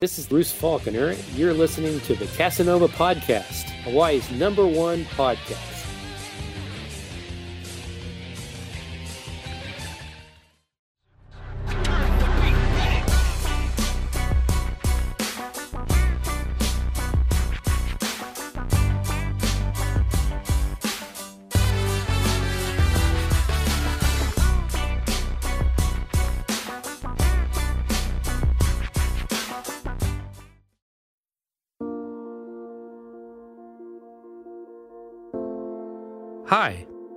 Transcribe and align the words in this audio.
This 0.00 0.16
is 0.16 0.28
Bruce 0.28 0.52
Faulconer. 0.52 1.18
You're 1.36 1.52
listening 1.52 1.98
to 2.02 2.14
the 2.14 2.26
Kasanova 2.26 2.86
Podcast, 2.86 3.64
Hawaii's 3.82 4.30
number 4.30 4.64
one 4.64 5.02
podcast. 5.06 5.77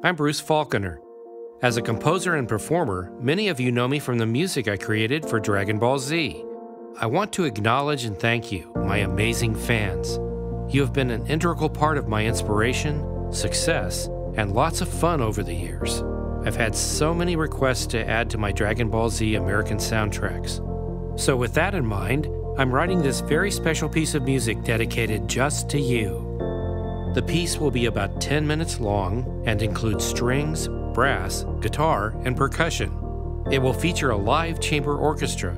I'm 0.03 0.15
Bruce 0.15 0.41
Faulconer. 0.41 0.97
As 1.61 1.77
a 1.77 1.81
composer 1.81 2.33
and 2.33 2.49
performer, 2.49 3.13
many 3.19 3.49
of 3.49 3.59
you 3.59 3.71
know 3.71 3.87
me 3.87 3.99
from 3.99 4.17
the 4.17 4.25
music 4.25 4.67
I 4.67 4.75
created 4.75 5.23
for 5.23 5.39
Dragon 5.39 5.77
Ball 5.77 5.99
Z. 5.99 6.43
I 6.99 7.05
want 7.05 7.31
to 7.33 7.43
acknowledge 7.43 8.05
and 8.05 8.17
thank 8.17 8.51
you, 8.51 8.71
my 8.75 8.97
amazing 8.97 9.53
fans. 9.53 10.17
You 10.73 10.81
have 10.81 10.91
been 10.91 11.11
an 11.11 11.27
integral 11.27 11.69
part 11.69 11.99
of 11.99 12.07
my 12.07 12.25
inspiration, 12.25 13.31
success, 13.31 14.07
and 14.37 14.53
lots 14.53 14.81
of 14.81 14.89
fun 14.89 15.21
over 15.21 15.43
the 15.43 15.53
years. 15.53 16.01
I've 16.45 16.55
had 16.55 16.75
so 16.75 17.13
many 17.13 17.35
requests 17.35 17.85
to 17.87 18.09
add 18.09 18.27
to 18.31 18.39
my 18.39 18.51
Dragon 18.51 18.89
Ball 18.89 19.11
Z 19.11 19.35
American 19.35 19.77
soundtracks. 19.77 20.67
So, 21.19 21.35
with 21.35 21.53
that 21.53 21.75
in 21.75 21.85
mind, 21.85 22.27
I'm 22.57 22.73
writing 22.73 23.03
this 23.03 23.21
very 23.21 23.51
special 23.51 23.87
piece 23.87 24.15
of 24.15 24.23
music 24.23 24.63
dedicated 24.63 25.27
just 25.27 25.69
to 25.69 25.79
you. 25.79 26.31
The 27.13 27.21
piece 27.21 27.57
will 27.57 27.71
be 27.71 27.87
about 27.87 28.21
10 28.21 28.47
minutes 28.47 28.79
long 28.79 29.43
and 29.45 29.61
include 29.61 30.01
strings, 30.01 30.69
brass, 30.93 31.45
guitar, 31.59 32.15
and 32.23 32.37
percussion. 32.37 32.89
It 33.51 33.61
will 33.61 33.73
feature 33.73 34.11
a 34.11 34.17
live 34.17 34.61
chamber 34.61 34.95
orchestra, 34.95 35.53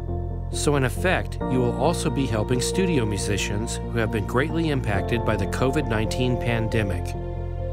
so 0.52 0.78
in 0.78 0.84
effect, 0.84 1.38
you 1.52 1.60
will 1.60 1.80
also 1.80 2.10
be 2.10 2.26
helping 2.26 2.60
studio 2.60 3.06
musicians 3.06 3.76
who 3.76 3.98
have 4.00 4.12
been 4.12 4.26
greatly 4.26 4.70
impacted 4.70 5.26
by 5.26 5.36
the 5.36 5.46
COVID 5.48 5.88
19 5.88 6.38
pandemic. 6.38 7.06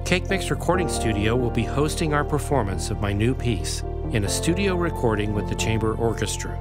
Cake 0.05 0.28
Mix 0.28 0.50
Recording 0.50 0.89
Studio 0.89 1.34
will 1.34 1.50
be 1.50 1.62
hosting 1.62 2.12
our 2.12 2.25
performance 2.25 2.91
of 2.91 3.00
my 3.00 3.12
new 3.15 3.34
piece 3.34 3.83
in 4.12 4.25
a 4.25 4.28
studio 4.28 4.75
recording 4.75 5.33
with 5.33 5.48
the 5.48 5.55
chamber 5.55 5.94
orchestra. 5.94 6.59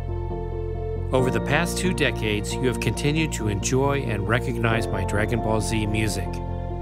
Over 1.12 1.32
the 1.32 1.42
past 1.42 1.78
two 1.78 1.94
decades, 1.94 2.54
you 2.54 2.68
have 2.68 2.80
continued 2.80 3.34
to 3.34 3.48
enjoy 3.48 4.04
and 4.04 4.28
recognize 4.28 4.88
my 4.88 5.04
Dragon 5.04 5.40
Ball 5.40 5.60
Z 5.60 5.86
music. 5.88 6.30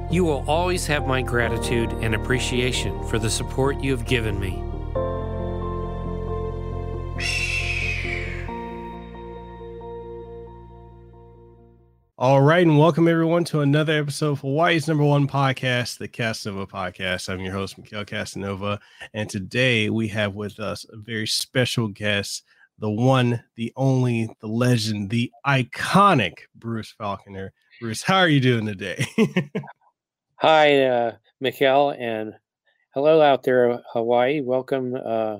You 0.10 0.24
will 0.24 0.46
always 0.48 0.88
have 0.88 1.06
my 1.06 1.22
gratitude 1.22 1.92
and 2.00 2.16
appreciation 2.16 3.06
for 3.10 3.20
the 3.20 3.30
support 3.30 3.84
you 3.84 3.92
have 3.92 4.06
given 4.06 4.40
me. 4.40 4.64
All 12.18 12.42
right, 12.42 12.66
and 12.66 12.80
welcome 12.80 13.10
everyone 13.10 13.44
to 13.46 13.60
another 13.60 14.00
episode 14.00 14.32
of 14.32 14.40
Hawaii's 14.40 14.88
number 14.88 15.04
one 15.04 15.28
podcast, 15.28 15.98
the 15.98 16.08
Kasanova 16.08 16.70
Podcast. 16.70 17.28
I'm 17.28 17.42
your 17.42 17.52
host, 17.52 17.78
Mekel 17.78 18.06
Kasanova, 18.06 18.80
and 19.14 19.30
today 19.30 19.90
we 19.90 20.08
have 20.08 20.36
with 20.36 20.62
us 20.62 20.86
a 20.90 20.96
very 20.96 21.28
special 21.28 21.90
guest, 21.90 22.46
the 22.80 22.90
one, 22.90 23.44
the 23.56 23.74
only, 23.76 24.30
the 24.40 24.48
legend, 24.48 25.10
the 25.10 25.34
iconic 25.46 26.44
Bruce 26.56 26.96
Faulconer. 26.98 27.50
Bruce, 27.82 28.04
how 28.04 28.20
are 28.20 28.30
you 28.30 28.40
doing 28.40 28.66
today? 28.66 29.06
Hi, 30.40 30.84
uh, 30.84 31.12
Mekel, 31.44 32.00
and 32.00 32.36
hello 32.94 33.24
out 33.24 33.42
there, 33.42 33.82
Hawaii. 33.92 34.40
Welcome 34.42 34.94
uh, 34.94 35.38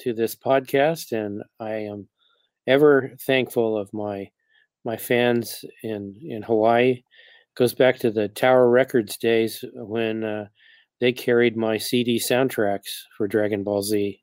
to 0.00 0.12
this 0.12 0.36
podcast, 0.36 1.12
and 1.12 1.42
I 1.58 1.76
am 1.76 2.08
ever 2.66 3.12
thankful 3.22 3.78
of 3.78 3.90
my 3.94 4.30
my 4.84 4.98
fans 4.98 5.64
in 5.82 6.20
in 6.20 6.42
Hawaii. 6.42 6.90
It 6.90 7.04
goes 7.56 7.72
back 7.72 7.98
to 8.00 8.10
the 8.10 8.28
Tower 8.28 8.68
Records 8.68 9.16
days 9.16 9.64
when 9.72 10.24
uh, 10.24 10.48
they 11.00 11.12
carried 11.12 11.56
my 11.56 11.78
CD 11.78 12.18
soundtracks 12.18 13.04
for 13.16 13.26
Dragon 13.26 13.64
Ball 13.64 13.80
Z. 13.80 14.20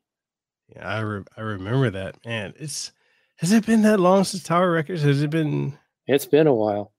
Yeah, 0.68 0.88
I 0.88 1.00
re- 1.00 1.24
I 1.36 1.40
remember 1.40 1.90
that. 1.90 2.24
Man, 2.24 2.54
it's 2.60 2.92
has 3.38 3.50
it 3.50 3.66
been 3.66 3.82
that 3.82 3.98
long 3.98 4.22
since 4.22 4.44
Tower 4.44 4.70
Records? 4.70 5.02
Has 5.02 5.20
it 5.20 5.30
been? 5.30 5.76
It's 6.06 6.26
been 6.26 6.46
a 6.46 6.54
while. 6.54 6.92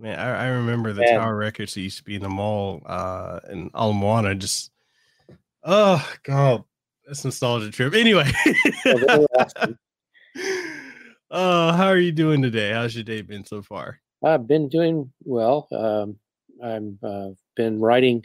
Man, 0.00 0.18
I, 0.18 0.44
I 0.44 0.46
remember 0.46 0.94
the 0.94 1.02
Man. 1.02 1.18
Tower 1.20 1.36
Records 1.36 1.74
that 1.74 1.82
used 1.82 1.98
to 1.98 2.04
be 2.04 2.14
in 2.14 2.22
the 2.22 2.28
mall 2.28 2.82
uh 2.86 3.40
in 3.50 3.70
Ala 3.74 3.92
Moana. 3.92 4.34
Just 4.34 4.70
oh 5.62 6.06
god, 6.22 6.64
that's 7.06 7.24
nostalgia 7.24 7.70
trip. 7.70 7.94
Anyway. 7.94 8.30
Well, 8.84 8.98
they 9.06 9.18
were 9.18 9.26
awesome. 9.38 9.78
oh, 11.30 11.72
how 11.72 11.88
are 11.88 11.98
you 11.98 12.12
doing 12.12 12.40
today? 12.40 12.72
How's 12.72 12.94
your 12.94 13.04
day 13.04 13.20
been 13.20 13.44
so 13.44 13.60
far? 13.60 14.00
I've 14.24 14.46
been 14.46 14.68
doing 14.68 15.12
well. 15.24 15.68
Um, 15.70 16.16
I've 16.62 17.02
uh, 17.02 17.30
been 17.54 17.78
writing 17.78 18.24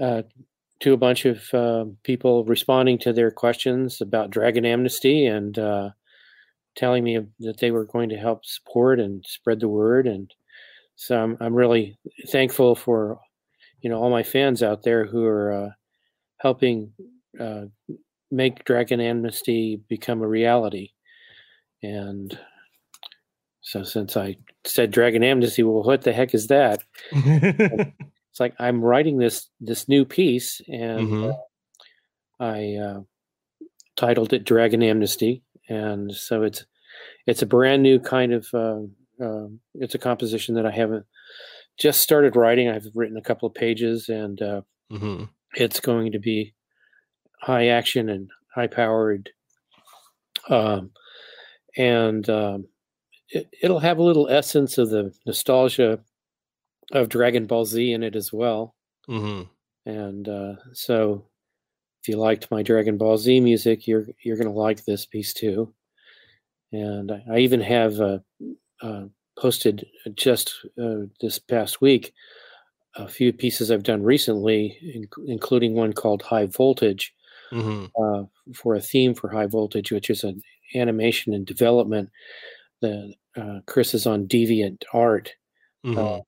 uh, 0.00 0.22
to 0.80 0.92
a 0.92 0.96
bunch 0.96 1.26
of 1.26 1.42
uh, 1.52 1.84
people 2.02 2.44
responding 2.44 2.98
to 3.00 3.12
their 3.12 3.30
questions 3.30 4.00
about 4.00 4.30
Dragon 4.30 4.64
Amnesty 4.64 5.26
and 5.26 5.58
uh, 5.58 5.90
telling 6.76 7.04
me 7.04 7.20
that 7.40 7.58
they 7.58 7.70
were 7.70 7.84
going 7.84 8.08
to 8.08 8.16
help 8.16 8.44
support 8.44 9.00
and 9.00 9.24
spread 9.26 9.60
the 9.60 9.68
word. 9.68 10.06
And 10.06 10.32
so 10.96 11.22
I'm 11.22 11.36
I'm 11.40 11.54
really 11.54 11.98
thankful 12.28 12.74
for 12.74 13.18
you 13.80 13.90
know 13.90 13.98
all 14.02 14.10
my 14.10 14.22
fans 14.22 14.62
out 14.62 14.82
there 14.82 15.04
who 15.06 15.24
are 15.24 15.52
uh, 15.52 15.68
helping 16.38 16.92
uh, 17.40 17.62
make 18.30 18.64
Dragon 18.64 19.00
Amnesty 19.00 19.80
become 19.88 20.22
a 20.22 20.28
reality. 20.28 20.90
And 21.82 22.38
so 23.60 23.82
since 23.82 24.16
I 24.16 24.36
said 24.64 24.90
Dragon 24.90 25.22
Amnesty, 25.22 25.62
well, 25.62 25.82
what 25.82 26.02
the 26.02 26.12
heck 26.12 26.34
is 26.34 26.46
that? 26.48 26.82
It's 28.32 28.40
like 28.40 28.54
I'm 28.58 28.80
writing 28.80 29.18
this 29.18 29.50
this 29.60 29.88
new 29.90 30.06
piece, 30.06 30.62
and 30.66 31.08
Mhm. 31.08 31.30
uh, 31.30 31.36
I 32.40 32.76
uh, 32.76 33.00
titled 33.96 34.32
it 34.32 34.44
Dragon 34.44 34.82
Amnesty, 34.82 35.42
and 35.68 36.10
so 36.14 36.42
it's 36.42 36.64
it's 37.26 37.42
a 37.42 37.46
brand 37.46 37.82
new 37.82 38.00
kind 38.00 38.32
of 38.32 38.46
uh, 38.54 38.80
uh, 39.22 39.46
it's 39.74 39.94
a 39.94 39.98
composition 39.98 40.54
that 40.56 40.66
I 40.66 40.70
haven't 40.72 41.06
just 41.78 42.00
started 42.00 42.36
writing. 42.36 42.68
I've 42.68 42.86
written 42.94 43.16
a 43.16 43.22
couple 43.22 43.48
of 43.48 43.54
pages, 43.54 44.08
and 44.08 44.40
uh, 44.42 44.62
Mhm. 44.90 45.28
it's 45.54 45.80
going 45.80 46.12
to 46.12 46.18
be 46.18 46.54
high 47.40 47.68
action 47.68 48.08
and 48.08 48.28
high 48.54 48.66
powered 48.66 49.30
um, 50.48 50.90
and 51.76 52.28
um, 52.28 52.66
it, 53.28 53.48
it'll 53.62 53.78
have 53.80 53.98
a 53.98 54.02
little 54.02 54.28
essence 54.28 54.78
of 54.78 54.90
the 54.90 55.12
nostalgia 55.26 56.00
of 56.92 57.08
dragon 57.08 57.46
ball 57.46 57.64
z 57.64 57.92
in 57.92 58.02
it 58.02 58.14
as 58.16 58.32
well 58.32 58.74
Mhm. 59.08 59.48
and 59.86 60.28
uh, 60.28 60.54
so 60.72 61.26
if 62.02 62.08
you 62.08 62.16
liked 62.16 62.50
my 62.50 62.62
dragon 62.62 62.98
ball 62.98 63.16
z 63.16 63.40
music 63.40 63.86
you're 63.86 64.06
you're 64.22 64.36
going 64.36 64.52
to 64.52 64.58
like 64.58 64.84
this 64.84 65.06
piece 65.06 65.32
too 65.32 65.72
and 66.72 67.10
i, 67.12 67.22
I 67.32 67.38
even 67.38 67.60
have 67.60 68.00
uh, 68.00 68.18
uh, 68.82 69.04
posted 69.38 69.86
just 70.14 70.54
uh, 70.82 71.06
this 71.20 71.38
past 71.38 71.80
week 71.80 72.12
a 72.96 73.08
few 73.08 73.32
pieces 73.32 73.70
i've 73.70 73.82
done 73.82 74.02
recently 74.02 74.76
inc- 74.94 75.26
including 75.26 75.74
one 75.74 75.92
called 75.92 76.20
high 76.22 76.46
voltage 76.46 77.14
Mhm. 77.52 77.90
uh, 77.98 78.24
for 78.54 78.74
a 78.74 78.80
theme 78.80 79.14
for 79.14 79.28
high 79.28 79.46
voltage, 79.46 79.92
which 79.92 80.08
is 80.08 80.24
an 80.24 80.40
animation 80.74 81.34
and 81.34 81.44
development. 81.46 82.08
The 82.80 83.12
uh, 83.36 83.60
Chris 83.66 83.92
is 83.92 84.06
on 84.06 84.26
Deviant 84.26 84.82
Art 84.94 85.34
Mhm. 85.84 86.22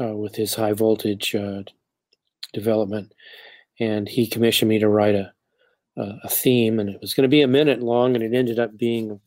uh, 0.00 0.16
with 0.16 0.34
his 0.36 0.54
high 0.54 0.74
voltage 0.74 1.34
uh, 1.34 1.62
development, 2.52 3.12
and 3.80 4.08
he 4.08 4.28
commissioned 4.28 4.68
me 4.68 4.78
to 4.78 4.88
write 4.88 5.14
a 5.16 5.32
a, 5.96 6.18
a 6.24 6.28
theme, 6.28 6.78
and 6.78 6.88
it 6.90 7.00
was 7.00 7.14
going 7.14 7.22
to 7.28 7.36
be 7.36 7.42
a 7.42 7.48
minute 7.48 7.82
long, 7.82 8.14
and 8.14 8.22
it 8.22 8.32
ended 8.36 8.58
up 8.60 8.76
being 8.76 9.18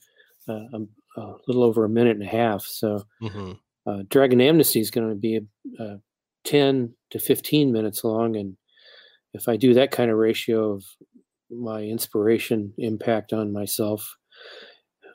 uh, 0.47 0.65
a, 0.73 0.79
a 1.21 1.36
little 1.48 1.63
over 1.63 1.86
a 1.86 1.89
minute 1.89 2.16
and 2.18 2.24
a 2.24 2.30
half. 2.31 2.63
So 2.63 3.04
Mhm. 3.21 3.60
uh, 3.86 4.04
Dragon 4.10 4.42
Amnesty 4.42 4.80
is 4.80 4.92
going 4.92 5.10
to 5.10 5.16
be 5.16 5.42
uh, 5.80 5.98
10 6.44 6.94
to 7.12 7.19
15 7.19 7.71
minutes 7.71 8.04
long. 8.04 8.36
And 8.36 8.57
if 9.33 9.48
I 9.48 9.57
do 9.57 9.74
that 9.74 9.92
kind 9.92 10.12
of 10.12 10.18
ratio 10.18 10.74
of 10.74 10.83
my 11.50 11.81
inspiration 11.83 12.74
impact 12.77 13.33
on 13.33 13.51
myself, 13.54 14.16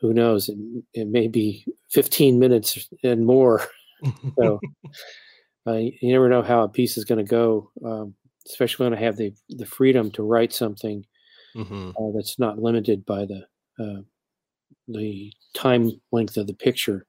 who 0.01 0.13
knows? 0.13 0.49
It, 0.49 0.59
it 0.93 1.09
may 1.09 1.29
be 1.29 1.65
15 1.93 2.39
minutes 2.39 2.89
and 3.03 3.25
more. 3.27 3.63
So 4.39 4.61
uh, 5.67 5.75
you 5.77 6.13
never 6.13 6.29
know 6.29 6.43
how 6.43 6.63
a 6.65 6.69
piece 6.69 6.97
is 6.97 7.05
going 7.05 7.25
to 7.25 7.31
go, 7.31 7.71
um, 7.85 8.15
especially 8.49 8.85
when 8.85 8.95
I 8.95 9.01
have 9.01 9.17
the, 9.17 9.33
the 9.49 9.65
freedom 9.67 10.11
to 10.13 10.23
write 10.23 10.53
something 10.53 11.05
Mhm. 11.57 11.91
uh, 11.91 12.13
that's 12.17 12.39
not 12.39 12.59
limited 12.59 13.07
by 13.07 13.25
the 13.27 13.47
uh, 13.79 14.03
the 14.89 15.33
time 15.55 15.91
length 16.13 16.37
of 16.37 16.47
the 16.47 16.55
picture 16.55 17.07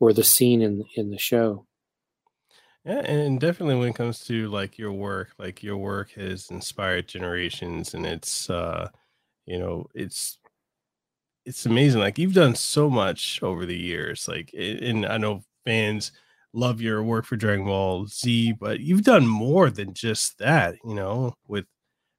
or 0.00 0.12
the 0.12 0.24
scene 0.24 0.62
in 0.62 0.84
in 0.96 1.10
the 1.10 1.18
show. 1.18 1.66
Yeah, 2.84 3.00
and 3.00 3.40
definitely 3.40 3.76
when 3.76 3.88
it 3.88 3.96
comes 3.96 4.20
to 4.26 4.48
like 4.48 4.78
your 4.78 4.92
work, 4.92 5.32
like 5.38 5.62
your 5.62 5.76
work 5.76 6.12
has 6.12 6.50
inspired 6.50 7.08
generations 7.08 7.94
and 7.94 8.06
it's 8.06 8.48
uh 8.48 8.88
you 9.46 9.58
know, 9.58 9.86
it's 9.94 10.38
it's 11.44 11.66
amazing. 11.66 12.00
Like 12.00 12.18
you've 12.18 12.34
done 12.34 12.54
so 12.54 12.90
much 12.90 13.42
over 13.42 13.66
the 13.66 13.76
years. 13.76 14.28
Like 14.28 14.52
and 14.54 15.06
I 15.06 15.16
know 15.18 15.42
fans 15.64 16.12
love 16.52 16.80
your 16.80 17.02
work 17.02 17.24
for 17.24 17.36
Dragon 17.36 17.66
Ball 17.66 18.06
Z, 18.06 18.52
but 18.60 18.80
you've 18.80 19.02
done 19.04 19.26
more 19.26 19.70
than 19.70 19.94
just 19.94 20.38
that, 20.38 20.76
you 20.84 20.94
know, 20.94 21.34
with 21.48 21.66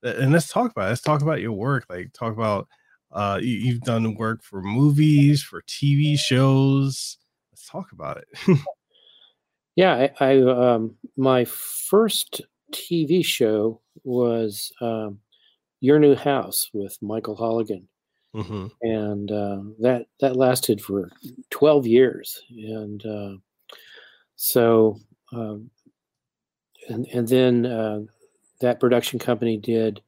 and 0.04 0.32
let's 0.32 0.50
talk 0.50 0.72
about 0.72 0.88
it. 0.88 0.90
let's 0.90 1.02
talk 1.02 1.22
about 1.22 1.42
your 1.42 1.54
work. 1.54 1.86
Like 1.90 2.14
talk 2.14 2.34
about 2.34 2.68
uh 3.12 3.40
you, 3.42 3.74
have 3.74 3.82
done 3.82 4.16
work 4.16 4.44
for 4.44 4.62
movies, 4.62 5.42
for 5.44 5.62
TV 5.64 6.18
shows. 6.18 7.18
Let's 7.52 7.68
talk 7.68 7.92
about 7.92 8.18
it. 8.18 8.60
Yeah, 9.78 10.10
I, 10.20 10.32
I 10.32 10.42
um, 10.42 10.96
my 11.18 11.46
first 11.46 12.42
TV 12.74 13.24
show 13.24 13.80
was 14.04 14.74
um, 14.82 15.20
Your 15.82 16.00
New 16.00 16.16
House 16.16 16.72
with 16.74 16.98
Michael 17.00 17.38
Holigan, 17.38 17.84
mm-hmm. 18.36 18.68
and 18.82 19.32
uh, 19.32 19.60
that 19.80 20.08
that 20.20 20.36
lasted 20.36 20.82
for 20.82 21.12
twelve 21.52 21.86
years, 21.86 22.42
and 22.50 23.06
uh, 23.06 23.34
so 24.36 24.98
um, 25.32 25.70
and 26.90 27.06
and 27.14 27.28
then 27.28 27.68
uh, 27.68 28.00
that 28.62 28.80
production 28.80 29.20
company 29.20 29.58
did 29.58 30.02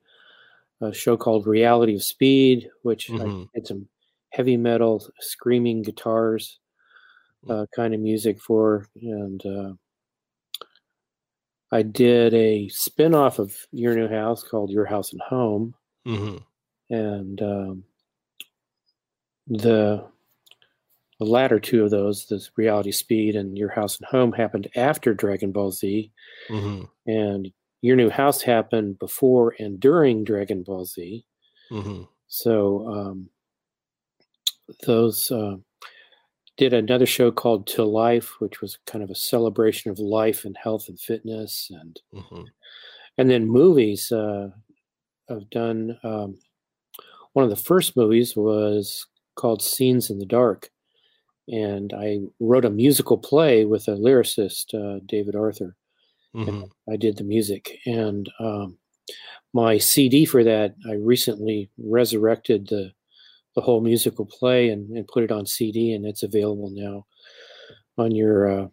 a 0.81 0.93
show 0.93 1.17
called 1.17 1.47
Reality 1.47 1.95
of 1.95 2.03
Speed, 2.03 2.69
which 2.83 3.07
mm-hmm. 3.07 3.43
I 3.43 3.45
did 3.53 3.67
some 3.67 3.87
heavy 4.31 4.57
metal, 4.57 5.05
screaming 5.19 5.81
guitars 5.81 6.59
uh, 7.49 7.65
kind 7.75 7.93
of 7.93 7.99
music 7.99 8.41
for. 8.41 8.87
And 9.01 9.45
uh, 9.45 9.73
I 11.71 11.81
did 11.83 12.33
a 12.33 12.67
spin 12.69 13.13
off 13.13 13.39
of 13.39 13.55
Your 13.71 13.95
New 13.95 14.07
House 14.07 14.43
called 14.43 14.71
Your 14.71 14.85
House 14.85 15.11
and 15.11 15.21
Home. 15.21 15.75
Mm-hmm. 16.07 16.37
And 16.93 17.41
um, 17.41 17.83
the 19.47 20.07
the 21.19 21.25
latter 21.25 21.59
two 21.59 21.83
of 21.83 21.91
those, 21.91 22.27
this 22.27 22.49
Reality 22.55 22.91
Speed 22.91 23.35
and 23.35 23.57
Your 23.57 23.69
House 23.69 23.97
and 23.99 24.07
Home, 24.07 24.31
happened 24.31 24.69
after 24.75 25.13
Dragon 25.13 25.51
Ball 25.51 25.71
Z, 25.71 26.11
mm-hmm. 26.49 26.85
and 27.05 27.51
Your 27.81 27.95
New 27.95 28.09
House 28.09 28.41
happened 28.41 28.99
before 28.99 29.55
and 29.59 29.79
during 29.79 30.23
Dragon 30.23 30.63
Ball 30.63 30.85
Z. 30.85 31.25
Mm-hmm. 31.71 32.03
So 32.27 32.87
um, 32.87 33.29
those 34.85 35.31
uh, 35.31 35.55
did 36.57 36.73
another 36.73 37.05
show 37.05 37.31
called 37.31 37.67
To 37.67 37.83
Life, 37.83 38.39
which 38.39 38.61
was 38.61 38.77
kind 38.85 39.03
of 39.03 39.09
a 39.09 39.15
celebration 39.15 39.91
of 39.91 39.99
life 39.99 40.45
and 40.45 40.57
health 40.61 40.89
and 40.89 40.99
fitness, 40.99 41.71
and 41.73 41.99
mm-hmm. 42.13 42.43
and 43.17 43.29
then 43.29 43.47
movies. 43.47 44.11
Uh, 44.11 44.49
I've 45.29 45.49
done 45.49 45.97
um, 46.03 46.37
one 47.33 47.43
of 47.43 47.49
the 47.49 47.55
first 47.55 47.95
movies 47.95 48.35
was 48.35 49.05
called 49.35 49.61
Scenes 49.61 50.09
in 50.09 50.19
the 50.19 50.25
Dark, 50.25 50.69
and 51.47 51.93
I 51.93 52.19
wrote 52.39 52.65
a 52.65 52.69
musical 52.69 53.17
play 53.17 53.65
with 53.65 53.87
a 53.87 53.91
lyricist, 53.91 54.73
uh, 54.73 54.99
David 55.05 55.35
Arthur. 55.35 55.75
Mm-hmm. 56.35 56.63
I 56.91 56.95
did 56.95 57.17
the 57.17 57.23
music, 57.23 57.79
and 57.85 58.29
um, 58.39 58.77
my 59.53 59.77
CD 59.77 60.25
for 60.25 60.43
that 60.43 60.75
I 60.87 60.93
recently 60.93 61.69
resurrected 61.77 62.67
the 62.67 62.91
the 63.55 63.61
whole 63.61 63.81
musical 63.81 64.25
play 64.25 64.69
and, 64.69 64.95
and 64.95 65.07
put 65.07 65.23
it 65.23 65.31
on 65.31 65.45
CD, 65.45 65.91
and 65.93 66.05
it's 66.05 66.21
available 66.21 66.69
now 66.71 67.05
on 67.97 68.11
your 68.11 68.47
uh, 68.47 68.67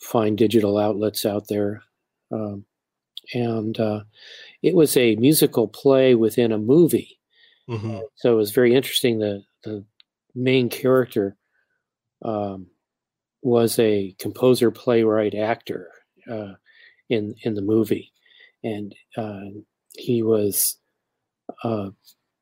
fine 0.00 0.34
digital 0.34 0.76
outlets 0.76 1.24
out 1.24 1.46
there. 1.48 1.82
Um, 2.32 2.64
and 3.32 3.78
uh, 3.78 4.00
it 4.62 4.74
was 4.74 4.96
a 4.96 5.14
musical 5.16 5.68
play 5.68 6.14
within 6.14 6.50
a 6.50 6.58
movie, 6.58 7.20
mm-hmm. 7.68 7.98
so 8.16 8.32
it 8.32 8.36
was 8.36 8.50
very 8.50 8.74
interesting. 8.74 9.18
The 9.20 9.44
the 9.62 9.84
main 10.34 10.68
character 10.68 11.36
um, 12.24 12.66
was 13.42 13.78
a 13.78 14.16
composer, 14.18 14.70
playwright, 14.72 15.34
actor 15.34 15.90
uh, 16.30 16.54
in 17.08 17.34
in 17.42 17.54
the 17.54 17.62
movie, 17.62 18.12
and 18.62 18.94
uh, 19.16 19.50
he 19.96 20.22
was 20.22 20.76
uh, 21.64 21.90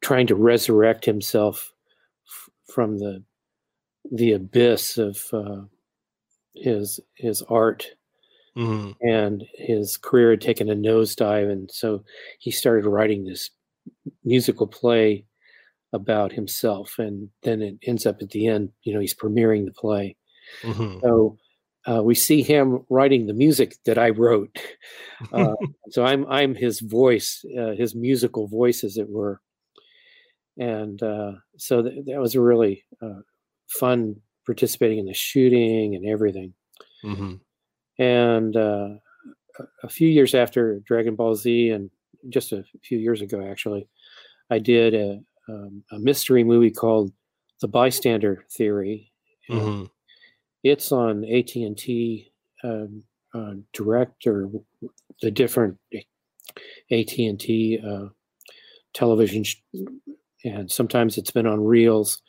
trying 0.01 0.27
to 0.27 0.35
resurrect 0.35 1.05
himself 1.05 1.73
from 2.73 2.99
the 2.99 3.23
the 4.13 4.33
abyss 4.33 4.99
of 4.99 5.25
uh, 5.33 5.63
his 6.55 7.01
his 7.15 7.43
art 7.43 7.87
mm-hmm. 8.57 8.93
and 9.07 9.45
his 9.55 9.97
career 9.97 10.31
had 10.31 10.41
taken 10.41 10.71
a 10.71 10.75
nosedive 10.75 11.51
and 11.51 11.71
so 11.71 12.03
he 12.39 12.51
started 12.51 12.87
writing 12.87 13.25
this 13.25 13.51
musical 14.25 14.67
play 14.67 15.25
about 15.93 16.33
himself 16.33 16.99
and 16.99 17.29
then 17.43 17.63
it 17.63 17.77
ends 17.83 18.07
up 18.07 18.21
at 18.21 18.31
the 18.31 18.47
end 18.47 18.71
you 18.83 18.93
know 18.93 19.01
he's 19.01 19.15
premiering 19.15 19.65
the 19.65 19.73
play 19.73 20.17
mm-hmm. 20.63 20.99
so 21.03 21.37
uh, 21.89 22.03
we 22.03 22.15
see 22.15 22.43
him 22.43 22.85
writing 22.91 23.27
the 23.27 23.35
music 23.35 23.77
that 23.85 23.99
I 23.99 24.11
wrote. 24.11 24.59
Uh, 25.33 25.55
so 25.91 26.05
I'm 26.05 26.27
I'm 26.27 26.55
his 26.55 26.81
voice, 26.81 27.45
uh, 27.59 27.73
his 27.73 27.95
musical 27.95 28.49
voice, 28.49 28.85
as 28.85 28.97
it 28.97 29.09
were 29.09 29.41
and 30.59 31.03
uh, 31.03 31.33
so 31.57 31.83
th- 31.83 32.05
that 32.07 32.21
was 32.21 32.35
a 32.35 32.41
really 32.41 32.85
uh, 33.03 33.21
fun 33.69 34.17
participating 34.45 34.99
in 34.99 35.07
the 35.07 35.15
shooting 35.15 35.95
and 35.95 36.07
everything. 36.07 36.55
Mm-hmm. 37.05 37.35
And 38.03 38.57
uh, 38.57 38.89
a 39.83 39.89
few 39.89 40.09
years 40.09 40.35
after 40.35 40.81
Dragon 40.81 41.15
Ball 41.15 41.35
Z, 41.35 41.71
and 41.71 41.91
just 42.29 42.53
a 42.53 42.65
few 42.83 42.99
years 42.99 43.21
ago, 43.21 43.47
actually, 43.47 43.89
I 44.51 44.59
did 44.59 44.95
a, 44.95 45.21
um, 45.49 45.85
a 45.93 45.99
mystery 45.99 46.45
movie 46.45 46.71
called 46.71 47.13
The 47.61 47.69
Bystander 47.69 48.45
Theory. 48.51 49.13
Mm-hmm. 49.51 49.85
It's 50.69 50.93
on 50.93 51.25
AT 51.25 51.55
and 51.57 51.77
T 51.77 52.33
um, 52.65 53.05
uh, 53.35 53.55
Direct 53.73 54.27
or 54.27 54.51
the 55.23 55.31
different 55.31 55.79
AT 56.91 57.19
and 57.19 57.41
T 57.41 57.79
uh, 57.87 58.09
television 58.95 59.45
and 60.45 60.71
sometimes 60.71 61.19
it's 61.19 61.31
been 61.31 61.47
on 61.47 61.65
reels. 61.65 62.23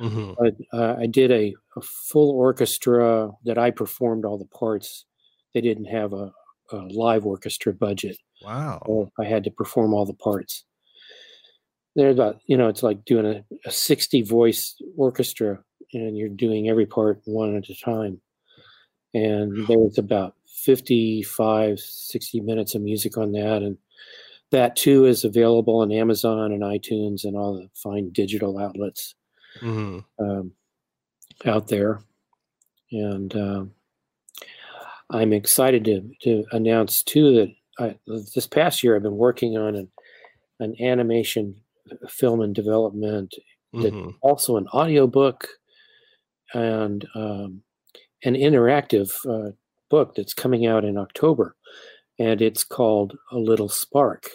Mm-hmm. 0.00 0.32
But 0.38 0.54
uh, 0.72 0.96
I 0.98 1.06
did 1.06 1.30
a, 1.30 1.54
a, 1.76 1.80
full 1.80 2.30
orchestra 2.30 3.30
that 3.44 3.58
I 3.58 3.72
performed 3.72 4.24
all 4.24 4.38
the 4.38 4.44
parts. 4.44 5.04
They 5.54 5.60
didn't 5.60 5.86
have 5.86 6.12
a, 6.12 6.30
a 6.70 6.76
live 6.76 7.26
orchestra 7.26 7.72
budget. 7.72 8.16
Wow! 8.42 8.80
So 8.86 9.10
I 9.18 9.24
had 9.24 9.42
to 9.44 9.50
perform 9.50 9.94
all 9.94 10.06
the 10.06 10.14
parts. 10.14 10.64
There's 11.96 12.14
about 12.14 12.38
you 12.46 12.56
know 12.56 12.68
it's 12.68 12.84
like 12.84 13.04
doing 13.04 13.26
a, 13.26 13.44
a 13.66 13.72
60 13.72 14.22
voice 14.22 14.76
orchestra, 14.96 15.64
and 15.92 16.16
you're 16.16 16.28
doing 16.28 16.68
every 16.68 16.86
part 16.86 17.20
one 17.24 17.56
at 17.56 17.68
a 17.68 17.74
time. 17.74 18.20
And 19.14 19.66
there 19.66 19.78
was 19.78 19.98
about 19.98 20.34
55, 20.46 21.80
60 21.80 22.40
minutes 22.40 22.74
of 22.74 22.82
music 22.82 23.16
on 23.16 23.32
that, 23.32 23.62
and 23.62 23.78
that 24.50 24.76
too 24.76 25.06
is 25.06 25.24
available 25.24 25.80
on 25.80 25.92
Amazon 25.92 26.52
and 26.52 26.62
iTunes 26.62 27.24
and 27.24 27.36
all 27.36 27.54
the 27.54 27.68
fine 27.74 28.10
digital 28.10 28.58
outlets 28.58 29.14
mm-hmm. 29.60 30.00
um, 30.22 30.52
out 31.44 31.68
there. 31.68 32.00
And 32.90 33.34
um, 33.36 33.72
I'm 35.10 35.32
excited 35.32 35.84
to, 35.86 36.10
to 36.22 36.44
announce 36.52 37.02
too 37.02 37.34
that 37.34 37.54
I, 37.78 37.96
this 38.34 38.46
past 38.46 38.82
year 38.82 38.96
I've 38.96 39.02
been 39.02 39.16
working 39.16 39.56
on 39.56 39.74
an, 39.74 39.88
an 40.60 40.74
animation 40.80 41.54
film 42.08 42.40
and 42.40 42.54
development, 42.54 43.34
mm-hmm. 43.74 44.10
also 44.20 44.56
an 44.56 44.66
audiobook 44.68 45.48
and 46.54 47.06
um, 47.14 47.62
an 48.24 48.34
interactive 48.34 49.10
uh, 49.28 49.52
book 49.90 50.14
that's 50.14 50.34
coming 50.34 50.66
out 50.66 50.84
in 50.84 50.96
October 50.96 51.56
and 52.18 52.42
it's 52.42 52.64
called 52.64 53.16
A 53.30 53.38
Little 53.38 53.68
Spark. 53.68 54.28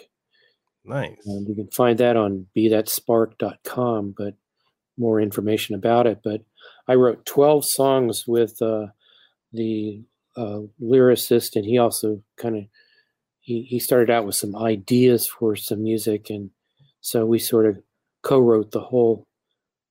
Nice. 0.84 1.16
And 1.26 1.48
you 1.48 1.54
can 1.54 1.68
find 1.68 1.98
that 1.98 2.16
on 2.16 2.46
bethatspark.com, 2.56 4.14
but 4.16 4.34
more 4.96 5.20
information 5.20 5.74
about 5.74 6.06
it. 6.06 6.20
But 6.22 6.42
I 6.88 6.94
wrote 6.94 7.26
12 7.26 7.64
songs 7.66 8.24
with 8.26 8.60
uh, 8.62 8.86
the 9.52 10.02
uh, 10.36 10.60
lyricist, 10.82 11.56
and 11.56 11.64
he 11.64 11.78
also 11.78 12.22
kind 12.36 12.56
of 12.56 12.64
he, 13.40 13.62
he 13.62 13.78
started 13.78 14.10
out 14.10 14.24
with 14.24 14.36
some 14.36 14.56
ideas 14.56 15.26
for 15.26 15.54
some 15.54 15.82
music, 15.82 16.30
and 16.30 16.50
so 17.00 17.26
we 17.26 17.38
sort 17.38 17.66
of 17.66 17.78
co-wrote 18.22 18.70
the 18.70 18.80
whole 18.80 19.26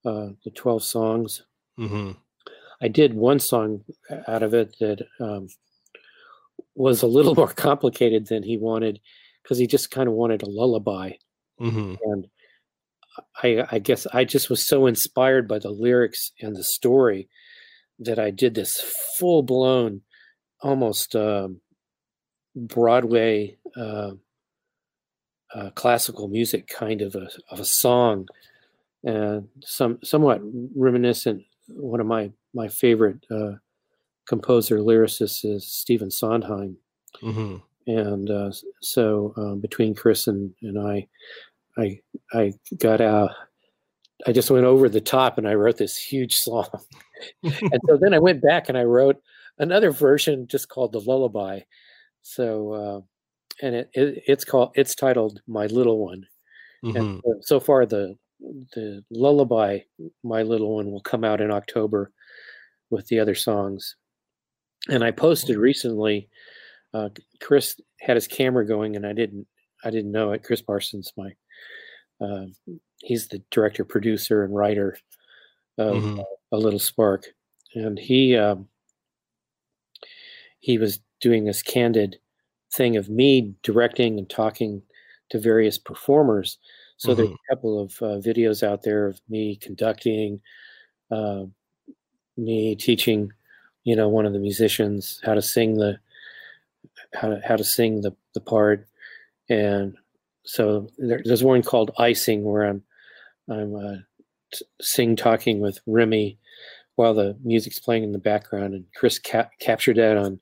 uh, 0.06 0.30
the 0.44 0.52
12 0.52 0.84
songs. 0.84 1.44
Mm-hmm. 1.80 2.12
I 2.82 2.88
did 2.88 3.14
one 3.14 3.40
song 3.40 3.84
out 4.28 4.44
of 4.44 4.54
it 4.54 4.76
that 4.80 5.06
um, 5.20 5.48
was 6.76 7.02
a 7.02 7.08
little 7.08 7.36
more 7.42 7.48
complicated 7.48 8.28
than 8.28 8.44
he 8.44 8.58
wanted 8.58 9.00
because 9.42 9.58
he 9.58 9.68
just 9.68 9.92
kind 9.92 10.08
of 10.08 10.16
wanted 10.16 10.44
a 10.44 10.50
lullaby. 10.50 11.14
Mm-hmm. 11.60 11.96
And 12.04 12.28
I, 13.44 13.68
I 13.72 13.80
guess 13.80 14.08
I 14.14 14.24
just 14.24 14.50
was 14.50 14.68
so 14.68 14.86
inspired 14.86 15.48
by 15.48 15.60
the 15.60 15.70
lyrics 15.70 16.32
and 16.42 16.56
the 16.56 16.64
story 16.64 17.30
that 18.00 18.20
I 18.20 18.32
did 18.32 18.56
this 18.56 18.82
full 19.18 19.44
blown, 19.44 20.02
almost 20.62 21.16
um, 21.16 21.62
Broadway 22.56 23.58
uh, 23.78 24.12
uh, 25.54 25.70
classical 25.72 26.28
music 26.28 26.68
kind 26.68 27.02
of 27.02 27.16
a 27.16 27.30
of 27.50 27.60
a 27.60 27.66
song, 27.66 28.28
and 29.04 29.50
some 29.62 30.00
somewhat 30.04 30.42
reminiscent. 30.76 31.44
One 31.68 32.00
of 32.00 32.08
my 32.08 32.32
my 32.54 32.68
favorite 32.68 33.24
uh, 33.32 33.54
composer 34.28 34.80
lyricists 34.80 35.44
is 35.44 35.68
Stephen 35.68 36.12
Sondheim, 36.12 36.78
mm-hmm. 37.22 37.58
and 37.88 38.30
uh, 38.30 38.52
so 38.82 39.34
um, 39.38 39.60
between 39.60 39.96
Chris 39.96 40.28
and, 40.28 40.54
and 40.62 40.80
I, 40.80 41.08
I 41.78 42.00
I 42.34 42.54
got 42.78 43.02
out. 43.02 43.32
I 44.26 44.32
just 44.32 44.52
went 44.52 44.66
over 44.66 44.88
the 44.88 45.02
top 45.02 45.38
and 45.38 45.46
I 45.46 45.54
wrote 45.56 45.78
this 45.78 45.98
huge 45.98 46.36
song. 46.36 46.68
and 47.44 47.80
so 47.88 47.98
then 47.98 48.14
I 48.14 48.20
went 48.20 48.42
back 48.42 48.70
and 48.70 48.78
I 48.78 48.84
wrote 48.84 49.22
another 49.60 49.92
version 49.92 50.48
just 50.48 50.70
called 50.70 50.94
the 50.94 51.02
lullaby. 51.02 51.60
So 52.22 52.74
uh, 52.74 53.02
and 53.62 53.76
it, 53.76 53.90
it, 53.94 54.24
it's 54.28 54.46
called 54.46 54.72
it's 54.76 54.96
titled 54.96 55.42
My 55.48 55.68
Little 55.68 56.00
One. 56.00 56.26
Mm-hmm. 56.84 56.98
And 56.98 57.22
so 57.44 57.60
far 57.60 57.86
the 57.86 58.18
the 58.76 59.04
lullaby 59.10 59.80
My 60.24 60.44
Little 60.44 60.76
One 60.76 60.92
will 60.92 61.02
come 61.02 61.24
out 61.24 61.42
in 61.42 61.52
October 61.52 62.12
with 62.90 63.08
the 63.08 63.20
other 63.20 63.36
songs. 63.36 63.96
And 64.90 65.04
I 65.04 65.12
posted 65.12 65.58
recently 65.58 66.30
uh, 66.94 67.10
Chris 67.42 67.80
had 68.00 68.18
his 68.18 68.28
camera 68.28 68.66
going 68.68 68.96
and 68.96 69.06
I 69.06 69.14
didn't 69.14 69.48
I 69.84 69.90
didn't 69.90 70.12
know 70.12 70.32
it. 70.32 70.44
Chris 70.44 70.62
Parsons, 70.62 71.12
my 71.18 71.32
uh, 72.22 72.46
he's 73.02 73.28
the 73.28 73.42
director, 73.52 73.84
producer, 73.84 74.44
and 74.44 74.56
writer 74.56 74.98
of 75.78 75.96
mm-hmm. 75.96 76.20
A 76.52 76.58
Little 76.58 76.80
Spark, 76.80 77.26
and 77.76 78.00
he 78.00 78.38
um, 78.38 78.68
he 80.60 80.78
was 80.78 81.00
doing 81.20 81.46
this 81.46 81.62
candid 81.62 82.18
thing 82.74 82.96
of 82.96 83.10
me 83.10 83.54
directing 83.64 84.18
and 84.18 84.30
talking 84.30 84.82
to 85.30 85.40
various 85.40 85.78
performers. 85.78 86.58
So 87.04 87.10
mm-hmm. 87.10 87.18
there's 87.18 87.32
a 87.32 87.54
couple 87.54 87.82
of 87.82 87.92
uh, 88.02 88.20
videos 88.22 88.64
out 88.64 88.84
there 88.84 89.08
of 89.08 89.20
me 89.28 89.58
conducting, 89.58 90.40
uh, 91.12 91.44
me 92.38 92.76
teaching, 92.76 93.34
you 93.84 93.94
know, 93.94 94.08
one 94.08 94.26
of 94.26 94.32
the 94.32 94.40
musicians 94.40 95.20
how 95.26 95.34
to 95.34 95.42
sing 95.42 95.76
the 95.76 96.00
how 97.14 97.28
to 97.28 97.42
how 97.44 97.58
to 97.58 97.64
sing 97.64 98.02
the 98.02 98.16
the 98.34 98.40
part, 98.40 98.88
and 99.50 99.98
so 100.46 100.88
there, 100.98 101.22
there's 101.26 101.44
one 101.44 101.62
called 101.62 101.92
Icing 102.00 102.46
where 102.46 102.64
I'm 102.64 102.84
I'm 103.50 103.76
uh, 103.76 103.96
t- 104.54 104.66
sing 104.82 105.18
talking 105.18 105.60
with 105.60 105.80
Remy 105.86 106.40
while 106.96 107.14
the 107.14 107.36
music's 107.44 107.80
playing 107.80 108.04
in 108.04 108.14
the 108.14 108.18
background, 108.18 108.74
and 108.74 108.86
Chris 108.96 109.20
ca- 109.20 109.50
captured 109.60 109.98
that 109.98 110.16
on 110.16 110.40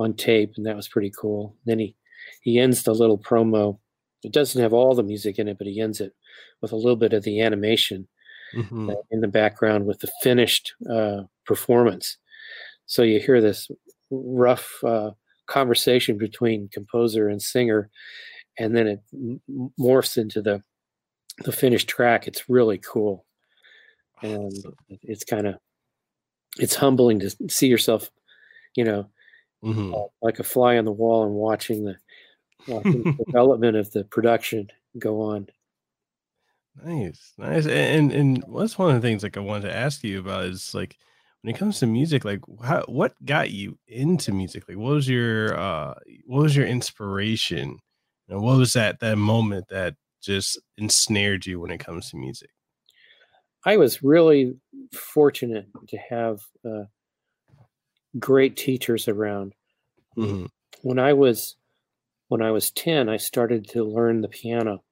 on 0.00 0.14
tape, 0.14 0.54
and 0.56 0.66
that 0.66 0.74
was 0.74 0.88
pretty 0.88 1.12
cool. 1.16 1.54
Then 1.66 1.78
he 1.78 1.94
he 2.40 2.58
ends 2.58 2.82
the 2.82 2.94
little 2.94 3.18
promo. 3.18 3.78
It 4.24 4.32
doesn't 4.32 4.60
have 4.60 4.72
all 4.72 4.94
the 4.94 5.02
music 5.02 5.38
in 5.38 5.48
it, 5.48 5.58
but 5.58 5.66
he 5.66 5.80
ends 5.80 6.00
it 6.00 6.12
with 6.60 6.72
a 6.72 6.76
little 6.76 6.96
bit 6.96 7.12
of 7.12 7.22
the 7.22 7.40
animation 7.40 8.08
mm-hmm. 8.54 8.90
uh, 8.90 8.94
in 9.10 9.20
the 9.20 9.28
background 9.28 9.86
with 9.86 10.00
the 10.00 10.10
finished 10.22 10.74
uh, 10.90 11.22
performance. 11.44 12.16
So 12.86 13.02
you 13.02 13.20
hear 13.20 13.40
this 13.40 13.70
rough 14.10 14.82
uh, 14.84 15.10
conversation 15.46 16.18
between 16.18 16.68
composer 16.72 17.28
and 17.28 17.40
singer, 17.40 17.90
and 18.58 18.76
then 18.76 18.86
it 18.86 19.00
morphs 19.78 20.16
into 20.16 20.42
the 20.42 20.62
the 21.44 21.52
finished 21.52 21.88
track. 21.88 22.28
It's 22.28 22.48
really 22.48 22.78
cool, 22.78 23.24
and 24.22 24.52
it's 25.02 25.24
kind 25.24 25.46
of 25.46 25.56
it's 26.58 26.76
humbling 26.76 27.20
to 27.20 27.30
see 27.48 27.66
yourself, 27.66 28.10
you 28.76 28.84
know, 28.84 29.08
mm-hmm. 29.64 29.94
uh, 29.94 30.06
like 30.22 30.38
a 30.38 30.44
fly 30.44 30.76
on 30.76 30.84
the 30.84 30.92
wall 30.92 31.24
and 31.24 31.34
watching 31.34 31.84
the, 31.84 31.96
watching 32.68 33.02
the 33.02 33.24
development 33.24 33.76
of 33.76 33.90
the 33.92 34.04
production 34.04 34.70
go 34.98 35.20
on. 35.20 35.48
Nice, 36.84 37.32
nice, 37.38 37.66
and 37.66 38.10
and 38.12 38.42
what's 38.48 38.76
one 38.76 38.94
of 38.94 39.00
the 39.00 39.06
things 39.06 39.22
like 39.22 39.36
I 39.36 39.40
wanted 39.40 39.68
to 39.68 39.76
ask 39.76 40.02
you 40.02 40.18
about 40.18 40.46
is 40.46 40.74
like 40.74 40.98
when 41.44 41.54
it 41.54 41.58
comes 41.58 41.78
to 41.80 41.86
music, 41.86 42.24
like 42.24 42.40
how, 42.64 42.84
what 42.86 43.12
got 43.22 43.50
you 43.50 43.78
into 43.86 44.32
music? 44.32 44.64
Like, 44.66 44.78
what 44.78 44.94
was 44.94 45.08
your 45.08 45.54
uh, 45.54 45.94
what 46.24 46.42
was 46.42 46.56
your 46.56 46.66
inspiration? 46.66 47.78
And 48.30 48.40
what 48.40 48.56
was 48.56 48.72
that 48.72 49.00
that 49.00 49.18
moment 49.18 49.68
that 49.68 49.94
just 50.22 50.58
ensnared 50.78 51.44
you 51.44 51.60
when 51.60 51.70
it 51.70 51.80
comes 51.80 52.10
to 52.10 52.16
music? 52.16 52.48
I 53.66 53.76
was 53.76 54.02
really 54.02 54.56
fortunate 54.92 55.66
to 55.88 55.98
have 55.98 56.40
uh, 56.64 56.84
great 58.18 58.56
teachers 58.56 59.06
around. 59.06 59.54
Mm-hmm. 60.16 60.46
When 60.80 60.98
I 60.98 61.12
was 61.12 61.56
when 62.28 62.42
I 62.42 62.50
was 62.50 62.70
ten, 62.70 63.08
I 63.08 63.16
started 63.16 63.68
to 63.70 63.84
learn 63.84 64.20
the 64.20 64.28
piano, 64.28 64.82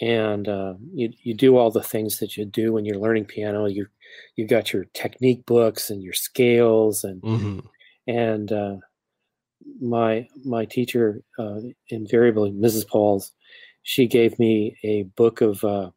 and 0.00 0.48
uh, 0.48 0.74
you 0.92 1.12
you 1.22 1.34
do 1.34 1.56
all 1.56 1.70
the 1.70 1.82
things 1.82 2.18
that 2.18 2.36
you 2.36 2.44
do 2.44 2.72
when 2.72 2.84
you're 2.84 2.98
learning 2.98 3.26
piano. 3.26 3.66
You 3.66 3.86
you 4.36 4.46
got 4.46 4.72
your 4.72 4.84
technique 4.94 5.44
books 5.46 5.90
and 5.90 6.02
your 6.02 6.12
scales 6.12 7.04
and 7.04 7.22
mm-hmm. 7.22 7.58
and 8.06 8.52
uh, 8.52 8.76
my 9.80 10.28
my 10.44 10.64
teacher 10.64 11.22
uh, 11.38 11.60
invariably 11.88 12.52
Mrs. 12.52 12.88
Pauls, 12.88 13.32
she 13.82 14.06
gave 14.06 14.38
me 14.38 14.76
a 14.82 15.02
book 15.02 15.40
of 15.40 15.62
uh, 15.64 15.90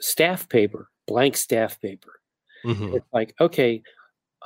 staff 0.00 0.48
paper, 0.48 0.88
blank 1.06 1.36
staff 1.36 1.80
paper. 1.80 2.20
Mm-hmm. 2.64 2.96
It's 2.96 3.06
like 3.12 3.34
okay, 3.40 3.82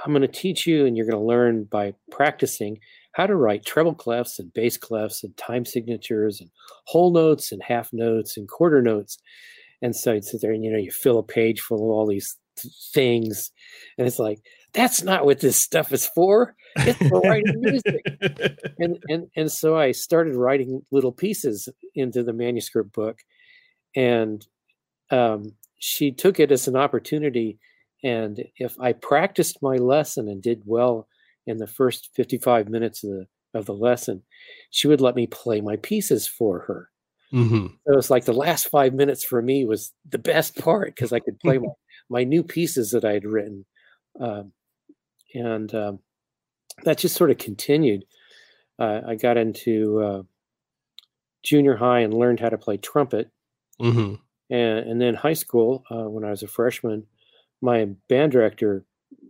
I'm 0.05 0.13
going 0.13 0.23
to 0.23 0.29
teach 0.29 0.67
you, 0.67 0.87
and 0.87 0.97
you're 0.97 1.07
going 1.07 1.21
to 1.21 1.27
learn 1.27 1.65
by 1.65 1.95
practicing 2.11 2.79
how 3.15 3.27
to 3.27 3.37
write 3.37 3.65
treble 3.65 3.95
clefs 3.95 4.39
and 4.39 4.53
bass 4.53 4.77
clefs 4.77 5.23
and 5.23 5.37
time 5.37 5.65
signatures 5.65 6.41
and 6.41 6.51
whole 6.87 7.13
notes 7.13 7.53
and 7.53 7.63
half 7.63 7.91
notes 7.93 8.37
and 8.37 8.49
quarter 8.49 8.83
notes. 8.83 9.19
And 9.83 9.95
so 9.95 10.19
sit 10.21 10.41
there 10.41 10.53
and 10.53 10.65
you 10.65 10.71
know 10.71 10.79
you 10.79 10.91
fill 10.91 11.19
a 11.19 11.23
page 11.23 11.61
full 11.61 11.79
of 11.79 11.91
all 11.91 12.07
these 12.07 12.37
things, 12.93 13.51
and 13.99 14.07
it's 14.07 14.19
like 14.19 14.39
that's 14.73 15.03
not 15.03 15.25
what 15.25 15.41
this 15.41 15.57
stuff 15.57 15.93
is 15.93 16.07
for. 16.15 16.55
It's 16.77 16.99
for 17.09 17.21
writing 17.21 17.61
music. 17.61 18.03
and 18.79 18.99
and 19.09 19.27
and 19.37 19.53
so 19.53 19.77
I 19.77 19.93
started 19.93 20.37
writing 20.37 20.83
little 20.91 21.13
pieces 21.13 21.69
into 21.95 22.23
the 22.23 22.33
manuscript 22.33 22.93
book, 22.93 23.19
and 23.95 24.47
um, 25.11 25.53
she 25.79 26.13
took 26.13 26.41
it 26.41 26.51
as 26.51 26.67
an 26.67 26.77
opportunity 26.77 27.59
and 28.05 28.45
if 28.59 28.79
I 28.79 28.93
practiced 28.93 29.63
my 29.63 29.77
lesson 29.77 30.29
and 30.29 30.43
did 30.43 30.63
well 30.67 31.09
in 31.47 31.59
the 31.59 31.67
first 31.67 32.11
55 32.15 32.69
minutes 32.69 33.05
of 33.05 33.11
the, 33.11 33.27
of 33.55 33.67
the 33.67 33.75
lesson, 33.75 34.23
she 34.71 34.89
would 34.89 35.01
let 35.01 35.15
me 35.15 35.27
play 35.27 35.61
my 35.61 35.77
pieces 35.77 36.27
for 36.27 36.61
her. 36.61 36.91
Mm-hmm. 37.33 37.67
So 37.67 37.93
it 37.93 37.97
was 37.97 38.11
like 38.11 38.25
the 38.25 38.33
last 38.33 38.69
five 38.69 38.95
minutes 38.95 39.25
for 39.25 39.43
me 39.43 39.65
was 39.65 39.93
the 40.09 40.19
best 40.19 40.57
part 40.63 40.95
because 40.95 41.13
I 41.13 41.21
could 41.21 41.39
play 41.41 41.59
my, 41.59 41.69
my 42.11 42.25
new 42.25 42.43
pieces 42.43 42.91
that 42.91 43.05
I 43.05 43.13
had 43.13 43.25
written. 43.25 43.65
Um, 44.21 44.53
and 45.35 45.75
um, 45.75 45.99
that 46.85 46.99
just 46.99 47.17
sort 47.17 47.31
of 47.31 47.39
continued. 47.39 48.05
Uh, 48.79 49.01
I 49.07 49.15
got 49.17 49.37
into 49.37 50.01
uh, 50.01 50.23
junior 51.43 51.77
high 51.77 52.01
and 52.01 52.15
learned 52.15 52.41
how 52.41 52.49
to 52.49 52.59
play 52.59 52.77
trumpet. 52.77 53.31
Mm-hmm. 53.81 54.15
And, 54.51 54.79
and 54.79 55.01
then 55.01 55.15
high 55.15 55.35
school, 55.35 55.85
uh, 55.91 56.09
when 56.09 56.25
I 56.25 56.31
was 56.31 56.43
a 56.43 56.49
freshman, 56.49 57.07
my 57.61 57.89
band 58.09 58.33
director 58.33 58.85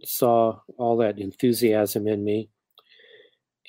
saw 0.04 0.60
all 0.78 0.96
that 0.98 1.18
enthusiasm 1.18 2.06
in 2.06 2.24
me 2.24 2.48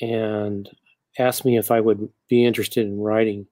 and 0.01 0.69
asked 1.17 1.45
me 1.45 1.57
if 1.57 1.71
I 1.71 1.79
would 1.79 2.09
be 2.27 2.45
interested 2.45 2.85
in 2.85 2.99
writing 2.99 3.47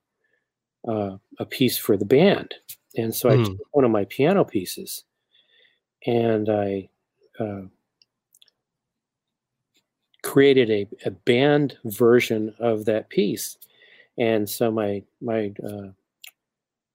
uh, 0.87 1.17
a 1.39 1.45
piece 1.45 1.77
for 1.77 1.95
the 1.95 2.05
band. 2.05 2.53
And 2.97 3.13
so 3.15 3.29
mm. 3.29 3.31
I 3.31 3.35
hmm. 3.37 3.43
took 3.43 3.67
one 3.71 3.85
of 3.85 3.91
my 3.91 4.05
piano 4.05 4.43
pieces 4.43 5.03
and 6.05 6.49
I 6.49 6.89
uh, 7.39 7.61
created 10.21 10.69
a, 10.69 10.87
a 11.05 11.11
band 11.11 11.77
version 11.85 12.53
of 12.59 12.85
that 12.85 13.09
piece. 13.09 13.57
And 14.17 14.47
so 14.47 14.69
my 14.69 15.03
my 15.21 15.53
uh, 15.65 15.91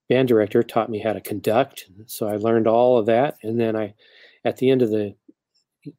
band 0.09 0.29
director 0.29 0.63
taught 0.63 0.91
me 0.91 0.99
how 0.99 1.13
to 1.13 1.21
conduct. 1.21 1.87
So 2.07 2.29
I 2.29 2.37
learned 2.37 2.67
all 2.67 2.99
of 2.99 3.07
that. 3.07 3.39
And 3.43 3.61
then 3.61 3.77
I, 3.77 3.95
at 4.45 4.57
the 4.57 4.71
end 4.71 4.83
of 4.83 4.91
the 4.91 5.15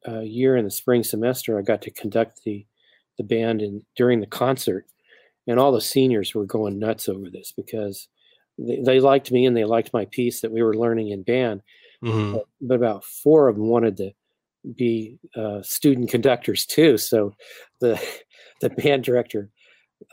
uh, 0.06 0.20
year 0.20 0.56
in 0.56 0.64
the 0.64 0.70
spring 0.70 1.02
semester, 1.02 1.58
I 1.58 1.62
got 1.62 1.82
to 1.82 1.90
conduct 1.90 2.42
the, 2.44 2.66
the 3.18 3.24
band 3.24 3.62
and 3.62 3.82
during 3.96 4.20
the 4.20 4.26
concert. 4.26 4.86
And 5.46 5.58
all 5.58 5.72
the 5.72 5.80
seniors 5.80 6.34
were 6.34 6.44
going 6.44 6.78
nuts 6.78 7.08
over 7.08 7.28
this 7.30 7.52
because 7.56 8.08
they, 8.58 8.80
they 8.84 9.00
liked 9.00 9.32
me 9.32 9.46
and 9.46 9.56
they 9.56 9.64
liked 9.64 9.92
my 9.92 10.04
piece 10.06 10.40
that 10.40 10.52
we 10.52 10.62
were 10.62 10.74
learning 10.74 11.10
in 11.10 11.22
band. 11.22 11.62
Mm-hmm. 12.04 12.34
But, 12.34 12.44
but, 12.60 12.74
about 12.74 13.04
four 13.04 13.48
of 13.48 13.56
them 13.56 13.68
wanted 13.68 13.96
to 13.98 14.12
be 14.74 15.18
uh, 15.36 15.62
student 15.62 16.10
conductors 16.10 16.64
too. 16.64 16.96
So 16.96 17.34
the 17.80 18.00
the 18.60 18.70
band 18.70 19.04
director 19.04 19.50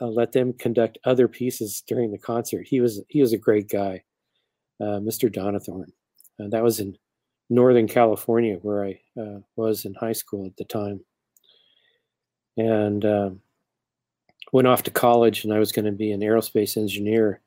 uh, 0.00 0.06
let 0.06 0.32
them 0.32 0.52
conduct 0.52 0.98
other 1.04 1.28
pieces 1.28 1.82
during 1.86 2.12
the 2.12 2.18
concert. 2.18 2.66
He 2.68 2.80
was 2.80 3.02
he 3.08 3.20
was 3.20 3.32
a 3.32 3.38
great 3.38 3.68
guy, 3.68 4.02
uh, 4.80 5.00
Mr. 5.00 5.32
Donathorn. 5.32 5.92
Uh, 6.40 6.48
that 6.50 6.62
was 6.62 6.80
in 6.80 6.96
Northern 7.50 7.88
California, 7.88 8.56
where 8.62 8.84
I 8.84 9.00
uh, 9.20 9.40
was 9.56 9.84
in 9.84 9.94
high 9.94 10.12
school 10.12 10.46
at 10.46 10.56
the 10.56 10.64
time. 10.64 11.00
And 12.56 13.04
um, 13.04 13.40
went 14.52 14.66
off 14.66 14.82
to 14.84 14.90
college, 14.90 15.44
and 15.44 15.52
I 15.52 15.58
was 15.58 15.72
going 15.72 15.84
to 15.84 15.92
be 15.92 16.12
an 16.12 16.20
aerospace 16.20 16.76
engineer 16.76 17.40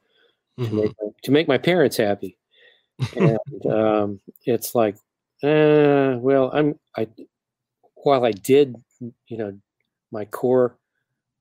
mm-hmm. 0.60 0.70
to, 0.70 0.82
make 0.82 0.96
my, 1.02 1.10
to 1.24 1.32
make 1.32 1.48
my 1.48 1.58
parents 1.58 1.98
happy. 1.98 2.38
and 3.16 3.66
um, 3.70 4.20
it's 4.46 4.76
like, 4.76 4.96
uh, 5.44 6.18
well, 6.20 6.52
I'm 6.54 6.80
I 6.96 7.08
while 7.96 8.26
I 8.26 8.32
did, 8.32 8.76
you 9.00 9.38
know, 9.38 9.58
my 10.12 10.26
core 10.26 10.78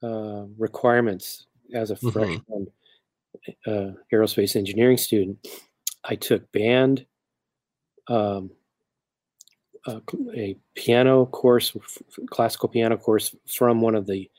uh, 0.02 0.44
requirements 0.58 1.46
as 1.74 1.90
a 1.90 1.96
mm-hmm. 1.96 2.10
freshman 2.10 2.66
uh, 3.66 3.92
aerospace 4.12 4.56
engineering 4.56 4.96
student, 4.96 5.46
I 6.04 6.14
took 6.14 6.50
band, 6.52 7.06
um, 8.10 8.50
a, 9.86 10.02
a, 10.34 10.56
piano 10.74 11.24
course, 11.26 11.74
classical 12.30 12.68
piano 12.68 12.96
course 12.98 13.34
from 13.46 13.80
one 13.80 13.94
of 13.94 14.06
the 14.06 14.30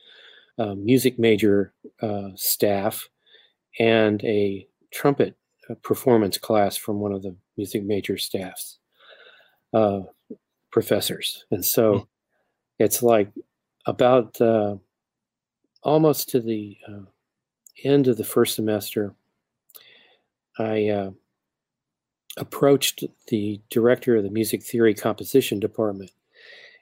uh, 0.58 0.74
music 0.74 1.18
major 1.18 1.72
uh, 2.00 2.28
staff, 2.36 3.08
and 3.80 4.22
a 4.24 4.66
trumpet 4.92 5.36
uh, 5.68 5.74
performance 5.82 6.38
class 6.38 6.76
from 6.76 7.00
one 7.00 7.12
of 7.12 7.22
the 7.22 7.34
music 7.56 7.82
major 7.82 8.16
staffs 8.18 8.78
uh, 9.72 10.00
professors. 10.70 11.44
And 11.50 11.64
so 11.64 11.92
mm. 11.92 12.06
it's 12.78 13.02
like 13.02 13.30
about 13.86 14.40
uh, 14.40 14.76
almost 15.82 16.28
to 16.30 16.40
the 16.40 16.76
uh, 16.86 17.06
end 17.84 18.08
of 18.08 18.16
the 18.16 18.24
first 18.24 18.54
semester, 18.54 19.14
I 20.58 20.88
uh, 20.88 21.10
approached 22.38 23.04
the 23.28 23.60
director 23.70 24.16
of 24.16 24.24
the 24.24 24.30
music 24.30 24.62
theory 24.62 24.94
composition 24.94 25.60
department, 25.60 26.10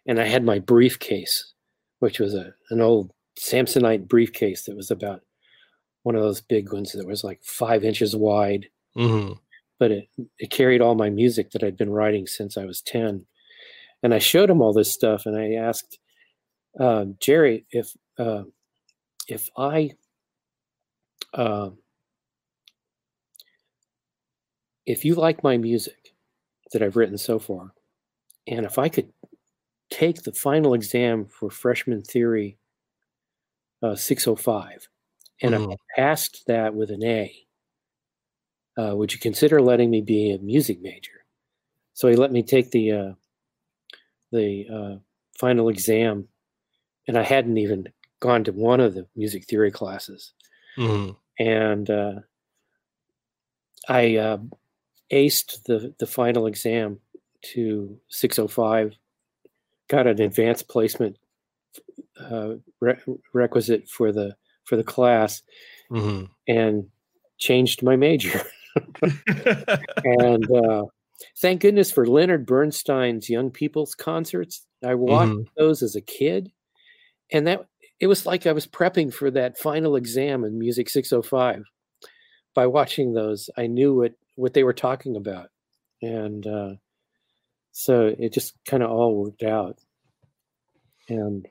and 0.07 0.21
I 0.21 0.27
had 0.27 0.45
my 0.45 0.59
briefcase, 0.59 1.53
which 1.99 2.19
was 2.19 2.35
a 2.35 2.55
an 2.71 2.81
old 2.81 3.13
Samsonite 3.39 4.09
briefcase 4.09 4.65
that 4.65 4.77
was 4.77 4.91
about 4.91 5.23
one 6.03 6.15
of 6.15 6.23
those 6.23 6.41
big 6.41 6.73
ones 6.73 6.93
that 6.93 7.07
was 7.07 7.25
like 7.25 7.43
five 7.43 7.85
inches 7.85 8.17
wide. 8.17 8.67
Mm-hmm. 8.97 9.35
But 9.79 9.91
it, 9.91 10.09
it 10.39 10.51
carried 10.51 10.81
all 10.81 10.95
my 10.95 11.11
music 11.11 11.51
that 11.51 11.63
I'd 11.63 11.77
been 11.77 11.91
writing 11.91 12.27
since 12.27 12.57
I 12.57 12.65
was 12.65 12.83
10. 12.83 13.27
And 14.03 14.15
I 14.15 14.19
showed 14.19 14.51
him 14.51 14.61
all 14.61 14.73
this 14.73 14.93
stuff 14.93 15.27
and 15.27 15.37
I 15.37 15.55
asked 15.55 15.99
uh, 16.79 17.07
Jerry 17.21 17.67
if 17.71 17.93
uh, 18.19 18.45
if 19.27 19.49
I 19.57 19.93
uh, 21.35 21.71
if 24.87 25.05
you 25.05 25.15
like 25.15 25.43
my 25.43 25.57
music 25.57 26.15
that 26.73 26.83
I've 26.83 26.97
written 26.97 27.19
so 27.19 27.39
far, 27.39 27.73
and 28.47 28.65
if 28.65 28.79
I 28.79 28.89
could 28.89 29.13
take 29.91 30.23
the 30.23 30.33
final 30.33 30.75
exam 30.75 31.27
for 31.27 31.51
freshman 31.51 32.03
theory 32.03 32.59
uh, 33.83 33.97
605 33.97 34.89
and 35.43 35.55
mm-hmm. 35.55 35.73
I 35.73 35.77
passed 35.97 36.45
that 36.47 36.75
with 36.75 36.91
an 36.91 37.05
A, 37.05 37.35
uh, 38.79 38.95
would 38.95 39.13
you 39.13 39.19
consider 39.19 39.61
letting 39.61 39.91
me 39.91 40.01
be 40.01 40.33
a 40.33 40.39
music 40.39 40.81
major? 40.81 41.25
So 41.95 42.09
he 42.09 42.17
let 42.17 42.33
me 42.33 42.43
take 42.43 42.71
the 42.71 42.93
uh, 42.93 43.13
the 44.33 44.67
uh, 44.73 44.99
final 45.39 45.69
exam, 45.69 46.29
and 47.09 47.19
I 47.19 47.23
hadn't 47.23 47.59
even 47.59 47.89
gone 48.21 48.45
to 48.45 48.53
one 48.53 48.81
of 48.81 48.95
the 48.95 49.07
music 49.17 49.45
theory 49.47 49.71
classes, 49.71 50.33
mm-hmm. 50.79 51.13
and 51.39 51.91
uh, 51.91 52.15
I 53.89 54.17
uh, 54.17 54.39
aced 55.13 55.65
the 55.65 55.95
the 55.99 56.07
final 56.07 56.47
exam 56.47 57.01
to 57.53 57.99
605, 58.09 58.95
got 59.89 60.07
an 60.07 60.21
advanced 60.21 60.69
placement 60.69 61.17
uh, 62.21 62.55
re- 62.81 62.99
requisite 63.33 63.89
for 63.89 64.13
the 64.13 64.37
for 64.65 64.77
the 64.77 64.85
class, 64.85 65.43
mm-hmm. 65.91 66.25
and 66.49 66.87
changed 67.39 67.83
my 67.83 67.97
major. 67.97 68.43
and 70.05 70.51
uh, 70.51 70.85
thank 71.39 71.61
goodness 71.61 71.91
for 71.91 72.07
Leonard 72.07 72.47
Bernstein's 72.47 73.29
Young 73.29 73.51
People's 73.51 73.95
concerts. 73.95 74.67
I 74.85 74.95
watched 74.95 75.33
mm-hmm. 75.33 75.51
those 75.57 75.83
as 75.83 75.97
a 75.97 76.01
kid, 76.01 76.53
and 77.33 77.47
that 77.47 77.67
it 77.99 78.07
was 78.07 78.27
like 78.27 78.47
I 78.47 78.53
was 78.53 78.67
prepping 78.67 79.13
for 79.13 79.31
that 79.33 79.59
final 79.59 79.97
exam 79.97 80.45
in 80.45 80.59
Music 80.59 80.89
605. 80.89 81.65
By 82.55 82.67
watching 82.67 83.15
those, 83.15 83.49
I 83.57 83.67
knew 83.69 83.95
what 83.95 84.13
what 84.41 84.55
they 84.55 84.65
were 84.65 84.73
talking 84.73 85.17
about, 85.17 85.51
and 86.03 86.47
uh, 86.47 86.75
so 87.73 88.15
it 88.19 88.33
just 88.33 88.55
kind 88.67 88.83
of 88.83 88.91
all 88.91 89.15
worked 89.17 89.43
out. 89.43 89.79
And 91.09 91.47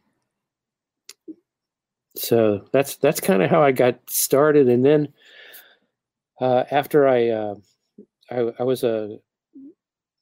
so 2.16 2.66
that's 2.74 2.98
that's 2.98 3.20
kind 3.20 3.42
of 3.44 3.50
how 3.50 3.64
I 3.64 3.72
got 3.72 4.00
started. 4.10 4.68
And 4.68 4.86
then 4.86 5.14
uh, 6.42 6.64
after 6.72 7.08
I, 7.08 7.30
uh, 7.30 7.56
I, 8.32 8.52
I 8.60 8.64
was 8.64 8.84
a 8.84 9.18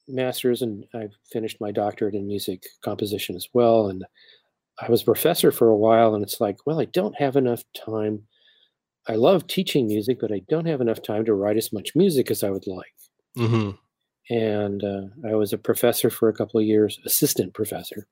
master's 0.07 0.61
and 0.61 0.85
I 0.93 1.09
finished 1.31 1.61
my 1.61 1.71
doctorate 1.71 2.15
in 2.15 2.27
music 2.27 2.65
composition 2.83 3.35
as 3.35 3.47
well. 3.53 3.89
And 3.89 4.05
I 4.79 4.89
was 4.89 5.01
a 5.01 5.05
professor 5.05 5.51
for 5.51 5.69
a 5.69 5.75
while, 5.75 6.13
and 6.13 6.23
it's 6.23 6.39
like, 6.39 6.57
well, 6.65 6.79
I 6.79 6.85
don't 6.85 7.17
have 7.19 7.35
enough 7.35 7.63
time. 7.75 8.23
I 9.07 9.15
love 9.15 9.47
teaching 9.47 9.87
music, 9.87 10.19
but 10.19 10.31
I 10.31 10.41
don't 10.49 10.65
have 10.65 10.81
enough 10.81 11.01
time 11.01 11.25
to 11.25 11.33
write 11.33 11.57
as 11.57 11.71
much 11.71 11.95
music 11.95 12.29
as 12.29 12.43
I 12.43 12.49
would 12.49 12.67
like. 12.67 12.93
Mm-hmm. 13.37 13.71
And 14.29 14.83
uh, 14.83 15.29
I 15.29 15.35
was 15.35 15.53
a 15.53 15.57
professor 15.57 16.09
for 16.09 16.27
a 16.27 16.33
couple 16.33 16.59
of 16.59 16.65
years, 16.65 16.99
assistant 17.05 17.53
professor, 17.53 18.07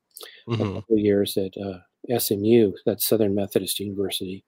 mm-hmm. 0.48 0.62
a 0.62 0.64
couple 0.64 0.96
of 0.96 0.98
years 0.98 1.36
at 1.36 1.52
uh, 1.62 2.18
SMU, 2.18 2.72
that's 2.86 3.06
Southern 3.06 3.34
Methodist 3.34 3.80
University. 3.80 4.44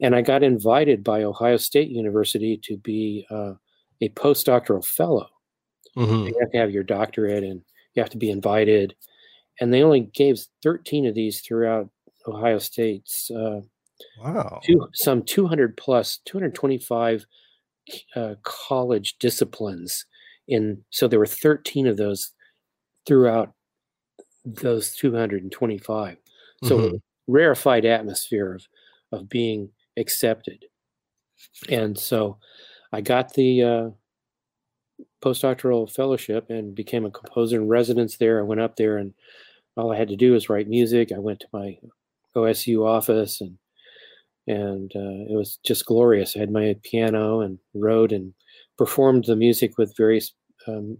And 0.00 0.16
I 0.16 0.22
got 0.22 0.42
invited 0.42 1.04
by 1.04 1.22
Ohio 1.22 1.58
State 1.58 1.90
University 1.90 2.58
to 2.64 2.76
be 2.78 3.24
uh, 3.30 3.52
a 4.00 4.08
postdoctoral 4.10 4.84
fellow. 4.84 5.28
Mm-hmm. 5.96 6.26
You 6.26 6.34
have 6.40 6.50
to 6.50 6.58
have 6.58 6.70
your 6.72 6.82
doctorate 6.82 7.44
and 7.44 7.62
you 7.94 8.02
have 8.02 8.10
to 8.10 8.18
be 8.18 8.30
invited. 8.30 8.94
And 9.60 9.72
they 9.72 9.82
only 9.82 10.10
gave 10.12 10.38
13 10.62 11.06
of 11.06 11.14
these 11.14 11.40
throughout 11.40 11.88
Ohio 12.26 12.58
State's. 12.58 13.30
Wow. 14.22 14.60
Two, 14.64 14.88
some 14.94 15.22
200 15.22 15.76
plus, 15.76 16.20
225 16.26 17.26
uh, 18.14 18.34
college 18.42 19.16
disciplines. 19.18 20.06
In 20.48 20.82
so 20.90 21.08
there 21.08 21.18
were 21.18 21.26
13 21.26 21.86
of 21.86 21.96
those 21.96 22.32
throughout 23.06 23.52
those 24.44 24.94
225. 24.94 26.16
So 26.64 26.78
mm-hmm. 26.78 26.96
rarefied 27.26 27.84
atmosphere 27.84 28.54
of 28.54 28.66
of 29.12 29.28
being 29.28 29.70
accepted. 29.96 30.64
And 31.68 31.98
so 31.98 32.38
I 32.92 33.00
got 33.00 33.34
the 33.34 33.62
uh, 33.62 33.90
postdoctoral 35.22 35.90
fellowship 35.92 36.50
and 36.50 36.74
became 36.74 37.04
a 37.04 37.10
composer 37.10 37.60
in 37.60 37.68
residence 37.68 38.16
there. 38.16 38.38
I 38.38 38.42
went 38.42 38.60
up 38.60 38.76
there 38.76 38.96
and 38.98 39.14
all 39.76 39.92
I 39.92 39.96
had 39.96 40.08
to 40.08 40.16
do 40.16 40.32
was 40.32 40.48
write 40.48 40.68
music. 40.68 41.12
I 41.12 41.18
went 41.18 41.40
to 41.40 41.48
my 41.52 41.78
OSU 42.34 42.86
office 42.86 43.40
and 43.40 43.58
and 44.46 44.92
uh, 44.94 45.32
it 45.32 45.36
was 45.36 45.58
just 45.64 45.86
glorious. 45.86 46.36
I 46.36 46.40
had 46.40 46.50
my 46.50 46.76
piano 46.82 47.40
and 47.40 47.58
wrote 47.74 48.12
and 48.12 48.32
performed 48.78 49.24
the 49.24 49.36
music 49.36 49.78
with 49.78 49.96
various 49.96 50.32
um, 50.68 50.98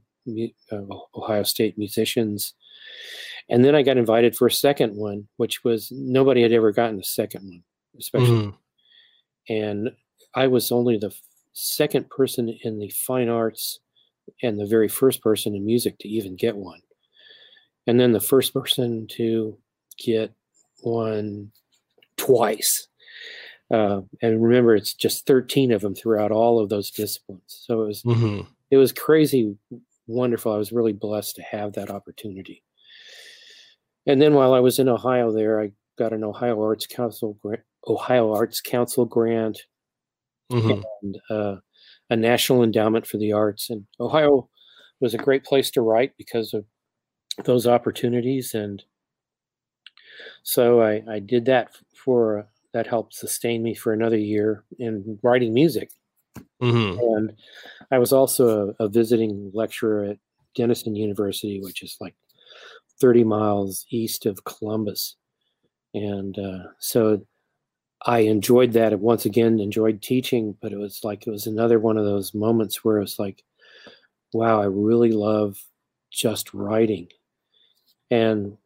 uh, 0.72 0.76
Ohio 1.14 1.42
State 1.42 1.78
musicians. 1.78 2.54
And 3.48 3.64
then 3.64 3.74
I 3.74 3.82
got 3.82 3.96
invited 3.96 4.36
for 4.36 4.46
a 4.46 4.52
second 4.52 4.96
one, 4.96 5.28
which 5.36 5.62
was 5.62 5.88
nobody 5.92 6.42
had 6.42 6.52
ever 6.52 6.72
gotten 6.72 6.98
a 6.98 7.04
second 7.04 7.44
one, 7.44 7.62
especially. 7.98 8.28
Mm-hmm. 8.28 9.54
And 9.54 9.90
I 10.34 10.48
was 10.48 10.72
only 10.72 10.98
the 10.98 11.14
second 11.52 12.10
person 12.10 12.58
in 12.62 12.78
the 12.78 12.90
fine 12.90 13.28
arts 13.28 13.78
and 14.42 14.58
the 14.58 14.66
very 14.66 14.88
first 14.88 15.22
person 15.22 15.54
in 15.54 15.64
music 15.64 15.98
to 16.00 16.08
even 16.08 16.36
get 16.36 16.56
one. 16.56 16.80
And 17.86 18.00
then 18.00 18.12
the 18.12 18.20
first 18.20 18.52
person 18.52 19.06
to 19.12 19.56
get 19.96 20.32
one 20.80 21.52
twice. 22.16 22.85
Uh, 23.72 24.02
and 24.22 24.42
remember, 24.42 24.76
it's 24.76 24.94
just 24.94 25.26
13 25.26 25.72
of 25.72 25.82
them 25.82 25.94
throughout 25.94 26.30
all 26.30 26.60
of 26.60 26.68
those 26.68 26.90
disciplines. 26.90 27.42
So 27.46 27.82
it 27.82 27.86
was, 27.86 28.02
mm-hmm. 28.02 28.42
it 28.70 28.76
was 28.76 28.92
crazy 28.92 29.56
wonderful. 30.06 30.52
I 30.52 30.58
was 30.58 30.72
really 30.72 30.92
blessed 30.92 31.36
to 31.36 31.42
have 31.42 31.72
that 31.74 31.90
opportunity. 31.90 32.62
And 34.06 34.22
then 34.22 34.34
while 34.34 34.54
I 34.54 34.60
was 34.60 34.78
in 34.78 34.88
Ohio, 34.88 35.32
there 35.32 35.60
I 35.60 35.72
got 35.98 36.12
an 36.12 36.24
Ohio 36.24 36.62
Arts 36.62 36.86
Council 36.86 37.38
grant, 37.42 37.62
Ohio 37.86 38.32
Arts 38.32 38.60
Council 38.60 39.04
grant, 39.04 39.62
mm-hmm. 40.52 40.82
and 41.02 41.18
uh, 41.28 41.56
a 42.08 42.16
National 42.16 42.62
Endowment 42.62 43.06
for 43.06 43.18
the 43.18 43.32
Arts. 43.32 43.68
And 43.68 43.86
Ohio 43.98 44.48
was 45.00 45.14
a 45.14 45.18
great 45.18 45.44
place 45.44 45.70
to 45.72 45.80
write 45.80 46.12
because 46.16 46.54
of 46.54 46.64
those 47.44 47.66
opportunities. 47.66 48.54
And 48.54 48.84
so 50.42 50.80
I, 50.80 51.02
I 51.10 51.18
did 51.18 51.44
that 51.46 51.70
for 51.92 52.48
that 52.76 52.86
helped 52.86 53.14
sustain 53.14 53.62
me 53.62 53.74
for 53.74 53.94
another 53.94 54.18
year 54.18 54.62
in 54.78 55.18
writing 55.22 55.54
music. 55.54 55.90
Mm-hmm. 56.62 56.98
And 57.00 57.32
I 57.90 57.98
was 57.98 58.12
also 58.12 58.74
a, 58.78 58.84
a, 58.84 58.88
visiting 58.90 59.50
lecturer 59.54 60.04
at 60.04 60.18
Denison 60.54 60.94
University, 60.94 61.58
which 61.62 61.82
is 61.82 61.96
like 62.02 62.14
30 63.00 63.24
miles 63.24 63.86
east 63.88 64.26
of 64.26 64.44
Columbus. 64.44 65.16
And 65.94 66.38
uh, 66.38 66.68
so 66.78 67.22
I 68.04 68.18
enjoyed 68.20 68.72
that. 68.72 68.92
And 68.92 69.00
once 69.00 69.24
again, 69.24 69.58
enjoyed 69.58 70.02
teaching, 70.02 70.54
but 70.60 70.70
it 70.70 70.78
was 70.78 71.00
like 71.02 71.26
it 71.26 71.30
was 71.30 71.46
another 71.46 71.78
one 71.78 71.96
of 71.96 72.04
those 72.04 72.34
moments 72.34 72.84
where 72.84 72.98
it 72.98 73.00
was 73.00 73.18
like, 73.18 73.42
wow, 74.34 74.60
I 74.60 74.66
really 74.66 75.12
love 75.12 75.56
just 76.12 76.52
writing. 76.52 77.08
And 78.10 78.58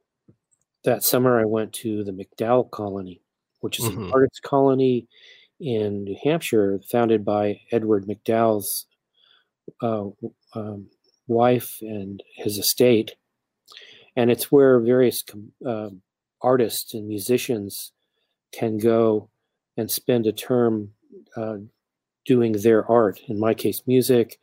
that 0.82 1.04
summer, 1.04 1.38
I 1.38 1.44
went 1.44 1.72
to 1.74 2.02
the 2.02 2.10
MacDowell 2.10 2.72
Colony, 2.72 3.22
which 3.60 3.78
is 3.78 3.86
mm-hmm. 3.86 4.04
an 4.04 4.12
artist 4.12 4.42
colony 4.42 5.06
in 5.60 6.04
New 6.04 6.16
Hampshire, 6.24 6.80
founded 6.90 7.24
by 7.24 7.60
Edward 7.70 8.06
MacDowell's 8.06 8.86
uh, 9.82 10.06
um, 10.54 10.88
wife 11.26 11.78
and 11.82 12.22
his 12.34 12.58
estate. 12.58 13.14
And 14.16 14.30
it's 14.30 14.50
where 14.50 14.80
various 14.80 15.22
uh, 15.64 15.90
artists 16.42 16.94
and 16.94 17.06
musicians 17.06 17.92
can 18.52 18.78
go 18.78 19.28
and 19.76 19.90
spend 19.90 20.26
a 20.26 20.32
term 20.32 20.92
uh, 21.36 21.58
doing 22.24 22.52
their 22.52 22.90
art. 22.90 23.20
In 23.28 23.38
my 23.38 23.54
case, 23.54 23.82
music. 23.86 24.38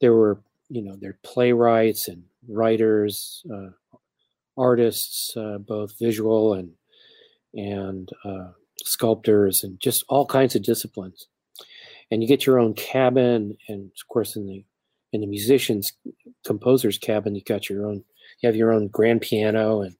There 0.00 0.14
were, 0.14 0.40
you 0.68 0.82
know, 0.82 0.96
there 0.96 1.18
playwrights 1.22 2.08
and 2.08 2.24
writers, 2.48 3.44
uh, 3.52 3.70
artists, 4.56 5.36
uh, 5.36 5.58
both 5.58 5.98
visual 5.98 6.54
and 6.54 6.72
and 7.54 8.08
uh, 8.24 8.50
sculptors, 8.84 9.62
and 9.62 9.80
just 9.80 10.04
all 10.08 10.26
kinds 10.26 10.54
of 10.54 10.62
disciplines. 10.62 11.26
And 12.10 12.22
you 12.22 12.28
get 12.28 12.46
your 12.46 12.58
own 12.58 12.74
cabin, 12.74 13.56
and 13.68 13.86
of 13.86 14.08
course, 14.08 14.36
in 14.36 14.46
the 14.46 14.64
in 15.12 15.20
the 15.20 15.26
musicians 15.26 15.92
composers 16.44 16.98
cabin, 16.98 17.34
you 17.34 17.42
got 17.42 17.68
your 17.68 17.86
own. 17.86 18.04
You 18.42 18.48
have 18.48 18.56
your 18.56 18.72
own 18.72 18.88
grand 18.88 19.20
piano, 19.20 19.82
and 19.82 19.96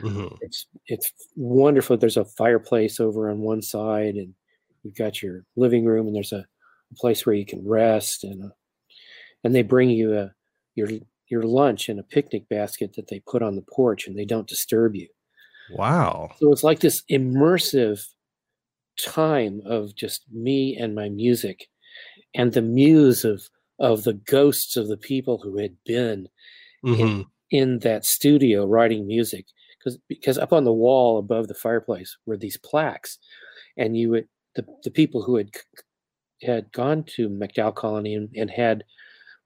mm-hmm. 0.00 0.34
it's 0.40 0.66
it's 0.86 1.12
wonderful. 1.36 1.96
There's 1.96 2.16
a 2.16 2.24
fireplace 2.24 3.00
over 3.00 3.30
on 3.30 3.40
one 3.40 3.62
side, 3.62 4.16
and 4.16 4.34
you've 4.82 4.96
got 4.96 5.22
your 5.22 5.44
living 5.56 5.84
room, 5.84 6.06
and 6.06 6.16
there's 6.16 6.32
a, 6.32 6.44
a 6.90 6.94
place 6.96 7.24
where 7.24 7.34
you 7.34 7.46
can 7.46 7.66
rest, 7.66 8.24
and 8.24 8.42
a, 8.42 8.50
and 9.44 9.54
they 9.54 9.62
bring 9.62 9.90
you 9.90 10.18
a 10.18 10.32
your 10.74 10.88
your 11.28 11.42
lunch 11.42 11.88
in 11.88 11.98
a 11.98 12.04
picnic 12.04 12.48
basket 12.48 12.94
that 12.94 13.08
they 13.08 13.20
put 13.20 13.42
on 13.42 13.56
the 13.56 13.64
porch 13.72 14.06
and 14.06 14.16
they 14.16 14.24
don't 14.24 14.46
disturb 14.46 14.94
you. 14.94 15.08
Wow. 15.70 16.30
So 16.38 16.52
it's 16.52 16.64
like 16.64 16.80
this 16.80 17.02
immersive 17.10 18.04
time 18.98 19.60
of 19.66 19.94
just 19.94 20.22
me 20.32 20.76
and 20.76 20.94
my 20.94 21.08
music 21.08 21.68
and 22.34 22.52
the 22.52 22.62
muse 22.62 23.24
of 23.24 23.42
of 23.78 24.04
the 24.04 24.14
ghosts 24.14 24.76
of 24.76 24.88
the 24.88 24.96
people 24.96 25.38
who 25.42 25.58
had 25.58 25.76
been 25.84 26.28
mm-hmm. 26.84 27.00
in, 27.02 27.24
in 27.50 27.78
that 27.80 28.06
studio 28.06 28.64
writing 28.64 29.06
music 29.06 29.44
because 29.78 29.98
because 30.08 30.38
up 30.38 30.52
on 30.52 30.64
the 30.64 30.72
wall 30.72 31.18
above 31.18 31.48
the 31.48 31.54
fireplace 31.54 32.16
were 32.24 32.38
these 32.38 32.56
plaques 32.56 33.18
and 33.76 33.96
you 33.96 34.10
would 34.10 34.26
the, 34.54 34.64
the 34.84 34.90
people 34.90 35.22
who 35.22 35.36
had 35.36 35.50
had 36.42 36.72
gone 36.72 37.04
to 37.04 37.28
MacDowell 37.28 37.74
Colony 37.74 38.14
and, 38.14 38.30
and 38.34 38.50
had 38.50 38.84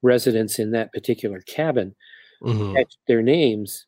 residents 0.01 0.59
in 0.59 0.71
that 0.71 0.93
particular 0.93 1.41
cabin 1.41 1.93
mm-hmm. 2.41 2.77
their 3.07 3.21
names 3.21 3.85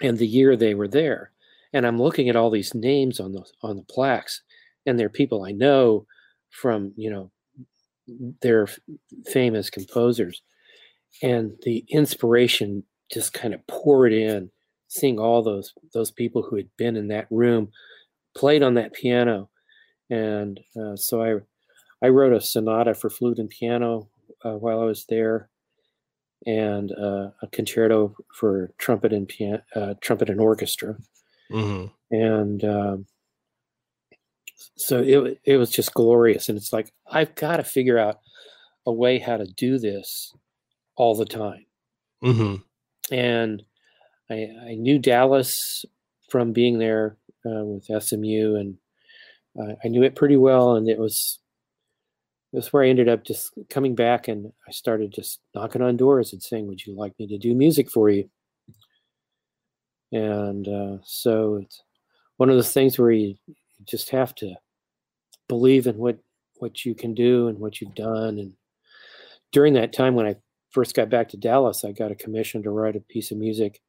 and 0.00 0.18
the 0.18 0.26
year 0.26 0.56
they 0.56 0.74
were 0.74 0.88
there. 0.88 1.32
And 1.72 1.86
I'm 1.86 2.00
looking 2.00 2.28
at 2.28 2.36
all 2.36 2.50
these 2.50 2.74
names 2.74 3.20
on 3.20 3.32
the 3.32 3.44
on 3.62 3.76
the 3.76 3.82
plaques, 3.82 4.42
and 4.86 4.98
they're 4.98 5.08
people 5.08 5.44
I 5.44 5.52
know 5.52 6.06
from 6.50 6.92
you 6.96 7.10
know 7.10 7.30
their 8.40 8.68
famous 9.26 9.70
composers, 9.70 10.42
and 11.22 11.52
the 11.62 11.84
inspiration 11.90 12.84
just 13.12 13.32
kind 13.32 13.54
of 13.54 13.66
poured 13.66 14.12
in, 14.12 14.50
seeing 14.88 15.18
all 15.18 15.42
those 15.42 15.74
those 15.92 16.10
people 16.10 16.42
who 16.42 16.56
had 16.56 16.68
been 16.76 16.96
in 16.96 17.08
that 17.08 17.26
room, 17.30 17.70
played 18.36 18.62
on 18.62 18.74
that 18.74 18.94
piano, 18.94 19.50
and 20.10 20.60
uh, 20.80 20.96
so 20.96 21.22
I 21.22 22.06
I 22.06 22.08
wrote 22.08 22.32
a 22.32 22.40
sonata 22.40 22.94
for 22.94 23.10
flute 23.10 23.38
and 23.38 23.50
piano 23.50 24.08
uh, 24.44 24.54
while 24.54 24.80
I 24.80 24.84
was 24.84 25.04
there, 25.06 25.50
and 26.46 26.92
uh, 26.92 27.30
a 27.42 27.46
concerto 27.52 28.14
for 28.34 28.72
trumpet 28.78 29.12
and 29.12 29.28
piano, 29.28 29.62
uh, 29.74 29.94
trumpet 30.00 30.30
and 30.30 30.40
orchestra, 30.40 30.96
mm-hmm. 31.50 31.86
and 32.14 32.64
um, 32.64 33.06
so 34.76 35.00
it 35.00 35.40
it 35.44 35.56
was 35.56 35.70
just 35.70 35.94
glorious. 35.94 36.48
And 36.48 36.56
it's 36.56 36.72
like 36.72 36.92
I've 37.10 37.34
got 37.34 37.56
to 37.56 37.64
figure 37.64 37.98
out 37.98 38.20
a 38.86 38.92
way 38.92 39.18
how 39.18 39.36
to 39.36 39.46
do 39.46 39.78
this 39.78 40.32
all 40.96 41.14
the 41.14 41.26
time. 41.26 41.66
Mm-hmm. 42.24 43.14
And 43.14 43.62
I, 44.30 44.48
I 44.70 44.74
knew 44.74 44.98
Dallas 44.98 45.84
from 46.30 46.52
being 46.52 46.78
there 46.78 47.16
uh, 47.46 47.64
with 47.64 47.84
SMU, 47.84 48.56
and 48.56 48.76
uh, 49.58 49.74
I 49.84 49.88
knew 49.88 50.02
it 50.02 50.16
pretty 50.16 50.36
well. 50.36 50.76
And 50.76 50.88
it 50.88 50.98
was 50.98 51.38
that's 52.52 52.72
where 52.72 52.82
I 52.82 52.88
ended 52.88 53.08
up 53.08 53.24
just 53.24 53.50
coming 53.68 53.94
back 53.94 54.26
and 54.26 54.52
I 54.66 54.72
started 54.72 55.12
just 55.12 55.40
knocking 55.54 55.82
on 55.82 55.96
doors 55.96 56.32
and 56.32 56.42
saying, 56.42 56.66
Would 56.66 56.86
you 56.86 56.96
like 56.96 57.12
me 57.18 57.26
to 57.28 57.38
do 57.38 57.54
music 57.54 57.90
for 57.90 58.08
you? 58.08 58.30
And 60.12 60.66
uh, 60.66 60.98
so 61.04 61.56
it's 61.62 61.82
one 62.36 62.48
of 62.48 62.56
those 62.56 62.72
things 62.72 62.98
where 62.98 63.10
you 63.10 63.36
just 63.84 64.10
have 64.10 64.34
to 64.36 64.54
believe 65.48 65.86
in 65.86 65.96
what, 65.96 66.18
what 66.56 66.84
you 66.84 66.94
can 66.94 67.14
do 67.14 67.48
and 67.48 67.58
what 67.58 67.80
you've 67.80 67.94
done. 67.94 68.38
And 68.38 68.54
during 69.52 69.74
that 69.74 69.92
time, 69.92 70.14
when 70.14 70.26
I 70.26 70.36
first 70.70 70.94
got 70.94 71.10
back 71.10 71.28
to 71.30 71.36
Dallas, 71.36 71.84
I 71.84 71.92
got 71.92 72.12
a 72.12 72.16
commission 72.16 72.62
to 72.62 72.70
write 72.70 72.96
a 72.96 73.00
piece 73.00 73.30
of 73.30 73.38
music 73.38 73.80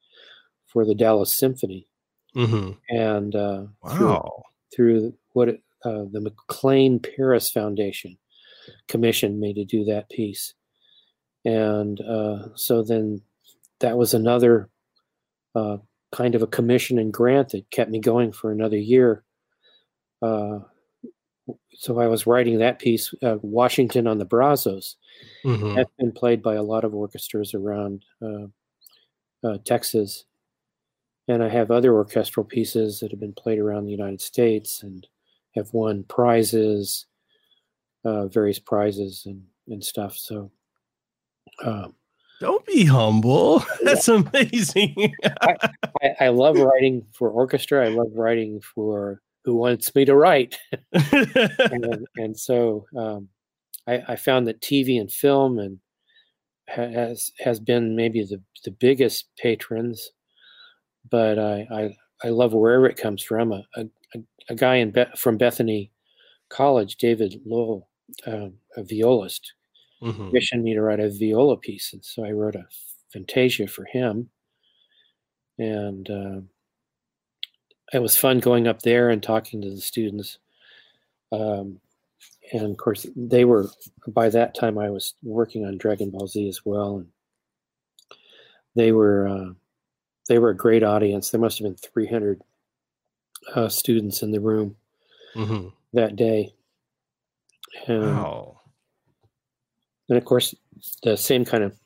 for 0.67 0.85
the 0.85 0.95
Dallas 0.95 1.37
Symphony. 1.37 1.87
Mm-hmm. 2.35 2.71
And 2.89 3.35
uh, 3.35 3.63
wow. 3.81 4.43
through, 4.75 5.01
through 5.01 5.13
what 5.33 5.49
it, 5.49 5.63
uh, 5.83 6.05
the 6.11 6.21
McLean 6.21 6.99
Paris 6.99 7.49
Foundation 7.49 8.17
commissioned 8.87 9.39
me 9.39 9.53
to 9.53 9.65
do 9.65 9.85
that 9.85 10.09
piece. 10.09 10.53
And 11.45 11.99
uh, 12.01 12.49
so 12.55 12.83
then 12.83 13.21
that 13.79 13.97
was 13.97 14.13
another 14.13 14.69
uh, 15.55 15.77
kind 16.11 16.35
of 16.35 16.41
a 16.41 16.47
commission 16.47 16.97
and 16.99 17.13
grant 17.13 17.49
that 17.49 17.69
kept 17.71 17.91
me 17.91 17.99
going 17.99 18.31
for 18.31 18.51
another 18.51 18.77
year. 18.77 19.23
Uh, 20.21 20.59
so 21.73 21.99
I 21.99 22.07
was 22.07 22.27
writing 22.27 22.59
that 22.59 22.79
piece, 22.79 23.13
uh, 23.23 23.37
Washington 23.41 24.07
on 24.07 24.17
the 24.17 24.25
Brazos. 24.25 24.97
Mm-hmm. 25.45 25.75
That's 25.75 25.91
been 25.97 26.11
played 26.11 26.41
by 26.41 26.55
a 26.55 26.63
lot 26.63 26.83
of 26.83 26.93
orchestras 26.93 27.53
around 27.53 28.05
uh, 28.21 28.47
uh, 29.43 29.57
Texas. 29.65 30.25
And 31.27 31.43
I 31.43 31.49
have 31.49 31.71
other 31.71 31.93
orchestral 31.93 32.43
pieces 32.43 32.99
that 32.99 33.11
have 33.11 33.19
been 33.19 33.33
played 33.33 33.59
around 33.59 33.85
the 33.85 33.91
United 33.91 34.21
States 34.21 34.83
and 34.83 35.07
have 35.55 35.73
won 35.73 36.03
prizes 36.03 37.05
uh, 38.05 38.27
various 38.27 38.59
prizes 38.59 39.23
and, 39.25 39.43
and 39.67 39.83
stuff. 39.83 40.15
So, 40.15 40.51
um, 41.63 41.95
don't 42.39 42.65
be 42.65 42.85
humble. 42.85 43.63
That's 43.83 44.07
yeah. 44.07 44.23
amazing. 44.33 45.13
I, 45.41 45.55
I, 46.01 46.15
I, 46.21 46.27
love 46.29 46.57
writing 46.57 47.05
for 47.13 47.29
orchestra. 47.29 47.85
I 47.85 47.89
love 47.89 48.11
writing 48.15 48.61
for 48.61 49.21
who 49.43 49.55
wants 49.55 49.93
me 49.93 50.05
to 50.05 50.15
write. 50.15 50.57
and, 50.91 52.07
and, 52.15 52.39
so 52.39 52.85
um, 52.97 53.29
I, 53.87 54.03
I, 54.09 54.15
found 54.15 54.47
that 54.47 54.61
TV 54.61 54.99
and 54.99 55.11
film 55.11 55.59
and 55.59 55.79
has 56.67 57.31
has 57.39 57.59
been 57.59 57.95
maybe 57.95 58.23
the, 58.23 58.41
the 58.63 58.71
biggest 58.71 59.27
patrons, 59.41 60.11
but 61.09 61.39
I, 61.39 61.67
I, 61.71 61.95
I 62.23 62.29
love 62.29 62.53
wherever 62.53 62.87
it 62.87 62.97
comes 62.97 63.23
from. 63.23 63.51
A, 63.51 63.63
a, 63.75 63.85
a 64.49 64.55
guy 64.55 64.75
in 64.75 64.91
Be- 64.91 65.05
from 65.17 65.37
Bethany 65.37 65.91
College, 66.49 66.97
David 66.97 67.41
Lowell, 67.45 67.89
uh, 68.27 68.49
a 68.75 68.83
violist, 68.83 69.53
mm-hmm. 70.01 70.27
commissioned 70.27 70.63
me 70.63 70.73
to 70.73 70.81
write 70.81 70.99
a 70.99 71.09
viola 71.09 71.57
piece, 71.57 71.93
and 71.93 72.03
so 72.03 72.23
I 72.23 72.31
wrote 72.31 72.55
a 72.55 72.65
fantasia 73.11 73.67
for 73.67 73.85
him. 73.85 74.29
And 75.57 76.09
uh, 76.09 76.41
it 77.91 78.01
was 78.01 78.15
fun 78.15 78.39
going 78.39 78.67
up 78.67 78.81
there 78.81 79.09
and 79.09 79.21
talking 79.21 79.61
to 79.61 79.69
the 79.69 79.81
students. 79.81 80.37
Um, 81.31 81.79
and 82.51 82.71
of 82.71 82.77
course, 82.77 83.05
they 83.15 83.45
were 83.45 83.67
by 84.07 84.29
that 84.29 84.55
time 84.55 84.77
I 84.77 84.89
was 84.89 85.13
working 85.21 85.65
on 85.65 85.77
Dragon 85.77 86.09
Ball 86.09 86.27
Z 86.27 86.47
as 86.47 86.65
well, 86.65 86.97
and 86.97 88.17
they 88.75 88.91
were 88.91 89.27
uh, 89.27 89.53
they 90.27 90.39
were 90.39 90.49
a 90.49 90.57
great 90.57 90.83
audience. 90.83 91.29
There 91.29 91.41
must 91.41 91.59
have 91.59 91.65
been 91.65 91.75
300 91.75 92.41
uh, 93.53 93.69
students 93.69 94.23
in 94.23 94.31
the 94.31 94.39
room 94.39 94.75
mm-hmm. 95.35 95.67
that 95.93 96.15
day, 96.15 96.53
and, 97.87 98.17
wow. 98.17 98.58
And 100.09 100.17
of 100.17 100.25
course, 100.25 100.55
the 101.03 101.15
same 101.15 101.45
kind 101.45 101.63
of 101.63 101.77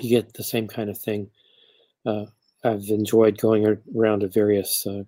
you 0.00 0.08
get 0.08 0.34
the 0.34 0.44
same 0.44 0.68
kind 0.68 0.88
of 0.90 0.98
thing. 0.98 1.30
Uh, 2.06 2.24
I've 2.64 2.88
enjoyed 2.88 3.38
going 3.38 3.78
around 3.96 4.20
to 4.20 4.28
various 4.28 4.86
uh, 4.86 5.02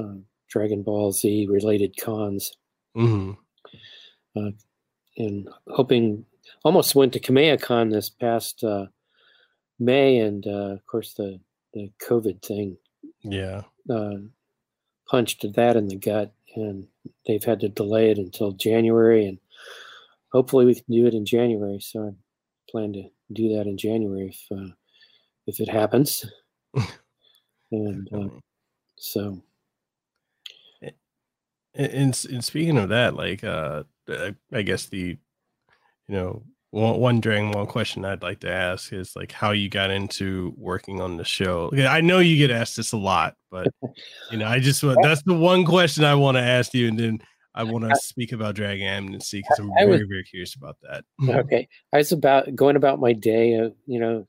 uh, 0.00 0.14
Dragon 0.48 0.82
Ball 0.82 1.12
Z 1.12 1.46
related 1.50 1.94
cons. 2.00 2.52
Mm-hmm. 2.96 3.32
Uh, 4.36 4.50
and 5.18 5.48
hoping 5.68 6.24
almost 6.64 6.94
went 6.94 7.12
to 7.12 7.20
Kamehacon 7.20 7.90
this 7.90 8.08
past 8.08 8.64
uh, 8.64 8.86
May, 9.78 10.18
and 10.18 10.46
uh, 10.46 10.72
of 10.74 10.86
course 10.86 11.14
the 11.14 11.40
the 11.74 11.90
COVID 12.00 12.42
thing, 12.42 12.76
yeah, 13.22 13.62
uh, 13.90 14.16
punched 15.08 15.44
that 15.54 15.76
in 15.76 15.88
the 15.88 15.96
gut, 15.96 16.32
and 16.56 16.86
they've 17.26 17.44
had 17.44 17.60
to 17.60 17.68
delay 17.68 18.10
it 18.10 18.18
until 18.18 18.52
January, 18.52 19.26
and 19.26 19.38
hopefully 20.32 20.64
we 20.64 20.74
can 20.74 20.84
do 20.90 21.06
it 21.06 21.14
in 21.14 21.24
January. 21.24 21.80
So 21.80 22.08
I 22.08 22.10
plan 22.70 22.92
to 22.94 23.04
do 23.32 23.56
that 23.56 23.66
in 23.66 23.76
January 23.76 24.28
if 24.28 24.58
uh, 24.58 24.72
if 25.46 25.60
it 25.60 25.68
happens, 25.68 26.24
and 27.72 28.08
uh, 28.12 28.28
so. 28.96 29.42
And, 31.74 32.26
and 32.30 32.44
speaking 32.44 32.76
of 32.76 32.88
that, 32.88 33.14
like 33.14 33.44
uh, 33.44 33.84
I 34.52 34.62
guess 34.62 34.86
the 34.86 35.16
you 36.08 36.14
know 36.14 36.42
one, 36.70 37.20
one 37.22 37.50
Ball 37.52 37.66
question 37.66 38.04
I'd 38.04 38.22
like 38.22 38.40
to 38.40 38.52
ask 38.52 38.92
is 38.92 39.16
like 39.16 39.32
how 39.32 39.52
you 39.52 39.68
got 39.68 39.90
into 39.90 40.54
working 40.56 41.00
on 41.00 41.16
the 41.16 41.24
show. 41.24 41.70
I 41.72 42.00
know 42.00 42.18
you 42.18 42.36
get 42.36 42.54
asked 42.54 42.76
this 42.76 42.92
a 42.92 42.98
lot, 42.98 43.34
but 43.50 43.68
you 44.30 44.38
know, 44.38 44.46
I 44.46 44.58
just 44.58 44.82
that's 45.02 45.22
the 45.22 45.34
one 45.34 45.64
question 45.64 46.04
I 46.04 46.14
want 46.14 46.36
to 46.36 46.42
ask 46.42 46.74
you, 46.74 46.88
and 46.88 46.98
then 46.98 47.20
I 47.54 47.64
want 47.64 47.88
to 47.88 47.96
speak 47.96 48.32
about 48.32 48.54
Dragon 48.54 48.86
Amnesty 48.86 49.38
because 49.38 49.58
I'm 49.58 49.72
very, 49.78 50.06
very 50.06 50.24
curious 50.24 50.54
about 50.54 50.76
that. 50.82 51.04
okay, 51.28 51.68
I 51.92 51.96
was 51.96 52.12
about 52.12 52.54
going 52.54 52.76
about 52.76 53.00
my 53.00 53.12
day, 53.12 53.58
uh, 53.58 53.70
you 53.86 53.98
know, 53.98 54.28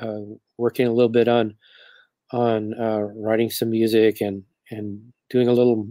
uh, 0.00 0.36
working 0.56 0.86
a 0.86 0.92
little 0.92 1.08
bit 1.08 1.28
on 1.28 1.56
on 2.30 2.74
uh, 2.78 3.00
writing 3.16 3.50
some 3.50 3.70
music 3.70 4.20
and 4.20 4.44
and 4.70 5.12
doing 5.30 5.48
a 5.48 5.52
little 5.52 5.88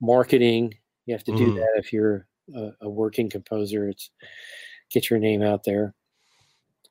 marketing. 0.00 0.74
You 1.06 1.14
have 1.14 1.24
to 1.24 1.36
do 1.36 1.52
mm. 1.52 1.54
that 1.56 1.72
if 1.76 1.92
you're 1.92 2.26
a, 2.54 2.70
a 2.82 2.88
working 2.88 3.30
composer. 3.30 3.88
It's 3.88 4.10
get 4.90 5.10
your 5.10 5.18
name 5.18 5.42
out 5.42 5.64
there. 5.64 5.94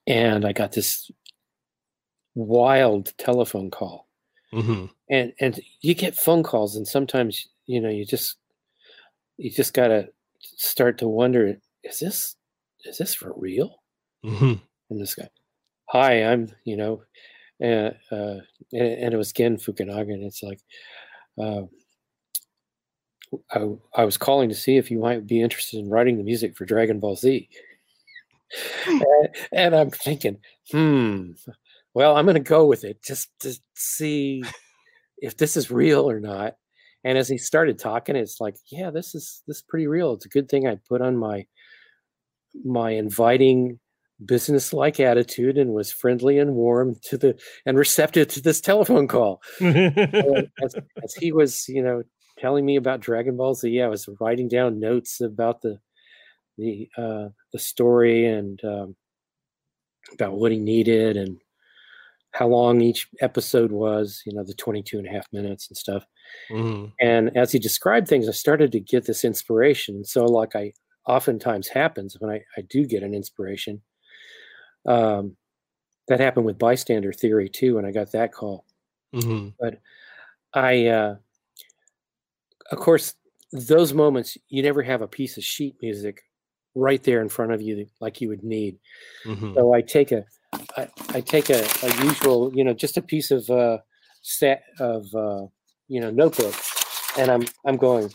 And 0.07 0.45
I 0.45 0.51
got 0.51 0.73
this 0.73 1.09
wild 2.35 3.13
telephone 3.17 3.71
call. 3.71 4.07
Mm-hmm. 4.53 4.85
And 5.09 5.33
and 5.39 5.59
you 5.81 5.95
get 5.95 6.15
phone 6.15 6.43
calls, 6.43 6.75
and 6.75 6.87
sometimes 6.87 7.47
you 7.65 7.81
know 7.81 7.89
you 7.89 8.05
just 8.05 8.37
you 9.37 9.49
just 9.49 9.73
gotta 9.73 10.09
start 10.39 10.97
to 10.99 11.07
wonder: 11.07 11.55
is 11.83 11.99
this 11.99 12.35
is 12.85 12.97
this 12.97 13.13
for 13.13 13.33
real? 13.35 13.81
Mm-hmm. 14.25 14.53
And 14.89 15.01
this 15.01 15.15
guy, 15.15 15.29
hi, 15.89 16.23
I'm 16.23 16.49
you 16.65 16.77
know, 16.77 17.03
uh, 17.61 17.91
uh, 18.13 18.39
and, 18.71 18.87
and, 19.03 19.13
it 19.13 19.17
was 19.17 19.33
Gen 19.33 19.57
Fukunaga, 19.57 20.13
and 20.13 20.23
it's 20.23 20.43
like, 20.43 20.59
uh, 21.41 21.63
I, 23.51 24.01
I 24.01 24.05
was 24.05 24.17
calling 24.17 24.49
to 24.49 24.55
see 24.55 24.77
if 24.77 24.91
you 24.91 24.99
might 24.99 25.27
be 25.27 25.41
interested 25.41 25.79
in 25.79 25.89
writing 25.89 26.17
the 26.17 26.23
music 26.23 26.55
for 26.55 26.65
Dragon 26.65 26.99
Ball 26.99 27.15
Z 27.15 27.49
and, 28.87 29.29
and 29.51 29.75
I'm 29.75 29.91
thinking, 29.91 30.37
hmm, 30.71 31.31
well, 31.93 32.15
I'm 32.15 32.25
going 32.25 32.35
to 32.35 32.41
go 32.41 32.65
with 32.65 32.83
it 32.83 33.03
just 33.03 33.29
to 33.41 33.53
see 33.75 34.43
if 35.17 35.37
this 35.37 35.57
is 35.57 35.71
real 35.71 36.09
or 36.09 36.19
not. 36.19 36.55
And 37.03 37.17
as 37.17 37.27
he 37.27 37.37
started 37.37 37.79
talking, 37.79 38.15
it's 38.15 38.39
like, 38.39 38.55
yeah, 38.71 38.89
this 38.89 39.13
is 39.13 39.43
this 39.47 39.57
is 39.57 39.63
pretty 39.67 39.87
real. 39.87 40.13
It's 40.13 40.25
a 40.25 40.29
good 40.29 40.49
thing 40.49 40.67
I 40.67 40.79
put 40.87 41.01
on 41.01 41.17
my 41.17 41.45
my 42.63 42.91
inviting 42.91 43.79
business-like 44.23 44.99
attitude 44.99 45.57
and 45.57 45.73
was 45.73 45.91
friendly 45.91 46.37
and 46.37 46.53
warm 46.53 46.95
to 47.03 47.17
the 47.17 47.39
and 47.65 47.77
receptive 47.77 48.27
to 48.29 48.41
this 48.41 48.61
telephone 48.61 49.07
call. 49.07 49.41
as, 49.61 50.75
as, 51.03 51.13
he 51.19 51.31
was, 51.31 51.67
you 51.67 51.83
know, 51.83 52.03
telling 52.37 52.65
me 52.65 52.75
about 52.75 53.01
Dragon 53.01 53.35
Ball 53.35 53.53
Z, 53.55 53.81
I 53.81 53.87
was 53.87 54.07
writing 54.19 54.47
down 54.47 54.79
notes 54.79 55.19
about 55.19 55.61
the 55.61 55.79
the 56.57 56.89
uh, 56.97 57.29
the 57.51 57.59
story 57.59 58.25
and 58.25 58.63
um, 58.63 58.95
about 60.13 60.33
what 60.33 60.51
he 60.51 60.59
needed 60.59 61.17
and 61.17 61.37
how 62.33 62.47
long 62.47 62.81
each 62.81 63.07
episode 63.21 63.71
was 63.71 64.21
you 64.25 64.33
know 64.33 64.43
the 64.43 64.53
22 64.55 64.97
and 64.97 65.07
a 65.07 65.11
half 65.11 65.27
minutes 65.31 65.67
and 65.69 65.77
stuff 65.77 66.05
mm-hmm. 66.51 66.85
and 66.99 67.35
as 67.37 67.51
he 67.51 67.59
described 67.59 68.07
things 68.07 68.27
i 68.27 68.31
started 68.31 68.71
to 68.71 68.79
get 68.79 69.05
this 69.05 69.23
inspiration 69.23 70.03
so 70.03 70.25
like 70.25 70.55
i 70.55 70.71
oftentimes 71.07 71.67
happens 71.67 72.15
when 72.19 72.31
i, 72.31 72.41
I 72.57 72.61
do 72.61 72.85
get 72.85 73.03
an 73.03 73.13
inspiration 73.13 73.81
um, 74.85 75.37
that 76.07 76.19
happened 76.19 76.45
with 76.45 76.57
bystander 76.57 77.13
theory 77.13 77.49
too 77.49 77.75
when 77.75 77.85
i 77.85 77.91
got 77.91 78.11
that 78.11 78.33
call 78.33 78.65
mm-hmm. 79.13 79.49
but 79.59 79.79
i 80.53 80.87
uh, 80.87 81.15
of 82.71 82.77
course 82.79 83.13
those 83.51 83.93
moments 83.93 84.37
you 84.49 84.63
never 84.63 84.81
have 84.81 85.01
a 85.01 85.07
piece 85.07 85.37
of 85.37 85.43
sheet 85.43 85.75
music 85.81 86.23
right 86.75 87.03
there 87.03 87.21
in 87.21 87.29
front 87.29 87.51
of 87.51 87.61
you 87.61 87.85
like 87.99 88.21
you 88.21 88.29
would 88.29 88.43
need. 88.43 88.79
Mm-hmm. 89.25 89.53
So 89.53 89.73
I 89.73 89.81
take 89.81 90.11
a 90.11 90.25
I, 90.77 90.87
I 91.09 91.21
take 91.21 91.49
a, 91.49 91.65
a, 91.83 92.03
usual, 92.03 92.51
you 92.53 92.63
know, 92.63 92.73
just 92.73 92.97
a 92.97 93.01
piece 93.01 93.31
of 93.31 93.49
uh, 93.49 93.79
set 94.21 94.63
of 94.79 95.05
uh, 95.15 95.45
you 95.87 95.99
know 96.01 96.11
notebook, 96.11 96.55
and 97.17 97.29
I'm 97.31 97.45
I'm 97.65 97.77
going. 97.77 98.11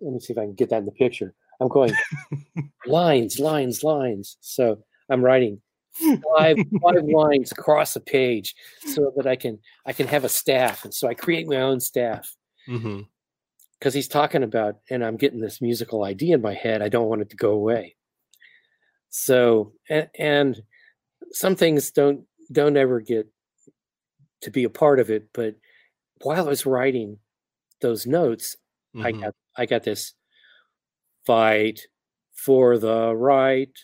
Let 0.00 0.12
me 0.12 0.20
see 0.20 0.32
if 0.32 0.38
I 0.38 0.42
can 0.42 0.54
get 0.54 0.70
that 0.70 0.78
in 0.78 0.86
the 0.86 0.92
picture. 0.92 1.34
I'm 1.60 1.68
going 1.68 1.92
lines, 2.86 3.38
lines, 3.38 3.82
lines. 3.84 4.36
So 4.40 4.82
I'm 5.08 5.24
writing 5.24 5.60
five 6.36 6.56
five 6.82 7.04
lines 7.04 7.52
across 7.52 7.96
a 7.96 8.00
page 8.00 8.54
so 8.86 9.12
that 9.16 9.26
I 9.26 9.36
can 9.36 9.58
I 9.86 9.92
can 9.92 10.06
have 10.08 10.24
a 10.24 10.28
staff, 10.28 10.84
and 10.84 10.94
so 10.94 11.08
I 11.08 11.14
create 11.14 11.48
my 11.48 11.60
own 11.60 11.80
staff. 11.80 12.34
Mm-hmm 12.68 13.02
because 13.84 13.92
he's 13.92 14.08
talking 14.08 14.42
about, 14.42 14.76
and 14.88 15.04
I'm 15.04 15.18
getting 15.18 15.40
this 15.40 15.60
musical 15.60 16.04
idea 16.04 16.36
in 16.36 16.40
my 16.40 16.54
head. 16.54 16.80
I 16.80 16.88
don't 16.88 17.08
want 17.08 17.20
it 17.20 17.28
to 17.30 17.36
go 17.36 17.50
away. 17.50 17.96
So, 19.10 19.74
and, 19.90 20.08
and 20.18 20.62
some 21.34 21.56
things 21.56 21.90
don't 21.90 22.24
don't 22.52 22.76
ever 22.76 23.00
get 23.00 23.28
to 24.42 24.50
be 24.50 24.64
a 24.64 24.70
part 24.70 25.00
of 25.00 25.10
it. 25.10 25.28
But 25.34 25.56
while 26.22 26.46
I 26.46 26.48
was 26.48 26.64
writing 26.64 27.18
those 27.80 28.06
notes, 28.06 28.56
mm-hmm. 28.96 29.06
I 29.06 29.12
got 29.12 29.34
I 29.56 29.66
got 29.66 29.82
this 29.82 30.14
fight 31.26 31.80
for 32.34 32.78
the 32.78 33.14
right, 33.14 33.76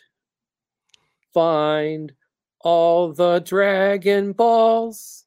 find 1.34 2.12
all 2.60 3.12
the 3.12 3.40
Dragon 3.40 4.32
Balls. 4.32 5.24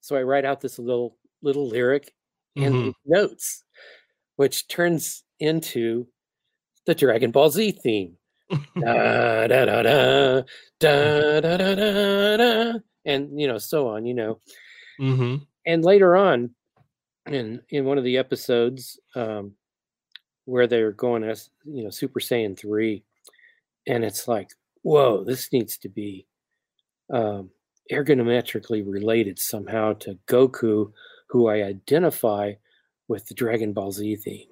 So 0.00 0.16
I 0.16 0.22
write 0.22 0.44
out 0.44 0.60
this 0.60 0.78
little 0.78 1.16
little 1.42 1.68
lyric 1.68 2.12
in 2.56 2.72
mm-hmm. 2.72 2.90
notes 3.06 3.64
which 4.36 4.68
turns 4.68 5.22
into 5.40 6.06
the 6.86 6.94
Dragon 6.94 7.30
Ball 7.30 7.50
Z 7.50 7.72
theme. 7.82 8.16
Da, 8.80 9.46
da, 9.46 9.64
da, 9.64 9.82
da, 9.82 10.42
da, 10.80 11.40
da, 11.40 11.56
da, 11.56 12.36
da, 12.36 12.78
and 13.04 13.40
you 13.40 13.46
know, 13.46 13.58
so 13.58 13.88
on, 13.88 14.06
you 14.06 14.14
know. 14.14 14.38
Mm-hmm. 15.00 15.36
And 15.66 15.84
later 15.84 16.16
on, 16.16 16.50
in 17.26 17.60
in 17.70 17.84
one 17.84 17.98
of 17.98 18.04
the 18.04 18.18
episodes, 18.18 18.98
um, 19.14 19.52
where 20.44 20.66
they're 20.66 20.92
going 20.92 21.24
as 21.24 21.50
you 21.64 21.84
know, 21.84 21.90
Super 21.90 22.20
Saiyan 22.20 22.58
three, 22.58 23.04
and 23.86 24.04
it's 24.04 24.28
like, 24.28 24.50
whoa, 24.82 25.24
this 25.24 25.52
needs 25.52 25.78
to 25.78 25.88
be 25.88 26.26
um, 27.12 27.50
ergonometrically 27.92 28.82
related 28.86 29.38
somehow 29.38 29.92
to 29.94 30.18
Goku, 30.26 30.92
who 31.28 31.48
I 31.48 31.62
identify 31.62 32.54
with 33.08 33.26
the 33.26 33.34
Dragon 33.34 33.72
Ball 33.72 33.92
Z 33.92 34.16
theme. 34.16 34.48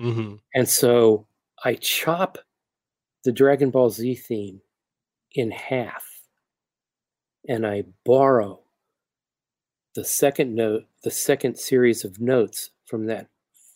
Mm-hmm. 0.00 0.34
And 0.54 0.68
so 0.68 1.26
I 1.64 1.74
chop 1.74 2.38
the 3.24 3.32
Dragon 3.32 3.70
Ball 3.70 3.90
Z 3.90 4.14
theme 4.14 4.60
in 5.32 5.50
half 5.50 6.04
and 7.48 7.66
I 7.66 7.84
borrow 8.04 8.60
the 9.94 10.04
second 10.04 10.54
note, 10.54 10.84
the 11.02 11.10
second 11.10 11.58
series 11.58 12.04
of 12.04 12.20
notes 12.20 12.70
from 12.86 13.06
that 13.06 13.28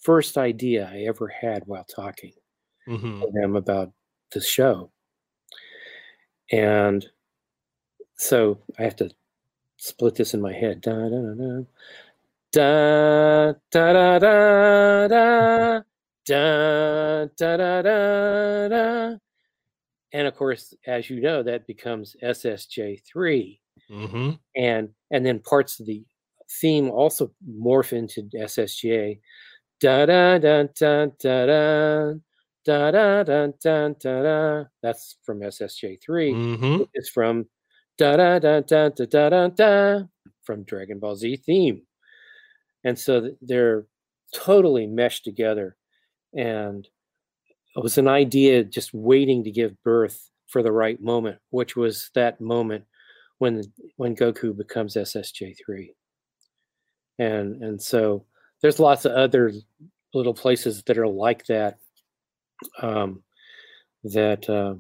first 0.03 0.37
idea 0.37 0.91
I 0.93 1.01
ever 1.03 1.29
had 1.29 1.65
while 1.67 1.85
talking 1.85 2.33
mm-hmm. 2.87 3.21
to 3.21 3.31
them 3.33 3.57
about 3.57 3.93
the 4.33 4.41
show. 4.41 4.91
And 6.51 7.07
so 8.17 8.59
I 8.79 8.83
have 8.83 8.97
to 8.97 9.11
split 9.79 10.15
this 10.15 10.35
in 10.35 10.41
my 10.41 10.53
head. 10.53 10.81
Da, 10.83 11.09
da, 11.09 11.29
da, 11.29 11.39
da 11.39 11.73
da 12.53 13.55
da 13.73 14.19
da 14.19 14.19
da 14.19 15.83
da 16.27 17.27
da 17.37 17.57
da 17.57 17.83
da 17.83 18.69
da 18.69 19.19
and 20.13 20.27
of 20.27 20.37
course 20.37 20.75
as 20.87 21.09
you 21.09 21.21
know 21.21 21.43
that 21.43 21.67
becomes 21.67 22.17
ssj3 22.23 23.59
mm-hmm. 23.91 24.31
and 24.57 24.89
and 25.11 25.27
then 25.27 25.39
parts 25.41 25.81
of 25.81 25.87
the 25.87 26.05
theme 26.61 26.91
also 26.91 27.31
morph 27.59 27.93
into 27.93 28.23
ssj 28.23 29.19
da 29.81 30.07
da 30.07 30.39
da 30.39 30.65
da 30.79 31.07
da 31.19 31.47
da 31.47 32.15
da 32.65 32.91
da 32.91 33.23
da 33.25 33.47
da 33.63 33.89
da 33.89 34.23
da. 34.23 34.65
That's 34.83 35.17
from 35.25 35.41
ssj3 35.41 35.99
mm-hmm. 36.07 36.83
it's 36.95 37.09
from 37.09 37.47
da 37.99 38.17
da 38.17 38.39
da 38.39 38.61
da 38.61 38.89
da 38.91 39.05
da 39.05 39.29
da 39.29 39.49
da 39.49 40.03
from 40.45 40.65
dragon 40.65 40.99
ball 40.99 41.17
z 41.17 41.37
theme. 41.37 41.83
And 42.85 42.99
so 42.99 43.31
they're 43.41 43.87
totally 44.35 44.87
meshed 44.87 45.25
together. 45.25 45.77
And 46.37 46.89
it 47.77 47.83
was 47.83 47.99
an 47.99 48.09
idea 48.09 48.65
just 48.65 48.93
waiting 48.93 49.45
to 49.45 49.51
give 49.51 49.83
birth 49.83 50.31
for 50.49 50.63
the 50.63 50.73
right 50.73 51.01
moment, 51.01 51.39
which 51.51 51.77
was 51.77 52.11
that 52.15 52.41
moment 52.41 52.85
when 53.39 53.63
when 53.97 54.15
Goku 54.15 54.57
becomes 54.57 54.95
SSJ3. 54.95 55.95
And 57.19 57.63
and 57.63 57.81
so 57.81 58.25
there's 58.61 58.79
lots 58.79 59.05
of 59.05 59.13
other 59.13 59.53
little 60.15 60.35
places 60.35 60.83
that 60.85 60.99
are 60.99 61.09
like 61.09 61.47
that 61.47 61.79
um, 62.81 63.23
that 64.05 64.49
uh, 64.49 64.75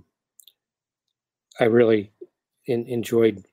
I 1.60 1.64
really 1.64 2.12
in, 2.66 2.86
enjoyed 2.86 3.44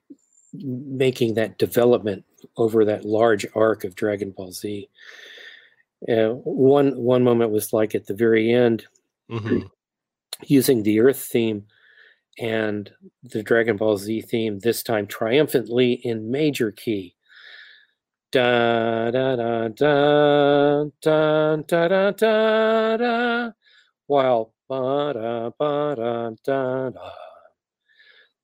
making 0.52 1.34
that 1.34 1.58
development 1.58 2.24
over 2.56 2.84
that 2.84 3.04
large 3.04 3.46
arc 3.54 3.84
of 3.84 3.94
Dragon 3.94 4.32
Ball 4.32 4.52
Z. 4.52 4.88
Uh, 6.08 6.30
one 6.44 6.96
one 6.96 7.24
moment 7.24 7.50
was 7.50 7.72
like 7.72 7.94
at 7.94 8.06
the 8.06 8.14
very 8.14 8.52
end, 8.52 8.86
mm-hmm. 9.30 9.66
using 10.46 10.82
the 10.82 11.00
Earth 11.00 11.20
theme 11.20 11.64
and 12.38 12.90
the 13.22 13.42
Dragon 13.42 13.76
Ball 13.76 13.96
Z 13.96 14.22
theme 14.22 14.58
this 14.58 14.82
time 14.82 15.06
triumphantly 15.06 15.92
in 15.92 16.30
major 16.30 16.72
key. 16.72 17.16
Da 18.32 19.10
da 19.10 19.36
da 19.36 19.68
da 19.68 20.84
da 21.02 21.56
da 21.56 21.88
da 21.88 22.10
da 22.12 22.96
da 22.96 23.50
while 24.06 24.52
ba 24.68 25.12
da 25.14 25.50
ba 25.58 25.94
da 25.96 26.30
da 26.44 26.90
da. 26.90 27.10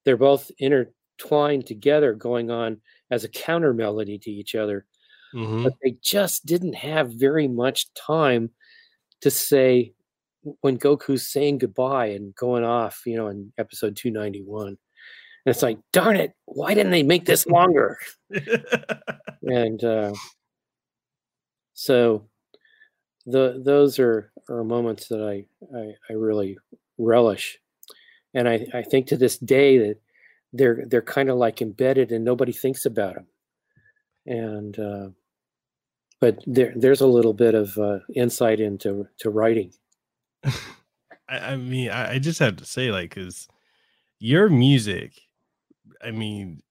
They're 0.05 0.16
both 0.16 0.51
intertwined 0.59 1.66
together, 1.66 2.14
going 2.14 2.51
on 2.51 2.81
as 3.11 3.25
a 3.25 3.29
counter 3.29 3.72
melody 3.72 4.18
to 4.18 4.31
each 4.31 4.55
other. 4.55 4.87
Mm-hmm. 5.35 5.64
But 5.64 5.75
they 5.83 5.96
just 6.03 6.46
didn't 6.46 6.75
have 6.75 7.11
very 7.12 7.49
much 7.49 7.92
time 7.94 8.51
to 9.20 9.31
say 9.31 9.94
when 10.61 10.78
Goku's 10.78 11.26
saying 11.28 11.59
goodbye 11.59 12.06
and 12.06 12.35
going 12.35 12.64
off, 12.64 13.02
you 13.06 13.16
know, 13.16 13.28
in 13.28 13.52
episode 13.59 13.96
291. 13.96 14.68
And 14.68 14.76
it's 15.46 15.62
like, 15.62 15.78
darn 15.92 16.16
it, 16.16 16.32
why 16.46 16.74
didn't 16.74 16.92
they 16.92 17.02
make 17.02 17.24
this 17.24 17.46
longer? 17.46 17.98
and 19.42 19.82
uh, 19.85 20.12
so 21.74 22.26
the 23.26 23.61
those 23.64 23.98
are, 23.98 24.32
are 24.48 24.64
moments 24.64 25.09
that 25.09 25.20
I, 25.20 25.44
I, 25.76 25.92
I 26.11 26.12
really 26.14 26.59
relish. 26.98 27.59
And 28.35 28.48
I, 28.48 28.66
I 28.74 28.82
think 28.82 29.06
to 29.09 29.16
this 29.16 29.38
day 29.38 29.78
that 29.78 30.00
they're 30.52 30.85
they're 30.87 31.02
kind 31.02 31.30
of 31.30 31.37
like 31.37 31.62
embedded 31.62 32.12
and 32.12 32.24
nobody 32.24 32.52
thinks 32.52 32.87
about 32.87 33.14
them. 33.14 33.26
And 34.26 34.78
uh, 34.78 35.09
but 36.20 36.42
there 36.46 36.72
there's 36.76 37.00
a 37.00 37.06
little 37.06 37.35
bit 37.35 37.54
of 37.54 37.76
uh, 37.78 37.98
insight 38.14 38.61
into 38.61 39.06
to 39.18 39.30
writing. 39.30 39.72
I, 41.28 41.38
I 41.38 41.56
mean, 41.56 41.90
I, 41.90 42.12
I 42.14 42.18
just 42.18 42.38
have 42.38 42.56
to 42.56 42.64
say, 42.64 42.90
like, 42.90 43.14
because 43.14 43.48
your 44.18 44.48
music, 44.48 45.12
I 46.02 46.11
mean, 46.11 46.62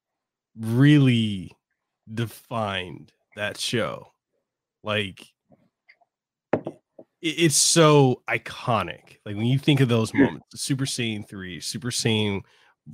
really 0.58 1.52
defined 2.14 3.12
that 3.36 3.58
show. 3.60 4.12
Like, 4.84 5.26
it's 7.22 7.58
so 7.58 8.22
iconic. 8.30 9.18
Like 9.26 9.36
when 9.36 9.48
you 9.48 9.58
think 9.58 9.80
of 9.80 9.90
those 9.90 10.12
hmm. 10.12 10.22
moments, 10.22 10.46
the 10.52 10.58
Super 10.60 10.86
Saiyan 10.86 11.28
3, 11.28 11.60
Super 11.60 11.90
Saiyan, 11.90 12.42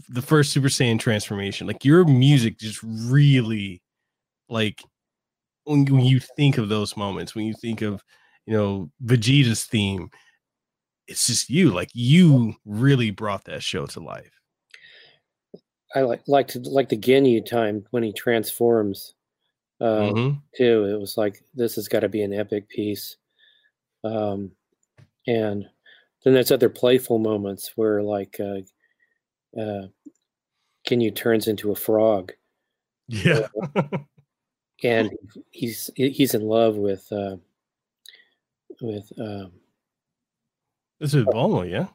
the 0.08 0.22
first 0.22 0.54
Super 0.54 0.70
Saiyan 0.70 1.00
transformation, 1.00 1.68
like 1.68 1.84
your 1.84 2.06
music 2.06 2.58
just 2.58 2.80
really 2.82 3.82
like 4.48 4.82
when, 5.66 5.86
when 5.86 6.06
you 6.06 6.22
think 6.22 6.58
of 6.58 6.70
those 6.70 6.96
moments, 6.96 7.36
when 7.36 7.46
you 7.46 7.54
think 7.54 7.82
of, 7.82 8.04
you 8.46 8.54
know, 8.54 8.90
Vegeta's 9.04 9.66
theme, 9.66 10.10
it's 11.12 11.28
just 11.28 11.50
you. 11.50 11.72
Like 11.72 11.90
you 11.94 12.56
really 12.66 13.12
brought 13.12 13.46
that 13.46 13.64
show 13.64 13.86
to 13.88 14.00
life. 14.00 14.32
I 15.94 16.02
like 16.02 16.22
like 16.28 16.48
to 16.50 16.60
like 16.60 16.90
the 16.90 16.98
Ginyu 16.98 17.46
time 17.46 17.86
when 17.92 18.02
he 18.02 18.14
transforms 18.14 19.14
uh, 19.82 19.84
mm-hmm. 19.84 20.38
too. 20.56 20.86
It 20.86 21.00
was 21.00 21.18
like 21.18 21.44
this 21.54 21.76
has 21.76 21.88
got 21.88 22.00
to 22.00 22.10
be 22.10 22.24
an 22.24 22.34
epic 22.34 22.70
piece. 22.70 23.18
Um, 24.04 24.52
and 25.28 25.68
then 26.24 26.34
there's 26.34 26.52
other 26.52 26.70
playful 26.70 27.20
moments 27.20 27.74
where 27.76 28.02
like 28.02 28.40
uh, 28.40 29.60
uh, 29.60 29.88
Ginyu 30.88 31.14
turns 31.16 31.48
into 31.48 31.72
a 31.72 31.76
frog. 31.76 32.32
Yeah. 33.08 33.48
and 34.84 35.12
he's 35.52 35.90
he's 35.96 36.34
in 36.34 36.44
love 36.44 36.78
with 36.78 37.06
uh, 37.12 37.36
with 38.82 39.12
um, 39.20 39.52
this 41.02 41.14
is 41.14 41.26
Bulma, 41.26 41.70
yeah. 41.70 41.88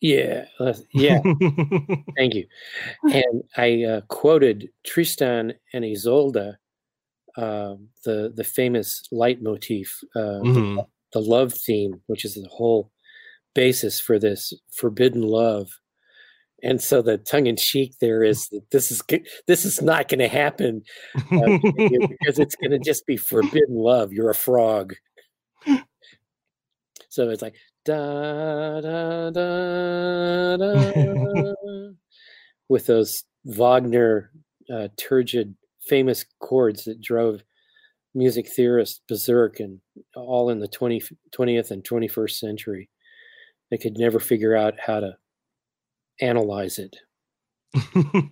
Yeah, 0.00 0.44
yeah. 0.92 1.20
Thank 2.16 2.34
you. 2.34 2.46
And 3.04 3.42
I 3.56 3.84
uh, 3.84 4.00
quoted 4.08 4.68
Tristan 4.84 5.54
and 5.72 5.84
Isolde, 5.84 6.56
uh, 7.36 7.74
the 8.04 8.32
the 8.34 8.44
famous 8.44 9.02
leitmotif, 9.12 10.02
uh, 10.16 10.40
mm-hmm. 10.42 10.76
the, 10.76 10.86
the 11.12 11.20
love 11.20 11.54
theme, 11.54 12.00
which 12.06 12.24
is 12.24 12.34
the 12.34 12.48
whole 12.50 12.90
basis 13.54 14.00
for 14.00 14.18
this 14.18 14.52
forbidden 14.72 15.22
love. 15.22 15.68
And 16.62 16.82
so 16.82 17.02
the 17.02 17.18
tongue 17.18 17.46
in 17.46 17.56
cheek 17.56 17.94
there 18.00 18.22
is 18.22 18.48
that 18.48 18.70
this 18.70 18.90
is 18.90 19.02
this 19.46 19.64
is 19.64 19.80
not 19.80 20.08
going 20.08 20.18
to 20.18 20.28
happen 20.28 20.82
uh, 21.14 21.58
because 21.76 22.38
it's 22.38 22.56
going 22.56 22.70
to 22.70 22.78
just 22.78 23.06
be 23.06 23.16
forbidden 23.16 23.76
love. 23.76 24.12
You're 24.12 24.30
a 24.30 24.34
frog. 24.34 24.94
So 27.08 27.30
it's 27.30 27.42
like 27.42 27.54
da 27.84 28.80
da 28.80 29.30
da 29.30 30.56
da 30.56 31.54
with 32.68 32.86
those 32.86 33.24
Wagner 33.44 34.30
uh, 34.72 34.88
turgid 34.96 35.54
famous 35.86 36.24
chords 36.40 36.84
that 36.84 37.00
drove 37.00 37.42
music 38.14 38.48
theorists 38.48 39.00
berserk 39.08 39.60
and 39.60 39.80
all 40.14 40.48
in 40.50 40.60
the 40.60 40.68
20, 40.68 41.02
20th 41.36 41.70
and 41.70 41.84
21st 41.84 42.30
century. 42.30 42.88
They 43.70 43.76
could 43.76 43.98
never 43.98 44.20
figure 44.20 44.56
out 44.56 44.74
how 44.78 45.00
to 45.00 45.16
analyze 46.20 46.78
it. 46.78 46.96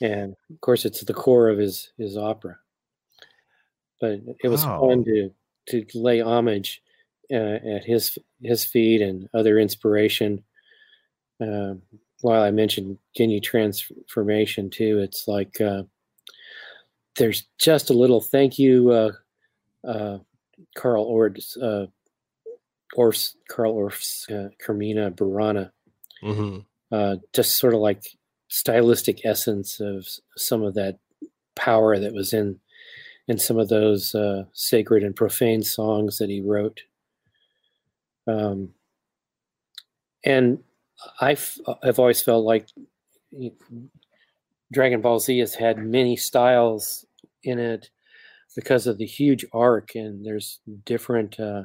and 0.00 0.34
of 0.50 0.60
course, 0.60 0.84
it's 0.84 1.02
the 1.04 1.14
core 1.14 1.48
of 1.48 1.58
his 1.58 1.90
his 1.96 2.16
opera. 2.16 2.58
But 4.00 4.20
it 4.44 4.48
was 4.48 4.64
wow. 4.64 4.80
fun 4.80 5.04
to 5.04 5.30
to 5.68 5.84
lay 5.94 6.20
homage 6.20 6.82
uh, 7.32 7.58
at 7.74 7.84
his 7.84 8.18
his 8.42 8.64
feet 8.64 9.02
and 9.02 9.28
other 9.34 9.58
inspiration. 9.58 10.42
Uh, 11.40 11.74
while 12.20 12.42
I 12.42 12.50
mentioned 12.50 12.98
Ginyu 13.18 13.42
transformation 13.42 14.70
too, 14.70 14.98
it's 14.98 15.28
like 15.28 15.60
uh, 15.60 15.82
there's 17.16 17.44
just 17.58 17.90
a 17.90 17.94
little 17.94 18.20
thank 18.20 18.58
you, 18.58 18.90
uh, 18.90 19.12
uh, 19.86 20.18
Carl 20.74 21.04
Orff's, 21.04 21.56
uh, 21.56 21.86
Orff's 22.96 23.36
Carl 23.48 23.72
Orff's 23.72 24.26
Carmina 24.64 25.10
Burana. 25.10 25.70
Mm-hmm. 26.24 27.14
just 27.32 27.58
sort 27.58 27.74
of 27.74 27.80
like 27.80 28.02
stylistic 28.48 29.24
essence 29.24 29.78
of 29.78 30.08
some 30.36 30.64
of 30.64 30.74
that 30.74 30.98
power 31.54 31.96
that 31.96 32.12
was 32.12 32.32
in 32.32 32.58
in 33.28 33.38
some 33.38 33.58
of 33.58 33.68
those 33.68 34.16
sacred 34.52 35.04
and 35.04 35.14
profane 35.14 35.62
songs 35.62 36.18
that 36.18 36.30
he 36.30 36.40
wrote. 36.40 36.80
Um, 38.28 38.70
and 40.24 40.58
I've, 41.20 41.58
I've 41.82 41.98
always 41.98 42.22
felt 42.22 42.44
like 42.44 42.68
Dragon 44.72 45.00
Ball 45.00 45.18
Z 45.18 45.38
has 45.38 45.54
had 45.54 45.78
many 45.78 46.16
styles 46.16 47.06
in 47.42 47.58
it 47.58 47.90
because 48.54 48.86
of 48.86 48.98
the 48.98 49.06
huge 49.06 49.44
arc, 49.52 49.94
and 49.94 50.24
there's 50.24 50.60
different 50.84 51.38
uh, 51.38 51.64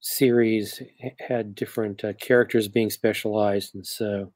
series 0.00 0.82
had 1.18 1.54
different 1.54 2.02
uh, 2.04 2.12
characters 2.14 2.68
being 2.68 2.90
specialized, 2.90 3.74
and 3.74 3.86
so 3.86 4.32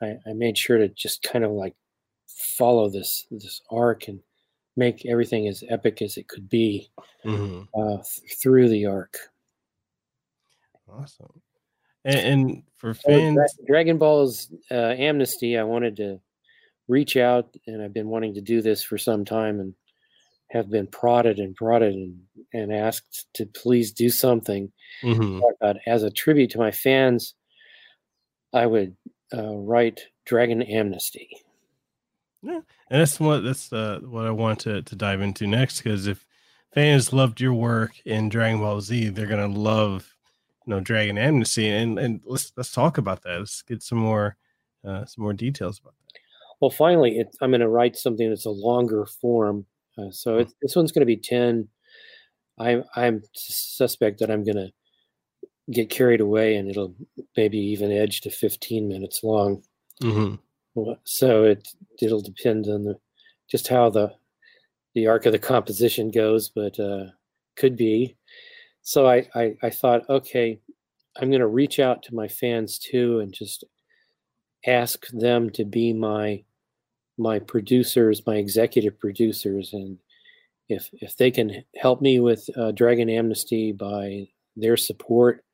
I, 0.00 0.14
I, 0.26 0.32
made 0.34 0.56
sure 0.56 0.78
to 0.78 0.88
just 0.88 1.22
kind 1.22 1.44
of 1.44 1.50
like 1.50 1.74
follow 2.28 2.88
this 2.88 3.26
this 3.30 3.60
arc 3.70 4.08
and 4.08 4.20
make 4.76 5.04
everything 5.06 5.48
as 5.48 5.64
epic 5.68 6.00
as 6.02 6.16
it 6.16 6.28
could 6.28 6.48
be 6.48 6.90
mm-hmm. 7.24 7.62
uh, 7.78 7.96
th- 7.96 8.36
through 8.40 8.68
the 8.68 8.86
arc. 8.86 9.16
Awesome. 10.88 11.40
And, 12.04 12.18
and 12.18 12.62
for 12.76 12.94
fans, 12.94 13.38
Dragon 13.66 13.98
Ball's 13.98 14.52
uh, 14.70 14.94
Amnesty, 14.98 15.56
I 15.56 15.62
wanted 15.62 15.96
to 15.96 16.20
reach 16.88 17.16
out, 17.16 17.54
and 17.66 17.80
I've 17.80 17.94
been 17.94 18.08
wanting 18.08 18.34
to 18.34 18.40
do 18.40 18.60
this 18.60 18.82
for 18.82 18.98
some 18.98 19.24
time, 19.24 19.60
and 19.60 19.74
have 20.50 20.70
been 20.70 20.86
prodded 20.86 21.38
and 21.38 21.56
prodded 21.56 21.94
and, 21.94 22.18
and 22.52 22.72
asked 22.72 23.26
to 23.34 23.46
please 23.46 23.90
do 23.92 24.10
something. 24.10 24.70
Mm-hmm. 25.02 25.40
But 25.60 25.78
as 25.86 26.02
a 26.02 26.10
tribute 26.10 26.50
to 26.50 26.58
my 26.58 26.70
fans, 26.70 27.34
I 28.52 28.66
would 28.66 28.94
uh, 29.34 29.54
write 29.54 30.00
Dragon 30.26 30.60
Amnesty. 30.62 31.30
Yeah, 32.42 32.60
and 32.90 33.00
that's 33.00 33.18
what 33.20 33.44
that's 33.44 33.72
uh, 33.72 34.00
what 34.02 34.26
I 34.26 34.30
want 34.30 34.58
to 34.60 34.82
to 34.82 34.96
dive 34.96 35.20
into 35.20 35.46
next 35.46 35.80
because 35.80 36.06
if 36.08 36.26
fans 36.74 37.12
loved 37.12 37.40
your 37.40 37.54
work 37.54 37.92
in 38.04 38.28
Dragon 38.28 38.58
Ball 38.58 38.80
Z, 38.80 39.10
they're 39.10 39.26
gonna 39.26 39.46
love 39.46 40.12
know 40.66 40.80
Dragon 40.80 41.18
Amnesty, 41.18 41.68
and 41.68 41.98
and 41.98 42.20
let's 42.24 42.52
let's 42.56 42.72
talk 42.72 42.98
about 42.98 43.22
that. 43.22 43.38
Let's 43.38 43.62
get 43.62 43.82
some 43.82 43.98
more 43.98 44.36
uh, 44.86 45.04
some 45.04 45.22
more 45.22 45.32
details 45.32 45.78
about 45.78 45.94
that. 45.94 46.20
Well, 46.60 46.70
finally, 46.70 47.18
it, 47.18 47.36
I'm 47.40 47.50
going 47.50 47.60
to 47.60 47.68
write 47.68 47.96
something 47.96 48.28
that's 48.28 48.46
a 48.46 48.50
longer 48.50 49.06
form. 49.06 49.66
Uh, 49.98 50.10
so 50.10 50.38
it, 50.38 50.48
this 50.62 50.76
one's 50.76 50.92
going 50.92 51.00
to 51.00 51.06
be 51.06 51.16
ten. 51.16 51.68
I 52.58 52.82
I'm 52.96 53.22
suspect 53.34 54.20
that 54.20 54.30
I'm 54.30 54.44
going 54.44 54.56
to 54.56 54.72
get 55.70 55.90
carried 55.90 56.20
away, 56.20 56.56
and 56.56 56.68
it'll 56.68 56.94
maybe 57.36 57.58
even 57.58 57.92
edge 57.92 58.20
to 58.22 58.30
15 58.30 58.88
minutes 58.88 59.22
long. 59.22 59.62
Mm-hmm. 60.02 60.92
So 61.04 61.44
it 61.44 61.68
it'll 62.00 62.22
depend 62.22 62.66
on 62.66 62.84
the 62.84 62.98
just 63.50 63.68
how 63.68 63.90
the 63.90 64.12
the 64.94 65.06
arc 65.06 65.26
of 65.26 65.32
the 65.32 65.38
composition 65.38 66.10
goes, 66.10 66.48
but 66.48 66.78
uh, 66.78 67.06
could 67.56 67.76
be. 67.76 68.16
So 68.82 69.08
I, 69.08 69.28
I, 69.34 69.54
I 69.62 69.70
thought, 69.70 70.08
okay, 70.08 70.60
I'm 71.16 71.30
going 71.30 71.40
to 71.40 71.46
reach 71.46 71.78
out 71.78 72.02
to 72.04 72.14
my 72.14 72.28
fans 72.28 72.78
too, 72.78 73.20
and 73.20 73.32
just 73.32 73.64
ask 74.66 75.06
them 75.08 75.50
to 75.50 75.64
be 75.64 75.92
my 75.92 76.44
my 77.18 77.38
producers, 77.38 78.26
my 78.26 78.36
executive 78.36 78.98
producers, 78.98 79.72
and 79.72 79.98
if 80.68 80.88
if 80.94 81.16
they 81.16 81.30
can 81.30 81.62
help 81.76 82.00
me 82.00 82.20
with 82.20 82.48
uh, 82.56 82.72
Dragon 82.72 83.10
Amnesty 83.10 83.72
by 83.72 84.28
their 84.56 84.76
support, 84.76 85.44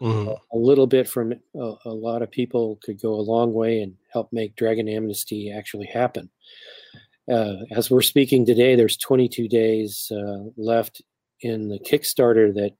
mm-hmm. 0.00 0.28
a, 0.28 0.32
a, 0.32 0.58
little 0.58 0.86
bit 0.86 1.08
from 1.08 1.32
a, 1.32 1.74
a, 1.84 1.90
lot 1.90 2.22
of 2.22 2.30
people 2.30 2.78
could 2.82 3.00
go 3.00 3.14
a 3.14 3.16
long 3.16 3.52
way 3.52 3.80
and 3.80 3.94
help 4.12 4.32
make 4.32 4.56
Dragon 4.56 4.88
Amnesty 4.88 5.52
actually 5.52 5.86
happen. 5.86 6.30
Uh, 7.30 7.56
as 7.70 7.90
we're 7.90 8.02
speaking 8.02 8.44
today, 8.44 8.74
there's 8.74 8.96
22 8.96 9.48
days 9.48 10.10
uh, 10.10 10.38
left 10.56 11.02
in 11.42 11.68
the 11.68 11.78
Kickstarter 11.78 12.52
that 12.54 12.72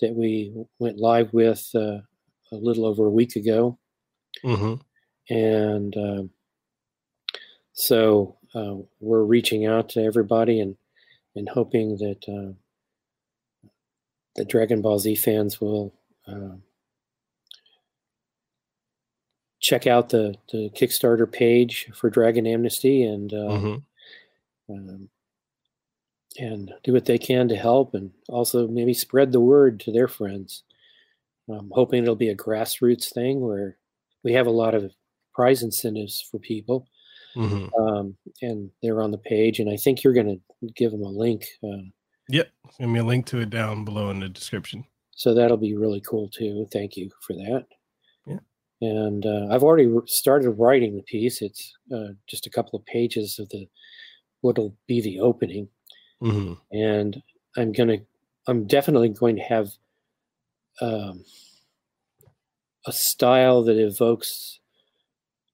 that 0.00 0.14
we 0.14 0.54
went 0.78 0.98
live 0.98 1.32
with 1.32 1.68
uh, 1.74 1.98
a 2.50 2.56
little 2.56 2.86
over 2.86 3.06
a 3.06 3.10
week 3.10 3.36
ago, 3.36 3.78
mm-hmm. 4.44 4.74
and 5.34 5.96
um, 5.96 6.30
so 7.72 8.36
uh, 8.54 8.74
we're 9.00 9.24
reaching 9.24 9.66
out 9.66 9.88
to 9.90 10.02
everybody 10.02 10.60
and 10.60 10.76
and 11.34 11.48
hoping 11.48 11.96
that 11.96 12.22
uh, 12.28 12.52
the 14.36 14.44
Dragon 14.44 14.82
Ball 14.82 14.98
Z 14.98 15.16
fans 15.16 15.60
will 15.60 15.94
uh, 16.26 16.56
check 19.60 19.86
out 19.86 20.10
the 20.10 20.34
the 20.52 20.70
Kickstarter 20.70 21.30
page 21.30 21.90
for 21.94 22.10
Dragon 22.10 22.46
Amnesty 22.46 23.04
and 23.04 23.32
uh, 23.32 23.36
mm-hmm. 23.36 24.72
um, 24.72 25.08
and 26.38 26.72
do 26.84 26.92
what 26.92 27.04
they 27.04 27.18
can 27.18 27.48
to 27.48 27.56
help, 27.56 27.94
and 27.94 28.10
also 28.28 28.68
maybe 28.68 28.94
spread 28.94 29.32
the 29.32 29.40
word 29.40 29.80
to 29.80 29.92
their 29.92 30.08
friends. 30.08 30.62
I'm 31.48 31.70
hoping 31.72 32.02
it'll 32.02 32.16
be 32.16 32.30
a 32.30 32.36
grassroots 32.36 33.12
thing 33.12 33.40
where 33.40 33.76
we 34.22 34.32
have 34.32 34.46
a 34.46 34.50
lot 34.50 34.74
of 34.74 34.92
prize 35.34 35.62
incentives 35.62 36.26
for 36.30 36.38
people, 36.38 36.86
mm-hmm. 37.34 37.66
um, 37.82 38.16
and 38.40 38.70
they're 38.82 39.02
on 39.02 39.10
the 39.10 39.18
page. 39.18 39.58
And 39.58 39.70
I 39.70 39.76
think 39.76 40.02
you're 40.02 40.12
going 40.12 40.40
to 40.60 40.68
give 40.74 40.92
them 40.92 41.02
a 41.02 41.08
link. 41.08 41.46
Uh, 41.62 41.88
yep, 42.28 42.50
give 42.78 42.88
me 42.88 43.00
a 43.00 43.04
link 43.04 43.26
to 43.26 43.40
it 43.40 43.50
down 43.50 43.84
below 43.84 44.10
in 44.10 44.20
the 44.20 44.28
description. 44.28 44.84
So 45.14 45.34
that'll 45.34 45.56
be 45.56 45.76
really 45.76 46.00
cool 46.00 46.28
too. 46.28 46.66
Thank 46.72 46.96
you 46.96 47.10
for 47.26 47.34
that 47.34 47.66
Yeah, 48.26 48.38
and 48.80 49.26
uh, 49.26 49.48
I've 49.50 49.62
already 49.62 49.90
started 50.06 50.50
writing 50.50 50.96
the 50.96 51.02
piece. 51.02 51.42
It's 51.42 51.74
uh, 51.94 52.08
just 52.26 52.46
a 52.46 52.50
couple 52.50 52.78
of 52.78 52.86
pages 52.86 53.38
of 53.38 53.48
the 53.50 53.68
what'll 54.40 54.74
be 54.86 55.00
the 55.00 55.20
opening, 55.20 55.68
mm-hmm. 56.22 56.54
and 56.76 57.22
I'm 57.56 57.72
gonna, 57.72 57.98
I'm 58.46 58.66
definitely 58.66 59.10
going 59.10 59.36
to 59.36 59.42
have 59.42 59.70
um, 60.80 61.24
a 62.86 62.92
style 62.92 63.62
that 63.64 63.78
evokes 63.78 64.60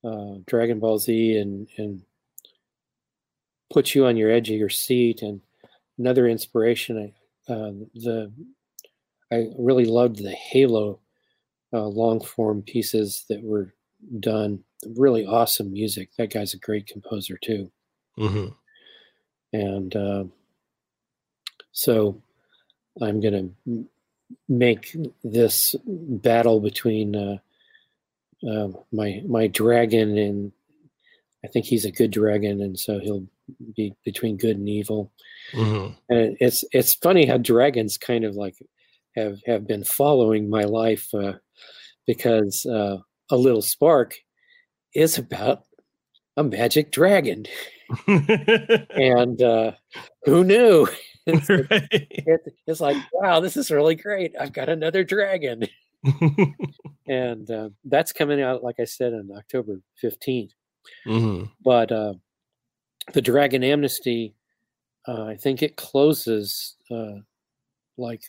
uh, 0.04 0.34
Dragon 0.46 0.78
Ball 0.78 0.98
Z 0.98 1.36
and 1.36 1.68
and 1.76 2.02
puts 3.70 3.94
you 3.94 4.06
on 4.06 4.16
your 4.16 4.30
edge 4.30 4.50
of 4.50 4.56
your 4.56 4.68
seat. 4.68 5.22
And 5.22 5.40
another 5.98 6.26
inspiration, 6.28 7.12
I 7.48 7.52
uh, 7.52 7.72
the 7.94 8.32
I 9.32 9.48
really 9.58 9.84
loved 9.84 10.22
the 10.22 10.32
Halo 10.32 11.00
uh, 11.72 11.86
long 11.86 12.20
form 12.20 12.62
pieces 12.62 13.24
that 13.28 13.42
were 13.42 13.74
done. 14.20 14.64
Really 14.96 15.26
awesome 15.26 15.72
music. 15.72 16.10
That 16.16 16.32
guy's 16.32 16.54
a 16.54 16.58
great 16.58 16.86
composer 16.86 17.38
too. 17.42 17.70
Mm-hmm. 18.18 18.48
And 19.52 19.96
uh, 19.96 20.24
so 21.78 22.20
I'm 23.00 23.20
going 23.20 23.54
to 23.66 23.86
make 24.48 24.96
this 25.22 25.76
battle 25.86 26.58
between 26.58 27.14
uh, 27.14 27.38
uh, 28.44 28.68
my 28.90 29.22
my 29.24 29.46
dragon 29.46 30.18
and 30.18 30.52
I 31.44 31.46
think 31.46 31.66
he's 31.66 31.84
a 31.84 31.92
good 31.92 32.10
dragon, 32.10 32.60
and 32.60 32.76
so 32.76 32.98
he'll 32.98 33.26
be 33.76 33.94
between 34.04 34.36
good 34.36 34.56
and 34.56 34.68
evil. 34.68 35.12
Mm-hmm. 35.52 35.92
And 36.08 36.36
it's 36.40 36.64
it's 36.72 36.94
funny 36.94 37.26
how 37.26 37.36
dragons 37.36 37.96
kind 37.96 38.24
of 38.24 38.34
like 38.34 38.56
have 39.14 39.38
have 39.46 39.64
been 39.64 39.84
following 39.84 40.50
my 40.50 40.64
life 40.64 41.14
uh, 41.14 41.34
because 42.08 42.66
uh, 42.66 42.98
a 43.30 43.36
little 43.36 43.62
spark 43.62 44.16
is 44.96 45.16
about 45.16 45.62
a 46.36 46.42
magic 46.42 46.90
dragon, 46.90 47.46
and 48.08 49.40
uh, 49.40 49.72
who 50.24 50.42
knew? 50.42 50.88
It's, 51.28 51.48
right. 51.70 51.88
it, 51.90 52.40
it's, 52.66 52.80
like 52.80 52.96
wow, 53.12 53.40
this 53.40 53.56
is 53.56 53.70
really 53.70 53.94
great. 53.94 54.34
I've 54.38 54.52
got 54.52 54.68
another 54.68 55.04
dragon, 55.04 55.64
and 57.06 57.50
uh, 57.50 57.70
that's 57.84 58.12
coming 58.12 58.40
out, 58.40 58.62
like 58.62 58.80
I 58.80 58.84
said, 58.84 59.12
on 59.12 59.30
October 59.36 59.80
15th 60.02 60.52
mm-hmm. 61.06 61.44
But 61.62 61.92
uh, 61.92 62.14
the 63.12 63.22
Dragon 63.22 63.64
Amnesty, 63.64 64.34
uh, 65.06 65.24
I 65.24 65.36
think 65.36 65.62
it 65.62 65.76
closes 65.76 66.76
uh, 66.90 67.20
like 67.96 68.22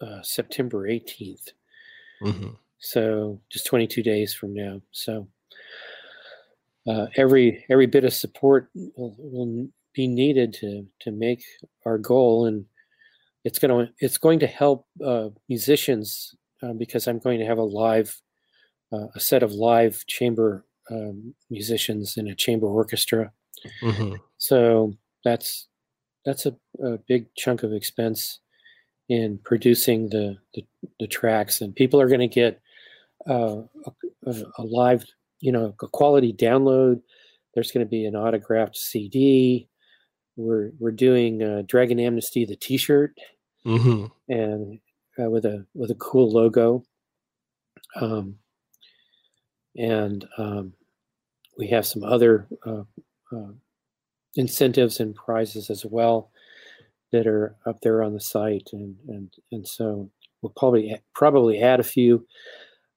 uh, 0.00 0.22
September 0.22 0.88
18th. 0.88 1.50
Mm-hmm. 2.22 2.50
So 2.78 3.40
just 3.50 3.66
22 3.66 4.02
days 4.02 4.34
from 4.34 4.54
now. 4.54 4.80
So 4.92 5.28
uh, 6.86 7.06
every 7.16 7.64
every 7.68 7.86
bit 7.86 8.04
of 8.04 8.12
support 8.12 8.70
will, 8.74 9.14
will, 9.18 9.68
be 9.98 10.06
needed 10.06 10.52
to 10.52 10.86
to 11.00 11.10
make 11.10 11.42
our 11.84 11.98
goal, 11.98 12.46
and 12.46 12.64
it's 13.44 13.58
going 13.58 13.72
to 13.74 13.92
it's 13.98 14.16
going 14.16 14.38
to 14.38 14.46
help 14.46 14.86
uh, 15.04 15.28
musicians 15.48 16.36
uh, 16.62 16.72
because 16.72 17.08
I'm 17.08 17.18
going 17.18 17.40
to 17.40 17.46
have 17.46 17.58
a 17.58 17.72
live 17.82 18.10
uh, 18.92 19.08
a 19.16 19.20
set 19.20 19.42
of 19.42 19.52
live 19.52 20.06
chamber 20.06 20.64
um, 20.88 21.34
musicians 21.50 22.16
in 22.16 22.28
a 22.28 22.34
chamber 22.36 22.68
orchestra. 22.68 23.32
Mm-hmm. 23.82 24.14
So 24.38 24.94
that's 25.24 25.66
that's 26.24 26.46
a, 26.46 26.54
a 26.84 26.98
big 27.08 27.34
chunk 27.34 27.64
of 27.64 27.72
expense 27.72 28.38
in 29.08 29.40
producing 29.42 30.10
the, 30.10 30.36
the, 30.54 30.62
the 31.00 31.06
tracks 31.06 31.62
and 31.62 31.74
people 31.74 31.98
are 31.98 32.08
going 32.08 32.28
to 32.28 32.40
get 32.42 32.60
uh, 33.26 33.62
a, 34.26 34.34
a, 34.58 34.62
live 34.62 35.02
you 35.40 35.50
know 35.50 35.74
a 35.82 35.88
quality 35.88 36.32
download 36.32 37.00
there's 37.54 37.72
going 37.72 37.84
to 37.84 37.88
be 37.88 38.04
an 38.04 38.14
autographed 38.14 38.76
cd 38.76 39.66
we're 40.38 40.70
we're 40.78 40.90
doing 40.90 41.42
uh, 41.42 41.62
dragon 41.66 42.00
amnesty 42.00 42.44
the 42.44 42.56
t-shirt 42.56 43.14
mm-hmm. 43.66 44.06
and 44.32 44.78
uh, 45.20 45.28
with 45.28 45.44
a 45.44 45.66
with 45.74 45.90
a 45.90 45.96
cool 45.96 46.30
logo 46.30 46.84
um, 48.00 48.36
and 49.76 50.26
um, 50.38 50.72
we 51.58 51.68
have 51.68 51.86
some 51.86 52.04
other 52.04 52.46
uh, 52.66 52.82
uh, 53.32 53.52
incentives 54.34 55.00
and 55.00 55.14
prizes 55.14 55.70
as 55.70 55.84
well 55.84 56.30
that 57.12 57.26
are 57.26 57.56
up 57.66 57.80
there 57.80 58.02
on 58.02 58.12
the 58.12 58.20
site, 58.20 58.68
and 58.72 58.96
and 59.08 59.32
and 59.52 59.66
so 59.66 60.10
we'll 60.42 60.52
probably 60.56 60.96
probably 61.14 61.60
add 61.60 61.80
a 61.80 61.84
few. 61.84 62.26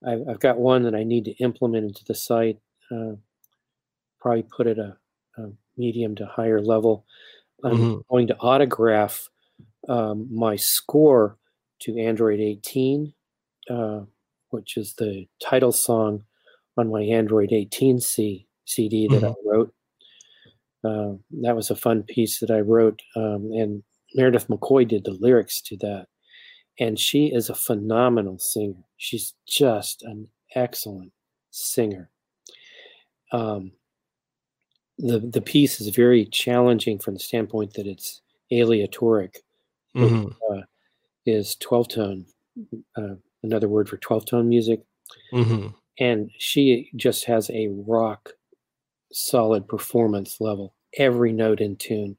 I've, 0.06 0.22
I've 0.28 0.40
got 0.40 0.58
one 0.58 0.82
that 0.82 0.94
I 0.94 1.04
need 1.04 1.24
to 1.26 1.32
implement 1.32 1.86
into 1.86 2.04
the 2.04 2.14
site. 2.14 2.58
Uh, 2.90 3.12
probably 4.20 4.44
put 4.44 4.66
it 4.66 4.78
a, 4.78 4.96
a, 5.38 5.48
medium 5.76 6.14
to 6.16 6.26
higher 6.26 6.60
level. 6.60 7.06
I'm 7.64 7.72
mm-hmm. 7.72 8.00
going 8.10 8.26
to 8.28 8.36
autograph 8.38 9.28
um, 9.88 10.28
my 10.30 10.56
score 10.56 11.38
to 11.82 11.98
Android 11.98 12.40
18, 12.40 13.12
uh, 13.70 14.00
which 14.50 14.76
is 14.76 14.94
the 14.98 15.26
title 15.42 15.72
song 15.72 16.24
on 16.76 16.90
my 16.90 17.02
Android 17.02 17.52
18 17.52 18.00
C, 18.00 18.46
CD 18.64 19.08
that 19.08 19.22
mm-hmm. 19.22 19.26
I 19.26 19.34
wrote. 19.44 19.74
Uh, 20.84 21.16
that 21.42 21.54
was 21.54 21.70
a 21.70 21.76
fun 21.76 22.02
piece 22.02 22.40
that 22.40 22.50
I 22.50 22.58
wrote, 22.58 23.00
um, 23.14 23.50
and 23.52 23.84
Meredith 24.14 24.48
McCoy 24.48 24.86
did 24.86 25.04
the 25.04 25.16
lyrics 25.20 25.60
to 25.62 25.76
that. 25.78 26.06
And 26.80 26.98
she 26.98 27.26
is 27.26 27.48
a 27.48 27.54
phenomenal 27.54 28.38
singer. 28.38 28.84
She's 28.96 29.34
just 29.46 30.02
an 30.02 30.28
excellent 30.54 31.12
singer. 31.50 32.10
Um, 33.30 33.72
the 34.98 35.18
the 35.18 35.40
piece 35.40 35.80
is 35.80 35.94
very 35.94 36.26
challenging 36.26 36.98
from 36.98 37.14
the 37.14 37.20
standpoint 37.20 37.74
that 37.74 37.86
it's 37.86 38.20
aleatoric. 38.52 39.42
Mm-hmm. 39.94 40.28
uh, 40.50 40.62
is 41.26 41.54
twelve 41.56 41.88
tone 41.88 42.24
uh, 42.96 43.14
another 43.42 43.68
word 43.68 43.88
for 43.88 43.96
12 43.96 44.26
tone 44.26 44.48
music. 44.48 44.80
Mm-hmm. 45.32 45.68
And 45.98 46.30
she 46.38 46.90
just 46.96 47.24
has 47.26 47.50
a 47.50 47.68
rock 47.86 48.30
solid 49.12 49.68
performance 49.68 50.40
level, 50.40 50.74
every 50.96 51.32
note 51.32 51.60
in 51.60 51.76
tune, 51.76 52.16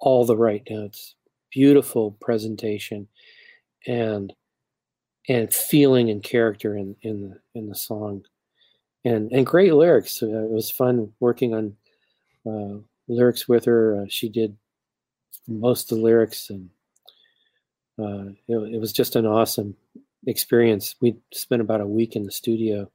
all 0.00 0.24
the 0.24 0.36
right 0.36 0.62
notes, 0.68 1.14
beautiful 1.52 2.12
presentation, 2.20 3.08
and 3.86 4.32
and 5.28 5.54
feeling 5.54 6.10
and 6.10 6.22
character 6.22 6.76
in 6.76 6.96
in 7.02 7.22
the 7.22 7.40
in 7.54 7.68
the 7.68 7.74
song, 7.74 8.24
and 9.04 9.30
and 9.30 9.46
great 9.46 9.74
lyrics. 9.74 10.22
Uh, 10.22 10.26
it 10.26 10.50
was 10.50 10.70
fun 10.70 11.12
working 11.20 11.54
on 11.54 11.76
uh, 12.46 12.78
lyrics 13.08 13.48
with 13.48 13.64
her. 13.64 14.02
Uh, 14.02 14.06
she 14.08 14.28
did 14.28 14.56
most 15.46 15.90
of 15.90 15.98
the 15.98 16.04
lyrics, 16.04 16.50
and 16.50 16.70
uh, 17.98 18.32
it, 18.48 18.74
it, 18.74 18.80
was 18.80 18.92
just 18.92 19.16
an 19.16 19.26
awesome 19.26 19.76
experience. 20.26 20.94
We 21.00 21.16
spent 21.32 21.62
about 21.62 21.80
a 21.80 21.86
week 21.86 22.16
in 22.16 22.24
the 22.24 22.32
studio 22.32 22.90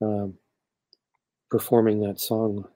um, 0.00 0.34
performing 1.50 2.00
that 2.00 2.20
song. 2.20 2.66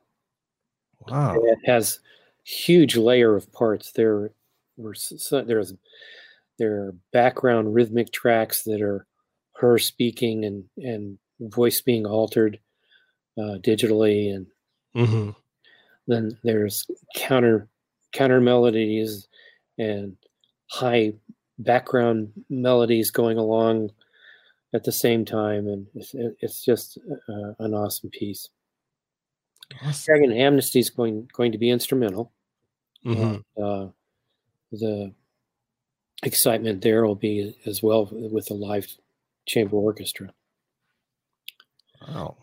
Wow! 1.08 1.36
It 1.42 1.58
has 1.66 2.00
huge 2.44 2.96
layer 2.96 3.36
of 3.36 3.52
parts. 3.52 3.92
There 3.92 4.30
were 4.76 4.94
so, 4.94 5.42
there's 5.42 5.74
there 6.58 6.82
are 6.82 6.94
background 7.12 7.74
rhythmic 7.74 8.12
tracks 8.12 8.64
that 8.64 8.80
are 8.82 9.06
her 9.56 9.78
speaking 9.78 10.44
and 10.44 10.64
and 10.76 11.18
voice 11.40 11.80
being 11.80 12.06
altered 12.06 12.58
uh, 13.38 13.58
digitally, 13.60 14.34
and 14.34 14.46
mm-hmm. 14.96 15.30
Then 16.08 16.36
there's 16.42 16.86
counter 17.14 17.68
counter 18.12 18.40
melodies 18.40 19.28
and 19.78 20.16
high 20.70 21.12
background 21.58 22.32
melodies 22.48 23.10
going 23.10 23.38
along 23.38 23.90
at 24.74 24.84
the 24.84 24.92
same 24.92 25.24
time, 25.24 25.66
and 25.66 25.86
it's, 25.94 26.14
it's 26.14 26.64
just 26.64 26.98
uh, 27.28 27.52
an 27.60 27.74
awesome 27.74 28.10
piece. 28.10 28.48
Awesome. 29.82 30.04
Dragon 30.06 30.32
Amnesty 30.32 30.80
is 30.80 30.90
going 30.90 31.28
going 31.32 31.52
to 31.52 31.58
be 31.58 31.70
instrumental. 31.70 32.32
Mm-hmm. 33.04 33.62
Uh, 33.62 33.88
the 34.72 35.12
excitement 36.22 36.82
there 36.82 37.06
will 37.06 37.14
be 37.14 37.56
as 37.66 37.82
well 37.82 38.08
with 38.10 38.46
the 38.46 38.54
live 38.54 38.88
chamber 39.46 39.76
orchestra. 39.76 40.32
Wow. 42.06 42.36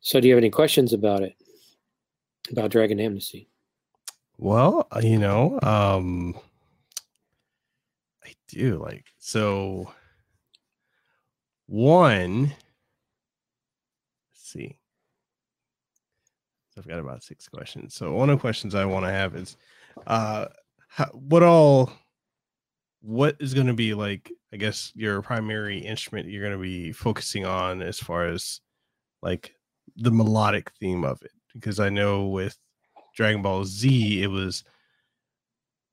So, 0.00 0.20
do 0.20 0.28
you 0.28 0.34
have 0.34 0.42
any 0.42 0.50
questions 0.50 0.92
about 0.92 1.22
it? 1.22 1.34
About 2.50 2.70
Dragon 2.70 3.00
Amnesty? 3.00 3.48
Well, 4.38 4.86
uh, 4.90 5.00
you 5.02 5.18
know, 5.18 5.58
um, 5.62 6.34
I 8.24 8.32
do 8.48 8.78
like 8.78 9.06
so. 9.18 9.92
One, 11.66 12.42
let's 12.42 12.54
see. 14.32 14.78
I've 16.78 16.86
got 16.86 16.98
about 16.98 17.24
six 17.24 17.48
questions. 17.48 17.94
So 17.94 18.12
one 18.12 18.28
of 18.28 18.36
the 18.36 18.40
questions 18.40 18.74
I 18.74 18.84
want 18.84 19.06
to 19.06 19.10
have 19.10 19.34
is, 19.34 19.56
uh, 20.06 20.46
how, 20.88 21.06
what 21.06 21.42
all, 21.42 21.90
what 23.00 23.36
is 23.40 23.54
going 23.54 23.66
to 23.66 23.72
be 23.72 23.94
like? 23.94 24.30
I 24.52 24.58
guess 24.58 24.92
your 24.94 25.22
primary 25.22 25.78
instrument 25.78 26.28
you're 26.28 26.42
going 26.42 26.56
to 26.56 26.62
be 26.62 26.92
focusing 26.92 27.44
on 27.44 27.82
as 27.82 27.98
far 27.98 28.26
as 28.26 28.60
like 29.22 29.54
the 29.96 30.10
melodic 30.10 30.70
theme 30.78 31.04
of 31.04 31.20
it, 31.22 31.32
because 31.58 31.80
I 31.80 31.88
know 31.88 32.26
with 32.26 32.56
Dragon 33.16 33.42
Ball 33.42 33.64
Z, 33.64 34.22
it 34.22 34.28
was 34.28 34.64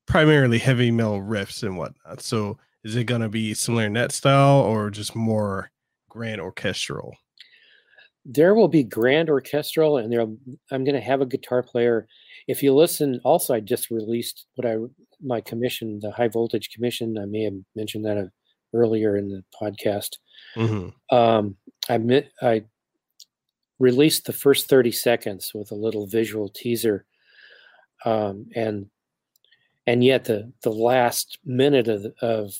primarily 0.06 0.58
heavy 0.58 0.90
metal 0.90 1.20
riffs 1.20 1.62
and 1.62 1.76
whatnot. 1.76 2.20
So 2.20 2.58
is 2.84 2.96
it 2.96 3.04
going 3.04 3.22
to 3.22 3.28
be 3.28 3.54
similar 3.54 3.86
in 3.86 3.94
that 3.94 4.12
style 4.12 4.60
or 4.60 4.90
just 4.90 5.16
more 5.16 5.70
grand 6.08 6.40
orchestral? 6.40 7.14
There 8.26 8.54
will 8.54 8.68
be 8.68 8.82
grand 8.82 9.28
orchestral, 9.28 9.98
and 9.98 10.10
there 10.10 10.22
I'm 10.22 10.84
going 10.84 10.94
to 10.94 11.00
have 11.00 11.20
a 11.20 11.26
guitar 11.26 11.62
player. 11.62 12.06
If 12.46 12.62
you 12.62 12.74
listen, 12.74 13.20
also 13.24 13.54
I 13.54 13.60
just 13.60 13.90
released 13.90 14.46
what 14.54 14.66
I 14.66 14.76
my 15.22 15.40
commission, 15.40 15.98
the 16.00 16.10
high 16.10 16.28
voltage 16.28 16.70
commission. 16.70 17.18
I 17.18 17.26
may 17.26 17.44
have 17.44 17.54
mentioned 17.74 18.04
that 18.06 18.16
uh, 18.16 18.24
earlier 18.72 19.16
in 19.16 19.28
the 19.28 19.42
podcast. 19.60 20.16
Mm-hmm. 20.56 21.14
Um, 21.14 21.56
I 21.88 22.24
I 22.40 22.64
released 23.78 24.26
the 24.26 24.32
first 24.32 24.68
30 24.68 24.92
seconds 24.92 25.52
with 25.54 25.70
a 25.70 25.74
little 25.74 26.06
visual 26.06 26.48
teaser 26.48 27.06
um, 28.04 28.46
and 28.54 28.86
and 29.86 30.04
yet 30.04 30.24
the 30.24 30.52
the 30.62 30.72
last 30.72 31.38
minute 31.44 31.88
of 31.88 32.06
of 32.22 32.54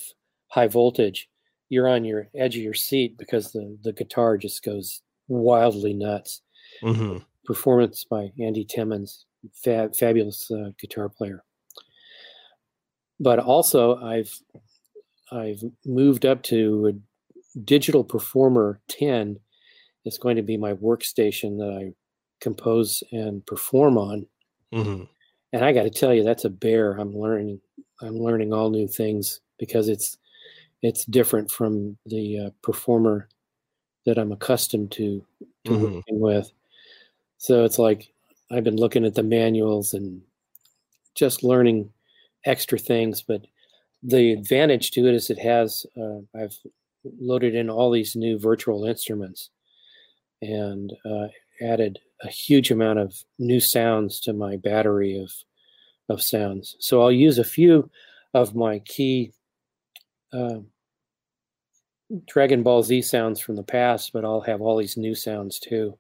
high 0.49 0.67
voltage, 0.67 1.29
you're 1.69 1.89
on 1.89 2.05
your 2.05 2.29
edge 2.35 2.57
of 2.57 2.63
your 2.63 2.75
seat 2.75 3.17
because 3.19 3.53
the 3.53 3.77
the 3.83 3.93
guitar 3.93 4.37
just 4.37 4.65
goes 4.65 5.03
wildly 5.29 5.93
nuts. 5.93 6.43
Mm-hmm. 6.83 7.19
Performance 7.45 8.05
by 8.05 8.33
Andy 8.41 8.65
Timmons, 8.65 9.27
fab, 9.53 9.95
fabulous 9.95 10.51
uh, 10.51 10.71
guitar 10.79 11.11
player. 11.11 11.45
But 13.21 13.39
also, 13.39 13.97
I've 13.97 14.39
I've 15.31 15.63
moved 15.85 16.25
up 16.25 16.43
to 16.45 16.89
a 16.89 17.61
digital 17.61 18.03
performer 18.03 18.81
10 18.89 19.39
it's 20.05 20.19
going 20.19 20.37
to 20.37 20.43
be 20.43 20.57
my 20.57 20.75
workstation 20.75 21.59
that 21.59 21.79
i 21.81 21.93
compose 22.41 23.03
and 23.13 23.45
perform 23.47 23.97
on 23.97 24.27
mm-hmm 24.73 25.05
and 25.55 25.65
I 25.65 25.73
got 25.73 25.85
to 25.85 25.91
tell 25.91 26.13
you, 26.13 26.25
that's 26.25 26.45
a 26.45 26.51
bear. 26.51 26.95
I'm 26.95 27.17
learning. 27.17 27.61
I'm 28.03 28.19
learning 28.19 28.53
all 28.53 28.71
new 28.71 28.89
things 28.89 29.41
because 29.57 29.89
it's 29.89 30.19
it's 30.83 31.05
different 31.05 31.49
from 31.49 31.97
the 32.07 32.47
uh, 32.47 32.51
performer 32.61 33.29
that 34.05 34.19
I'm 34.19 34.33
accustomed 34.33 34.91
to, 34.93 35.25
to 35.65 35.71
mm-hmm. 35.71 35.95
working 35.95 36.21
with. 36.21 36.51
So 37.39 37.65
it's 37.65 37.79
like 37.79 38.13
I've 38.51 38.65
been 38.65 38.77
looking 38.77 39.05
at 39.05 39.15
the 39.15 39.23
manuals 39.23 39.95
and 39.95 40.21
just 41.15 41.45
learning 41.45 41.89
extra 42.45 42.77
things. 42.77 43.23
But 43.23 43.47
the 44.03 44.33
advantage 44.33 44.91
to 44.91 45.07
it 45.07 45.15
is 45.15 45.31
it 45.31 45.39
has 45.39 45.87
uh, 45.97 46.19
I've 46.37 46.59
loaded 47.21 47.55
in 47.55 47.71
all 47.71 47.93
these 47.93 48.17
new 48.17 48.41
virtual 48.41 48.87
instruments 48.87 49.51
and 50.45 50.93
uh, 51.05 51.29
added 51.63 51.99
a 52.23 52.29
huge 52.29 52.71
amount 52.71 52.99
of 52.99 53.15
new 53.39 53.61
sounds 53.61 54.21
to 54.21 54.33
my 54.33 54.57
battery 54.57 55.19
of 55.19 55.31
of 56.09 56.23
sounds. 56.23 56.77
So 56.81 57.01
I'll 57.01 57.13
use 57.13 57.39
a 57.39 57.45
few 57.45 57.91
of 58.35 58.55
my 58.55 58.81
key 58.81 59.33
uh, 60.33 60.59
Dragon 62.27 62.63
Ball 62.63 62.83
Z 62.83 63.03
sounds 63.03 63.41
from 63.41 63.57
the 63.57 63.63
past, 63.63 64.13
but 64.13 64.25
I'll 64.25 64.43
have 64.43 64.61
all 64.61 64.77
these 64.77 64.97
new 64.97 65.15
sounds 65.15 65.59
too. 65.59 65.97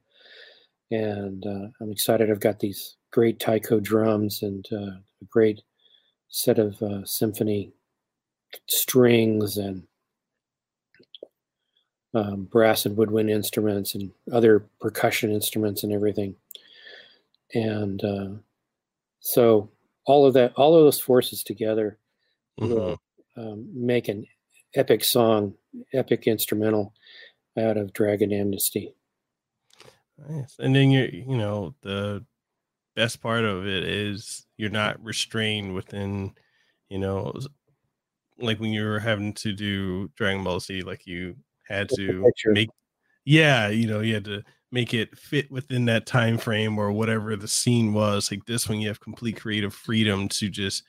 And 0.90 1.45
uh, 1.47 1.68
I'm 1.80 1.90
excited. 1.90 2.30
I've 2.30 2.40
got 2.40 2.61
these 2.61 2.97
great 3.11 3.40
taiko 3.40 3.80
drums 3.80 4.42
and 4.42 4.66
uh, 4.70 4.99
a 5.22 5.24
great 5.30 5.62
set 6.28 6.59
of 6.59 6.80
uh, 6.82 7.05
symphony 7.05 7.72
strings 8.68 9.57
and 9.57 9.84
um, 12.14 12.44
brass 12.44 12.86
and 12.86 12.96
woodwind 12.96 13.30
instruments 13.30 13.94
and 13.94 14.10
other 14.32 14.66
percussion 14.80 15.32
instruments 15.32 15.82
and 15.82 15.92
everything. 15.92 16.36
And 17.52 18.02
uh, 18.04 18.28
so 19.20 19.70
all 20.06 20.26
of 20.26 20.34
that, 20.34 20.52
all 20.56 20.76
of 20.76 20.84
those 20.84 21.00
forces 21.00 21.42
together 21.42 21.98
mm-hmm. 22.60 22.72
will 22.72 23.00
um, 23.36 23.68
make 23.74 24.08
an 24.08 24.26
epic 24.74 25.04
song, 25.04 25.54
epic 25.92 26.26
instrumental 26.26 26.94
out 27.58 27.76
of 27.76 27.92
Dragon 27.92 28.32
Amnesty. 28.32 28.94
Nice. 30.28 30.56
And 30.58 30.74
then 30.74 30.90
you 30.90 31.24
you 31.26 31.36
know, 31.36 31.74
the 31.82 32.24
best 32.94 33.20
part 33.20 33.44
of 33.44 33.66
it 33.66 33.84
is 33.84 34.46
you're 34.56 34.70
not 34.70 35.02
restrained 35.04 35.74
within, 35.74 36.32
you 36.88 36.98
know, 36.98 37.34
like 38.38 38.60
when 38.60 38.72
you're 38.72 39.00
having 39.00 39.32
to 39.34 39.52
do 39.52 40.08
Dragon 40.16 40.44
Ball 40.44 40.60
Z, 40.60 40.82
like 40.82 41.06
you 41.06 41.36
had 41.68 41.88
to 41.90 42.30
make, 42.46 42.70
yeah, 43.24 43.68
you 43.68 43.86
know, 43.86 44.00
you 44.00 44.14
had 44.14 44.24
to 44.26 44.42
make 44.70 44.92
it 44.92 45.16
fit 45.16 45.50
within 45.50 45.84
that 45.84 46.06
time 46.06 46.36
frame 46.36 46.78
or 46.78 46.90
whatever 46.92 47.36
the 47.36 47.48
scene 47.48 47.92
was. 47.92 48.30
Like 48.30 48.44
this 48.46 48.68
one, 48.68 48.80
you 48.80 48.88
have 48.88 49.00
complete 49.00 49.40
creative 49.40 49.74
freedom 49.74 50.28
to 50.30 50.48
just 50.48 50.82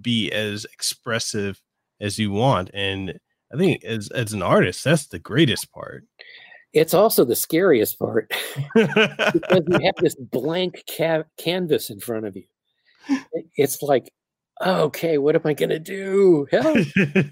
be 0.00 0.30
as 0.32 0.64
expressive 0.72 1.60
as 2.00 2.18
you 2.18 2.30
want. 2.30 2.70
And 2.74 3.18
I 3.52 3.56
think 3.56 3.84
as 3.84 4.10
as 4.10 4.32
an 4.32 4.42
artist, 4.42 4.84
that's 4.84 5.06
the 5.06 5.18
greatest 5.18 5.72
part. 5.72 6.04
It's 6.72 6.94
also 6.94 7.24
the 7.24 7.36
scariest 7.36 7.98
part 7.98 8.32
because 8.74 9.62
you 9.68 9.80
have 9.82 9.96
this 9.98 10.14
blank 10.14 10.84
ca- 10.96 11.24
canvas 11.36 11.90
in 11.90 12.00
front 12.00 12.26
of 12.26 12.36
you. 12.36 12.44
It's 13.56 13.82
like 13.82 14.12
okay, 14.64 15.18
what 15.18 15.34
am 15.34 15.42
I 15.44 15.54
going 15.54 15.70
to 15.70 15.78
do? 15.78 16.46
Help. 16.50 16.78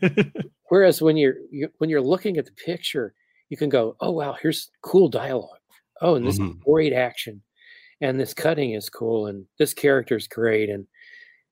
Whereas 0.68 1.01
when 1.01 1.16
you're 1.16 1.37
you, 1.51 1.68
when 1.79 1.91
you're 1.91 2.01
looking 2.01 2.37
at 2.37 2.47
the 2.47 2.53
picture, 2.53 3.14
you 3.49 3.57
can 3.57 3.68
go, 3.68 3.97
oh 4.01 4.11
wow, 4.11 4.37
here's 4.41 4.70
cool 4.83 5.09
dialogue. 5.09 5.59
Oh, 6.01 6.14
and 6.14 6.26
this 6.26 6.39
mm-hmm. 6.39 6.59
great 6.64 6.93
action, 6.93 7.43
and 8.01 8.20
this 8.20 8.35
cutting 8.35 8.72
is 8.72 8.89
cool, 8.89 9.26
and 9.26 9.47
this 9.59 9.74
character 9.74 10.16
is 10.16 10.29
great, 10.29 10.68
and 10.68 10.87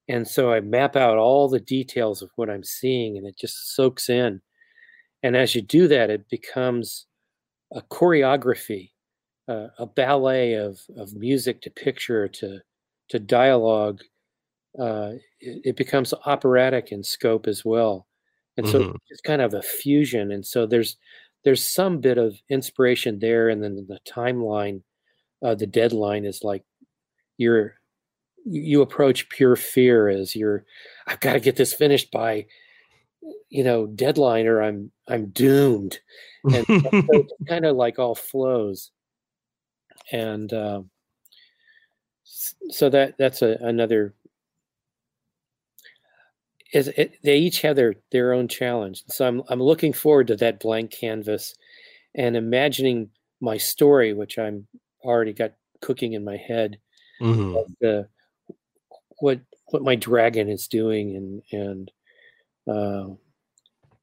and 0.09 0.27
so 0.29 0.53
I 0.53 0.61
map 0.61 0.97
out 0.97 1.18
all 1.18 1.49
the 1.49 1.61
details 1.61 2.22
of 2.22 2.31
what 2.37 2.51
I'm 2.51 2.64
seeing, 2.64 3.16
and 3.16 3.27
it 3.27 3.37
just 3.39 3.74
soaks 3.74 4.09
in. 4.09 4.41
and 5.22 5.37
as 5.37 5.55
you 5.55 5.62
do 5.62 5.89
that, 5.89 6.11
it 6.11 6.29
becomes 6.29 7.07
a 7.72 7.83
choreography, 7.83 8.93
uh, 9.49 9.68
a 9.79 9.87
ballet 9.87 10.55
of 10.55 10.81
of 10.97 11.14
music 11.14 11.62
to 11.62 11.70
picture 11.70 12.29
to 12.29 12.61
to 13.11 13.18
dialogue. 13.18 14.01
Uh, 14.79 15.12
it, 15.41 15.61
it, 15.64 15.77
becomes 15.77 16.12
operatic 16.27 16.93
in 16.93 17.03
scope 17.03 17.47
as 17.47 17.64
well, 17.64 18.07
and 18.57 18.68
so 18.68 18.81
mm-hmm. 18.81 18.97
it's 19.09 19.22
kind 19.22 19.41
of 19.41 19.55
a 19.55 19.62
fusion. 19.62 20.31
And 20.31 20.45
so 20.45 20.66
there's 20.66 20.97
there's 21.45 21.66
some 21.66 21.99
bit 22.01 22.18
of 22.18 22.35
inspiration 22.51 23.18
there, 23.18 23.49
and 23.49 23.62
then 23.62 23.87
the 23.89 23.99
timeline, 24.07 24.83
uh, 25.43 25.55
the 25.55 25.66
deadline 25.66 26.24
is 26.24 26.41
like 26.43 26.64
you're 27.39 27.77
you 28.45 28.83
approach 28.83 29.29
pure 29.29 29.57
fear 29.57 30.09
as 30.09 30.37
you're 30.37 30.64
I've 31.07 31.20
got 31.20 31.35
to 31.35 31.41
get 31.41 31.57
this 31.57 31.72
finished 31.72 32.11
by 32.11 32.47
you 33.49 33.64
know 33.64 33.87
deadline 33.87 34.47
or 34.47 34.62
I'm 34.62 34.91
I'm 35.09 35.27
doomed, 35.27 36.01
and 36.45 36.66
so 36.66 37.27
kind 37.49 37.64
of 37.64 37.77
like 37.77 37.99
all 37.99 38.14
flows, 38.14 38.91
and 40.12 40.53
um, 40.53 40.91
so 42.24 42.89
that 42.91 43.14
that's 43.18 43.43
a, 43.43 43.57
another. 43.61 44.14
Is 46.73 46.89
it, 46.89 47.19
they 47.23 47.39
each 47.39 47.62
have 47.62 47.77
their 47.77 47.95
their 48.11 48.33
own 48.33 48.49
challenge, 48.49 49.05
so 49.09 49.27
I'm 49.27 49.43
I'm 49.49 49.62
looking 49.62 49.93
forward 49.93 50.27
to 50.29 50.37
that 50.37 50.61
blank 50.61 50.91
canvas, 50.91 51.55
and 52.14 52.37
imagining 52.37 53.11
my 53.41 53.57
story, 53.57 54.12
which 54.12 54.39
I'm 54.39 54.67
already 55.03 55.33
got 55.33 55.53
cooking 55.81 56.14
in 56.14 56.25
my 56.25 56.37
head, 56.37 56.79
mm-hmm. 57.21 57.57
the 57.81 58.09
what 59.19 59.41
what 59.67 59.83
my 59.83 59.95
dragon 59.95 60.49
is 60.49 60.67
doing 60.67 61.17
and 61.17 61.43
and 61.53 61.91
uh, 62.69 63.14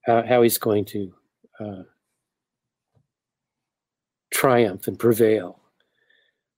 how, 0.05 0.23
how 0.23 0.41
he's 0.41 0.57
going 0.57 0.85
to 0.85 1.13
uh, 1.59 1.83
triumph 4.33 4.87
and 4.87 4.97
prevail. 4.97 5.59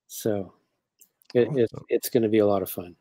So 0.08 0.54
it, 1.34 1.48
awesome. 1.48 1.60
it, 1.60 1.70
it's 1.90 2.10
going 2.10 2.24
to 2.24 2.30
be 2.30 2.40
a 2.40 2.48
lot 2.48 2.62
of 2.62 2.70
fun. 2.70 2.96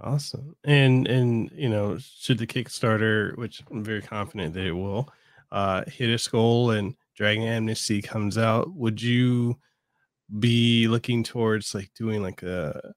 Awesome. 0.00 0.54
And 0.64 1.06
and 1.06 1.50
you 1.54 1.68
know, 1.68 1.98
should 1.98 2.38
the 2.38 2.46
Kickstarter, 2.46 3.36
which 3.38 3.62
I'm 3.70 3.82
very 3.82 4.02
confident 4.02 4.54
that 4.54 4.66
it 4.66 4.72
will, 4.72 5.08
uh, 5.52 5.84
hit 5.86 6.10
its 6.10 6.28
goal 6.28 6.70
and 6.70 6.94
Dragon 7.14 7.44
Amnesty 7.44 8.02
comes 8.02 8.36
out, 8.36 8.74
would 8.74 9.00
you 9.00 9.58
be 10.38 10.88
looking 10.88 11.22
towards 11.22 11.74
like 11.74 11.90
doing 11.94 12.22
like 12.22 12.42
a 12.42 12.92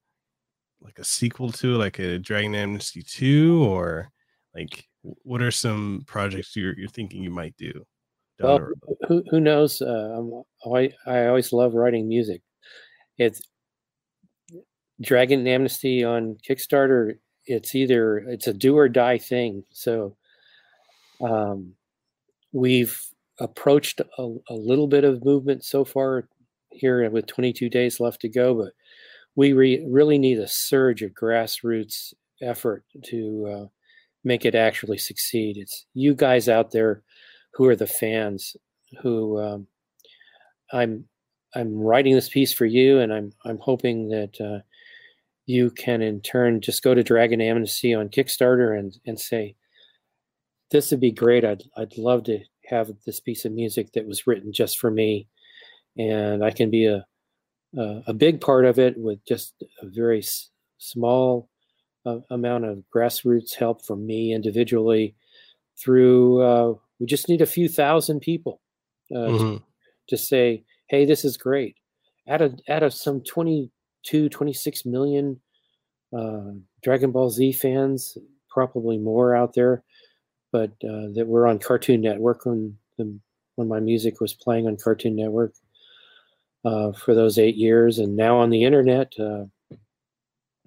like 0.81 0.99
a 0.99 1.03
sequel 1.03 1.51
to 1.53 1.77
like 1.77 1.99
a 1.99 2.17
Dragon 2.19 2.55
Amnesty 2.55 3.01
2 3.01 3.63
or 3.63 4.09
like 4.53 4.87
what 5.01 5.41
are 5.41 5.51
some 5.51 6.03
projects 6.07 6.55
you're 6.55 6.77
you're 6.77 6.89
thinking 6.89 7.23
you 7.23 7.31
might 7.31 7.55
do? 7.57 7.85
Well, 8.39 8.69
who 9.07 9.23
who 9.29 9.39
knows? 9.39 9.81
Uh, 9.81 10.21
I 10.73 10.91
I 11.05 11.27
always 11.27 11.51
love 11.51 11.73
writing 11.73 12.07
music. 12.07 12.41
It's 13.17 13.41
Dragon 15.01 15.47
Amnesty 15.47 16.03
on 16.03 16.37
Kickstarter. 16.47 17.17
It's 17.45 17.73
either 17.75 18.19
it's 18.19 18.47
a 18.47 18.53
do 18.53 18.77
or 18.77 18.89
die 18.89 19.17
thing. 19.17 19.63
So, 19.71 20.15
um, 21.21 21.73
we've 22.51 22.99
approached 23.39 24.01
a, 24.01 24.35
a 24.49 24.53
little 24.53 24.87
bit 24.87 25.03
of 25.03 25.23
movement 25.23 25.63
so 25.63 25.85
far 25.85 26.27
here 26.71 27.09
with 27.09 27.27
22 27.27 27.69
days 27.69 27.99
left 27.99 28.21
to 28.21 28.29
go, 28.29 28.53
but 28.53 28.73
we 29.35 29.53
re- 29.53 29.85
really 29.87 30.17
need 30.17 30.39
a 30.39 30.47
surge 30.47 31.01
of 31.01 31.11
grassroots 31.11 32.13
effort 32.41 32.83
to 33.05 33.47
uh, 33.49 33.65
make 34.23 34.45
it 34.45 34.55
actually 34.55 34.97
succeed. 34.97 35.57
It's 35.57 35.85
you 35.93 36.13
guys 36.13 36.49
out 36.49 36.71
there 36.71 37.03
who 37.53 37.65
are 37.67 37.75
the 37.75 37.87
fans 37.87 38.55
who 39.01 39.39
um, 39.39 39.67
I'm 40.71 41.05
I'm 41.55 41.75
writing 41.75 42.13
this 42.13 42.29
piece 42.29 42.53
for 42.53 42.65
you, 42.65 42.99
and 42.99 43.13
I'm 43.13 43.31
I'm 43.45 43.57
hoping 43.59 44.09
that 44.09 44.39
uh, 44.39 44.61
you 45.49 45.71
can 45.71 46.03
in 46.03 46.21
turn 46.21 46.61
just 46.61 46.83
go 46.83 46.93
to 46.93 47.01
Dragon 47.01 47.41
Amnesty 47.41 47.91
on 47.95 48.09
Kickstarter 48.09 48.77
and 48.77 48.95
and 49.07 49.19
say 49.19 49.55
this 50.69 50.91
would 50.91 50.99
be 50.99 51.11
great. 51.11 51.43
I'd 51.43 51.63
I'd 51.75 51.97
love 51.97 52.23
to 52.25 52.39
have 52.67 52.91
this 53.07 53.19
piece 53.19 53.45
of 53.45 53.51
music 53.51 53.93
that 53.93 54.05
was 54.05 54.27
written 54.27 54.53
just 54.53 54.77
for 54.77 54.91
me, 54.91 55.27
and 55.97 56.45
I 56.45 56.51
can 56.51 56.69
be 56.69 56.85
a 56.85 57.03
uh, 57.75 58.01
a 58.05 58.13
big 58.13 58.41
part 58.41 58.65
of 58.65 58.77
it 58.77 58.93
with 58.95 59.25
just 59.27 59.55
a 59.81 59.87
very 59.87 60.19
s- 60.19 60.51
small 60.77 61.49
uh, 62.05 62.19
amount 62.29 62.65
of 62.65 62.83
grassroots 62.95 63.55
help 63.55 63.83
from 63.83 64.05
me 64.05 64.33
individually 64.33 65.15
through 65.83 66.41
uh, 66.41 66.73
we 66.99 67.07
just 67.07 67.27
need 67.27 67.41
a 67.41 67.45
few 67.47 67.67
thousand 67.67 68.19
people 68.19 68.61
uh, 69.11 69.19
mm-hmm. 69.19 69.57
to, 69.57 69.63
to, 70.09 70.17
say 70.17 70.63
hey 70.89 71.05
this 71.05 71.23
is 71.23 71.37
great 71.37 71.75
out 72.27 72.41
of 72.41 72.59
out 72.67 72.81
of 72.81 72.91
some 72.91 73.21
22 73.21 73.69
26 74.03 74.85
million 74.85 75.39
uh, 76.17 76.51
dragon 76.81 77.11
ball 77.11 77.29
z 77.29 77.51
fans 77.51 78.17
probably 78.49 78.97
more 78.97 79.35
out 79.35 79.53
there 79.53 79.83
but 80.51 80.71
uh, 80.83 81.07
that 81.13 81.25
were 81.27 81.47
on 81.47 81.59
cartoon 81.59 82.01
network 82.01 82.45
when 82.45 82.75
the, 82.97 83.19
when 83.55 83.67
my 83.67 83.79
music 83.79 84.19
was 84.19 84.33
playing 84.33 84.67
on 84.67 84.77
cartoon 84.77 85.15
network 85.15 85.53
uh, 86.65 86.91
for 86.91 87.15
those 87.15 87.37
eight 87.37 87.55
years, 87.55 87.99
and 87.99 88.15
now 88.15 88.37
on 88.37 88.49
the 88.49 88.63
internet. 88.63 89.13
Uh, 89.19 89.45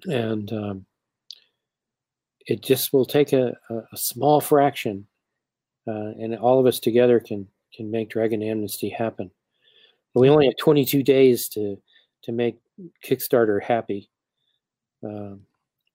and 0.05 0.51
um, 0.51 0.85
it 2.47 2.61
just 2.61 2.91
will 2.91 3.05
take 3.05 3.31
a, 3.31 3.55
a, 3.69 3.97
small 3.97 4.41
fraction, 4.41 5.07
uh, 5.87 6.11
and 6.19 6.35
all 6.35 6.59
of 6.59 6.65
us 6.65 6.79
together 6.79 7.19
can 7.19 7.47
can 7.73 7.89
make 7.89 8.09
Dragon 8.09 8.43
Amnesty 8.43 8.89
happen. 8.89 9.31
But 10.13 10.21
we 10.21 10.29
only 10.29 10.45
have 10.45 10.57
22 10.57 11.03
days 11.03 11.47
to 11.49 11.77
to 12.23 12.31
make 12.31 12.57
Kickstarter 13.03 13.61
happy, 13.61 14.09
um, 15.03 15.41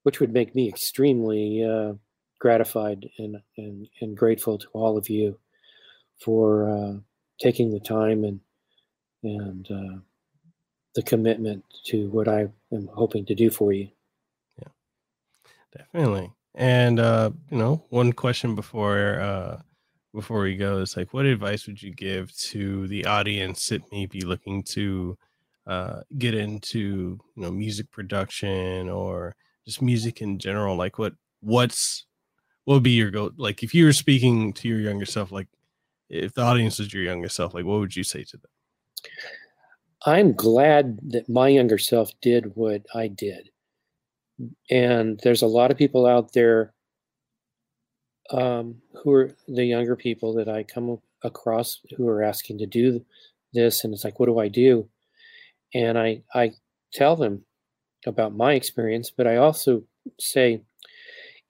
which 0.03 0.19
would 0.19 0.33
make 0.33 0.55
me 0.55 0.67
extremely 0.67 1.63
uh, 1.63 1.93
gratified 2.39 3.09
and, 3.17 3.37
and 3.57 3.87
and 4.01 4.17
grateful 4.17 4.57
to 4.57 4.67
all 4.73 4.97
of 4.97 5.09
you 5.09 5.37
for 6.23 6.69
uh, 6.69 6.93
taking 7.39 7.71
the 7.71 7.79
time 7.79 8.23
and 8.23 8.39
and 9.23 9.67
uh, 9.71 9.99
the 10.95 11.03
commitment 11.03 11.63
to 11.85 12.09
what 12.09 12.27
I 12.27 12.47
am 12.71 12.89
hoping 12.93 13.25
to 13.25 13.35
do 13.35 13.49
for 13.49 13.73
you. 13.73 13.89
Yeah, 14.57 14.69
definitely. 15.77 16.31
And 16.55 16.99
uh, 16.99 17.31
you 17.49 17.57
know, 17.57 17.85
one 17.89 18.13
question 18.13 18.55
before 18.55 19.19
uh, 19.19 19.61
before 20.13 20.41
we 20.41 20.55
go 20.55 20.79
is 20.79 20.97
like, 20.97 21.13
what 21.13 21.25
advice 21.25 21.67
would 21.67 21.81
you 21.81 21.93
give 21.93 22.35
to 22.37 22.87
the 22.87 23.05
audience 23.05 23.67
that 23.67 23.91
may 23.91 24.05
be 24.05 24.21
looking 24.21 24.63
to 24.63 25.17
uh, 25.69 26.01
get 26.17 26.33
into 26.33 27.19
you 27.35 27.43
know 27.43 27.51
music 27.51 27.89
production 27.91 28.89
or 28.89 29.35
just 29.65 29.81
music 29.81 30.21
in 30.21 30.39
general? 30.39 30.75
Like, 30.75 30.97
what 30.97 31.13
what's 31.41 32.05
what 32.65 32.75
would 32.75 32.83
be 32.83 32.91
your 32.91 33.11
goal 33.11 33.31
Like, 33.37 33.63
if 33.63 33.73
you 33.73 33.85
were 33.85 33.93
speaking 33.93 34.51
to 34.53 34.67
your 34.67 34.79
younger 34.79 35.05
self, 35.05 35.31
like 35.31 35.47
if 36.09 36.33
the 36.33 36.41
audience 36.41 36.79
was 36.79 36.93
your 36.93 37.03
younger 37.03 37.29
self, 37.29 37.53
like 37.53 37.65
what 37.65 37.79
would 37.79 37.95
you 37.95 38.03
say 38.03 38.23
to 38.23 38.37
them? 38.37 38.51
I'm 40.05 40.33
glad 40.33 40.99
that 41.09 41.29
my 41.29 41.49
younger 41.49 41.77
self 41.77 42.11
did 42.21 42.55
what 42.55 42.85
I 42.93 43.07
did. 43.07 43.49
And 44.69 45.19
there's 45.23 45.41
a 45.41 45.47
lot 45.47 45.71
of 45.71 45.77
people 45.77 46.05
out 46.05 46.33
there 46.33 46.73
um, 48.31 48.75
who 49.03 49.13
are 49.13 49.35
the 49.47 49.65
younger 49.65 49.95
people 49.95 50.33
that 50.35 50.47
I 50.47 50.63
come 50.63 50.99
across 51.23 51.79
who 51.97 52.07
are 52.07 52.23
asking 52.23 52.59
to 52.59 52.65
do 52.65 53.03
this. 53.53 53.83
And 53.83 53.93
it's 53.93 54.03
like, 54.03 54.19
what 54.19 54.27
do 54.27 54.39
I 54.39 54.47
do? 54.47 54.87
And 55.73 55.97
I, 55.97 56.23
I 56.33 56.53
tell 56.93 57.15
them 57.15 57.45
about 58.05 58.35
my 58.35 58.53
experience, 58.53 59.11
but 59.11 59.27
I 59.27 59.37
also 59.37 59.83
say, 60.19 60.61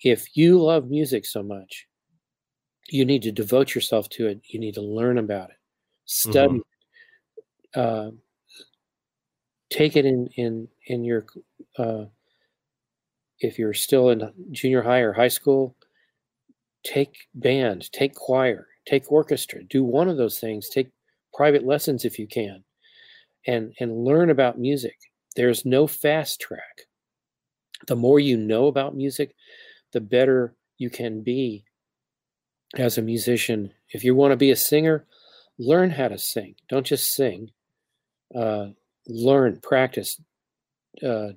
if 0.04 0.36
you 0.36 0.62
love 0.62 0.90
music 0.90 1.26
so 1.26 1.44
much, 1.44 1.88
you 2.90 3.06
need 3.06 3.22
to 3.24 3.32
devote 3.32 3.76
yourself 3.76 4.10
to 4.10 4.28
it. 4.28 4.42
You 4.46 4.60
need 4.60 4.74
to 4.76 4.82
learn 4.82 5.18
about 5.18 5.52
it, 5.52 5.58
study 6.06 6.48
mm-hmm 6.50 6.60
uh, 7.76 8.12
take 9.70 9.96
it 9.96 10.06
in 10.06 10.28
in 10.36 10.68
in 10.88 11.04
your 11.04 11.26
uh, 11.78 12.06
if 13.40 13.60
you're 13.60 13.74
still 13.74 14.10
in 14.10 14.32
junior 14.52 14.82
high 14.82 15.00
or 15.00 15.14
high 15.14 15.28
school 15.28 15.76
take 16.84 17.28
band 17.36 17.92
take 17.92 18.16
choir 18.16 18.68
take 18.88 19.12
orchestra 19.12 19.64
do 19.64 19.84
one 19.84 20.10
of 20.10 20.18
those 20.18 20.40
things. 20.40 20.70
Take 20.70 20.90
private 21.34 21.66
lessons 21.66 22.06
if 22.06 22.18
you 22.18 22.28
can 22.28 22.64
and 23.50 23.74
and 23.80 24.06
learn 24.06 24.30
about 24.30 24.60
music. 24.60 24.98
There's 25.36 25.66
no 25.66 25.88
fast 25.88 26.40
track. 26.40 26.88
The 27.88 27.96
more 27.96 28.20
you 28.20 28.38
know 28.38 28.68
about 28.68 28.96
music 28.96 29.36
the 29.92 30.02
better 30.02 30.54
you 30.78 30.90
can 30.90 31.24
be 31.24 31.66
as 32.76 32.98
a 32.98 33.02
musician. 33.02 33.72
If 33.90 34.04
you 34.04 34.14
want 34.16 34.32
to 34.32 34.38
be 34.38 34.52
a 34.52 34.56
singer 34.56 35.06
learn 35.60 35.92
how 35.92 36.08
to 36.08 36.18
sing. 36.18 36.56
Don't 36.70 36.86
just 36.86 37.14
sing. 37.14 37.52
Uh, 38.34 38.70
learn, 39.08 39.60
practice, 39.62 40.20
uh, 41.06 41.30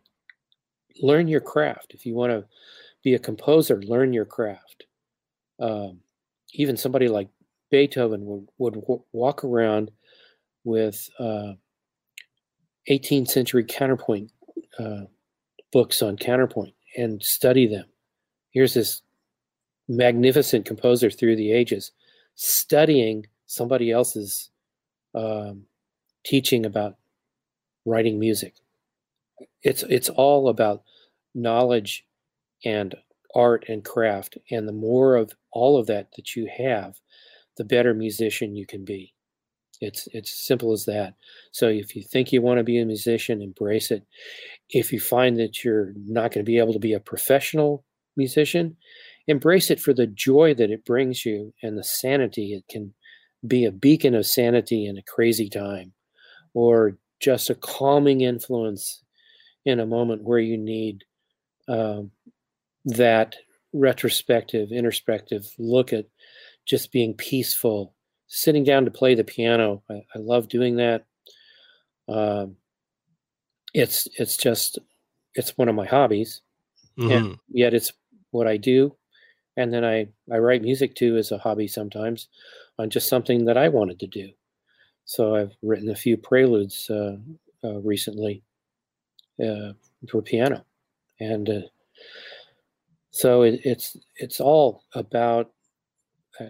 learn 1.01 1.29
your 1.29 1.41
craft. 1.41 1.89
If 1.91 2.07
you 2.07 2.15
want 2.15 2.33
to 2.33 2.45
be 3.03 3.15
a 3.15 3.19
composer, 3.19 3.83
learn 3.83 4.13
your 4.13 4.25
craft. 4.25 4.85
Um, 5.59 6.01
even 6.55 6.77
somebody 6.77 7.09
like 7.09 7.29
Beethoven 7.71 8.25
would, 8.25 8.49
would 8.59 9.03
walk 9.13 9.45
around 9.45 9.91
with 10.65 11.09
uh, 11.19 11.55
18th 12.91 13.29
century 13.29 13.65
counterpoint 13.65 14.31
uh, 14.79 15.03
books 15.73 16.03
on 16.03 16.17
counterpoint 16.17 16.75
and 16.97 17.23
study 17.23 17.67
them. 17.67 17.87
Here's 18.51 18.75
this 18.75 19.03
magnificent 19.89 20.67
composer 20.67 21.11
through 21.11 21.37
the 21.37 21.53
ages 21.53 21.93
studying 22.35 23.27
somebody 23.47 23.91
else's 23.91 24.51
um, 25.15 25.65
teaching 26.25 26.65
about 26.65 26.97
writing 27.85 28.19
music. 28.19 28.55
It's 29.63 29.83
it's 29.85 30.09
all 30.09 30.49
about 30.49 30.83
knowledge 31.35 32.05
and 32.65 32.95
art 33.35 33.65
and 33.69 33.85
craft, 33.85 34.39
and 34.51 34.69
the 34.69 34.73
more 34.73 35.17
of 35.17 35.33
all 35.51 35.79
of 35.79 35.87
that 35.87 36.13
that 36.17 36.37
you 36.37 36.49
have, 36.57 37.01
the 37.57 37.65
better 37.65 37.95
musician 37.95 38.57
you 38.57 38.67
can 38.67 38.85
be. 38.85 39.15
It's 39.83 40.09
it's 40.13 40.47
simple 40.47 40.73
as 40.73 40.85
that. 40.87 41.15
So 41.51 41.69
if 41.69 41.97
you 41.97 42.03
think 42.03 42.33
you 42.33 42.41
want 42.41 42.59
to 42.59 42.65
be 42.65 42.79
a 42.79 42.87
musician, 42.87 43.43
embrace 43.43 43.91
it. 43.91 44.07
If 44.71 44.93
you 44.93 45.01
find 45.01 45.39
that 45.39 45.65
you're 45.65 45.93
not 45.97 46.33
going 46.33 46.45
to 46.45 46.51
be 46.51 46.59
able 46.59 46.73
to 46.73 46.79
be 46.79 46.93
a 46.93 47.01
professional 47.01 47.85
musician, 48.17 48.77
embrace 49.27 49.71
it 49.71 49.81
for 49.81 49.93
the 49.93 50.07
joy 50.07 50.55
that 50.55 50.71
it 50.71 50.85
brings 50.85 51.27
you 51.27 51.53
and 51.63 51.77
the 51.77 51.85
sanity 51.85 52.55
it 52.55 52.65
can 52.69 52.95
be 53.47 53.65
a 53.65 53.73
beacon 53.73 54.15
of 54.15 54.25
sanity 54.25 54.87
in 54.87 54.97
a 54.97 55.03
crazy 55.03 55.49
time 55.49 55.93
or 56.55 56.97
just 57.19 57.51
a 57.51 57.55
calming 57.57 58.21
influence 58.21 59.03
in 59.65 59.81
a 59.81 59.87
moment 59.87 60.23
where 60.23 60.39
you 60.39 60.57
need 60.57 61.05
um, 61.69 62.11
that 62.85 63.37
retrospective, 63.73 64.71
introspective 64.71 65.47
look 65.59 65.93
at 65.93 66.07
just 66.67 66.93
being 66.93 67.15
peaceful, 67.15 67.95
sitting 68.35 68.65
down 68.65 68.87
to 68.87 68.91
play 68.91 69.15
the 69.15 69.25
piano. 69.25 69.83
I, 69.91 70.05
I 70.15 70.19
love 70.19 70.49
doing 70.49 70.77
that. 70.77 71.05
Um, 72.09 72.57
it's 73.75 74.09
it's 74.19 74.37
just 74.37 74.79
it's 75.35 75.57
one 75.59 75.69
of 75.69 75.75
my 75.75 75.87
hobbies, 75.87 76.41
mm-hmm. 76.99 77.11
and 77.11 77.39
yet 77.51 77.75
it's 77.75 77.93
what 78.31 78.47
I 78.47 78.57
do. 78.57 78.97
And 79.57 79.73
then 79.73 79.85
I 79.85 80.09
I 80.33 80.39
write 80.39 80.63
music 80.63 80.95
too 80.95 81.17
as 81.19 81.31
a 81.31 81.39
hobby 81.39 81.69
sometimes, 81.69 82.29
on 82.79 82.89
just 82.89 83.09
something 83.09 83.45
that 83.45 83.59
I 83.59 83.69
wanted 83.69 84.01
to 84.01 84.07
do. 84.07 84.31
So 85.05 85.37
I've 85.37 85.53
written 85.63 85.91
a 85.91 85.95
few 85.95 86.17
preludes 86.17 86.89
uh, 86.89 87.17
uh, 87.63 87.81
recently 87.81 88.43
uh, 89.45 89.73
for 90.11 90.23
piano, 90.23 90.65
and 91.21 91.49
uh, 91.51 91.61
so 93.11 93.43
it, 93.43 93.61
it's 93.63 93.97
it's 94.17 94.41
all 94.41 94.85
about. 94.95 95.53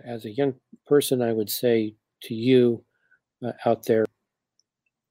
As 0.04 0.24
a 0.24 0.30
young 0.30 0.54
person, 0.86 1.22
I 1.22 1.32
would 1.32 1.50
say 1.50 1.94
to 2.22 2.34
you 2.34 2.84
uh, 3.44 3.52
out 3.64 3.84
there, 3.84 4.06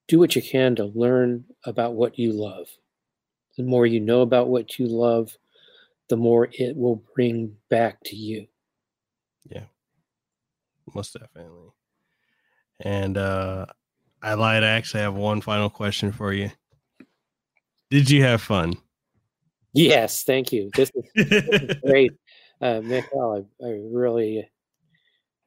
do 0.07 0.19
what 0.19 0.36
you 0.36 0.41
can 0.41 0.75
to 0.75 0.86
learn 0.86 1.45
about 1.65 1.93
what 1.93 2.19
you 2.19 2.34
love. 2.34 2.67
The 3.57 3.63
more 3.63 3.86
you 3.86 3.99
know 3.99 4.21
about 4.21 4.49
what 4.49 4.79
you 4.79 4.88
love, 4.88 5.38
the 6.09 6.17
more 6.17 6.49
it 6.51 6.75
will 6.75 7.03
bring 7.15 7.55
back 7.69 7.99
to 8.05 8.15
you. 8.15 8.47
Yeah, 9.49 9.65
most 10.93 11.13
definitely. 11.13 11.69
And 12.82 13.17
uh 13.17 13.67
I 14.21 14.36
lied. 14.36 14.63
I 14.63 14.67
actually 14.67 15.01
have 15.01 15.15
one 15.15 15.41
final 15.41 15.69
question 15.69 16.11
for 16.11 16.32
you. 16.32 16.51
Did 17.89 18.09
you 18.09 18.23
have 18.23 18.41
fun? 18.41 18.75
Yes, 19.73 20.23
thank 20.23 20.51
you. 20.51 20.71
This 20.75 20.91
is, 20.93 21.05
this 21.15 21.61
is 21.61 21.77
great, 21.86 22.13
uh, 22.61 22.82
Michael. 22.82 23.47
I, 23.61 23.65
I 23.65 23.69
really 23.91 24.51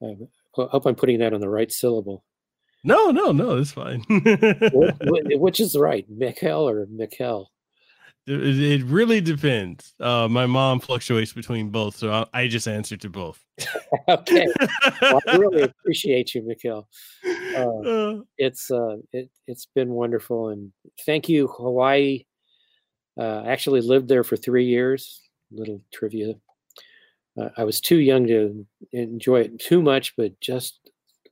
I 0.03 0.15
hope 0.53 0.85
I'm 0.85 0.95
putting 0.95 1.19
that 1.19 1.33
on 1.33 1.41
the 1.41 1.49
right 1.49 1.71
syllable. 1.71 2.23
No, 2.83 3.09
no, 3.09 3.31
no, 3.31 3.57
it's 3.57 3.71
fine. 3.71 4.03
Which 5.39 5.59
is 5.59 5.75
right, 5.75 6.05
Michael 6.09 6.69
or 6.69 6.85
Mekel? 6.85 7.47
It, 8.27 8.83
really 8.85 9.21
depends. 9.21 9.93
Uh, 9.99 10.27
my 10.27 10.47
mom 10.47 10.79
fluctuates 10.79 11.31
between 11.31 11.69
both, 11.69 11.95
so 11.95 12.11
I, 12.11 12.41
I 12.41 12.47
just 12.47 12.67
answer 12.67 12.97
to 12.97 13.09
both. 13.09 13.43
okay, 14.09 14.47
well, 15.01 15.21
I 15.27 15.37
really 15.37 15.61
appreciate 15.81 16.33
you, 16.33 16.41
Mekel. 16.41 16.85
Uh, 17.55 17.89
uh, 17.89 18.21
it's 18.39 18.71
uh, 18.71 18.97
it, 19.11 19.29
it's 19.45 19.67
been 19.75 19.89
wonderful, 19.89 20.49
and 20.49 20.71
thank 21.05 21.29
you, 21.29 21.47
Hawaii. 21.47 22.25
Uh, 23.19 23.43
I 23.45 23.51
actually 23.51 23.81
lived 23.81 24.07
there 24.07 24.23
for 24.23 24.37
three 24.37 24.65
years. 24.65 25.21
Little 25.51 25.81
trivia. 25.93 26.33
Uh, 27.39 27.49
I 27.57 27.63
was 27.63 27.81
too 27.81 27.97
young 27.97 28.27
to 28.27 28.65
enjoy 28.91 29.41
it 29.41 29.59
too 29.59 29.81
much, 29.81 30.15
but 30.15 30.39
just 30.39 30.79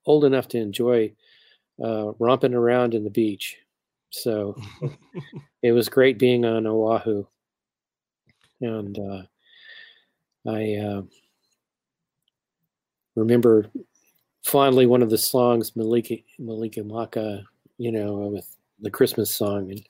old 0.05 0.25
enough 0.25 0.47
to 0.49 0.57
enjoy 0.57 1.13
uh, 1.83 2.11
romping 2.19 2.53
around 2.53 2.93
in 2.93 3.03
the 3.03 3.09
beach. 3.09 3.57
So 4.09 4.55
it 5.63 5.71
was 5.71 5.89
great 5.89 6.19
being 6.19 6.45
on 6.45 6.67
Oahu. 6.67 7.25
And 8.61 8.97
uh, 8.97 9.23
I 10.47 10.75
uh, 10.75 11.01
remember 13.15 13.69
fondly 14.45 14.85
one 14.85 15.01
of 15.01 15.09
the 15.09 15.17
songs, 15.17 15.75
Malika, 15.75 16.17
Malika 16.39 16.83
Maka, 16.83 17.43
you 17.77 17.91
know, 17.91 18.13
with 18.13 18.55
the 18.79 18.91
Christmas 18.91 19.33
song. 19.35 19.71
And 19.71 19.81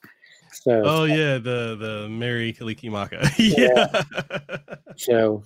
so, 0.54 0.84
oh, 0.86 1.04
yeah, 1.06 1.38
the, 1.38 1.76
the 1.80 2.08
Merry 2.10 2.54
Kalikimaka. 2.54 3.32
yeah. 3.38 4.04
so 4.96 5.44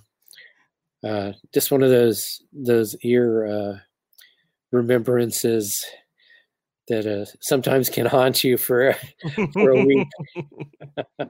uh, 1.04 1.32
just 1.52 1.70
one 1.70 1.82
of 1.82 1.90
those, 1.90 2.42
those 2.52 2.96
ear 3.02 3.46
uh, 3.46 3.78
remembrances 4.72 5.84
that 6.88 7.06
uh, 7.06 7.24
sometimes 7.40 7.88
can 7.88 8.06
haunt 8.06 8.42
you 8.42 8.56
for 8.56 8.94
for 9.52 9.70
a 9.70 9.84
week. 9.84 10.08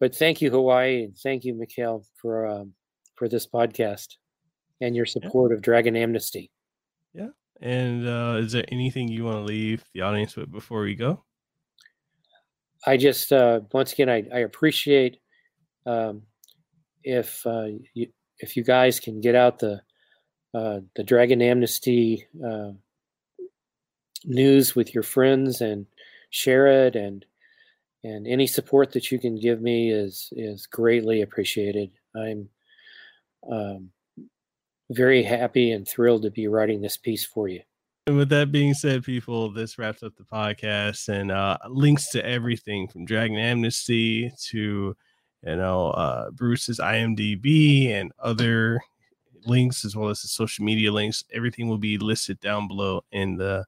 but 0.00 0.14
thank 0.14 0.40
you, 0.40 0.50
Hawaii, 0.50 1.04
and 1.04 1.16
thank 1.18 1.44
you, 1.44 1.54
Mekel, 1.54 2.04
for 2.16 2.46
um, 2.46 2.72
for 3.14 3.28
this 3.28 3.46
podcast 3.46 4.16
and 4.80 4.96
your 4.96 5.06
support 5.06 5.50
yeah. 5.50 5.56
of 5.56 5.62
Dragon 5.62 5.96
Amnesty. 5.96 6.50
Yeah. 7.12 7.28
And 7.60 8.06
uh, 8.06 8.38
is 8.40 8.52
there 8.52 8.64
anything 8.68 9.08
you 9.08 9.24
want 9.24 9.36
to 9.36 9.44
leave 9.44 9.84
the 9.94 10.02
audience 10.02 10.36
with 10.36 10.50
before 10.50 10.82
we 10.82 10.94
go? 10.94 11.24
I 12.86 12.96
just 12.96 13.32
uh, 13.32 13.60
once 13.72 13.92
again 13.92 14.10
I, 14.10 14.24
I 14.32 14.40
appreciate 14.40 15.18
um, 15.86 16.22
if 17.02 17.46
uh, 17.46 17.68
you, 17.94 18.08
if 18.44 18.58
you 18.58 18.62
guys 18.62 19.00
can 19.00 19.22
get 19.22 19.34
out 19.34 19.58
the 19.58 19.80
uh, 20.52 20.80
the 20.94 21.02
Dragon 21.02 21.42
Amnesty 21.42 22.26
uh, 22.46 22.72
news 24.24 24.76
with 24.76 24.94
your 24.94 25.02
friends 25.02 25.60
and 25.60 25.86
share 26.30 26.86
it 26.86 26.94
and 26.94 27.24
and 28.04 28.26
any 28.26 28.46
support 28.46 28.92
that 28.92 29.10
you 29.10 29.18
can 29.18 29.36
give 29.40 29.60
me 29.62 29.90
is 29.90 30.28
is 30.36 30.66
greatly 30.66 31.22
appreciated. 31.22 31.90
I'm 32.14 32.50
um, 33.50 33.90
very 34.90 35.22
happy 35.22 35.72
and 35.72 35.88
thrilled 35.88 36.22
to 36.22 36.30
be 36.30 36.46
writing 36.46 36.82
this 36.82 36.98
piece 36.98 37.24
for 37.24 37.48
you. 37.48 37.62
And 38.06 38.18
with 38.18 38.28
that 38.28 38.52
being 38.52 38.74
said, 38.74 39.02
people, 39.02 39.50
this 39.50 39.78
wraps 39.78 40.02
up 40.02 40.12
the 40.16 40.24
podcast 40.24 41.08
and 41.08 41.32
uh, 41.32 41.56
links 41.70 42.10
to 42.10 42.24
everything 42.24 42.86
from 42.88 43.06
Dragon 43.06 43.38
Amnesty 43.38 44.30
to 44.50 44.94
you 45.46 45.56
know 45.56 45.90
uh, 45.90 46.30
Bruce's 46.30 46.78
IMDb 46.78 47.90
and 47.90 48.12
other 48.18 48.80
links 49.46 49.84
as 49.84 49.94
well 49.94 50.08
as 50.08 50.22
the 50.22 50.28
social 50.28 50.64
media 50.64 50.92
links. 50.92 51.24
Everything 51.32 51.68
will 51.68 51.78
be 51.78 51.98
listed 51.98 52.40
down 52.40 52.68
below 52.68 53.04
in 53.12 53.36
the 53.36 53.64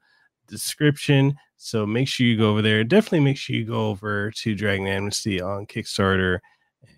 description. 0.48 1.36
So 1.56 1.86
make 1.86 2.08
sure 2.08 2.26
you 2.26 2.36
go 2.36 2.50
over 2.50 2.62
there. 2.62 2.84
Definitely 2.84 3.20
make 3.20 3.36
sure 3.36 3.56
you 3.56 3.64
go 3.64 3.88
over 3.88 4.30
to 4.30 4.54
Dragon 4.54 4.86
Amnesty 4.86 5.40
on 5.40 5.66
Kickstarter 5.66 6.38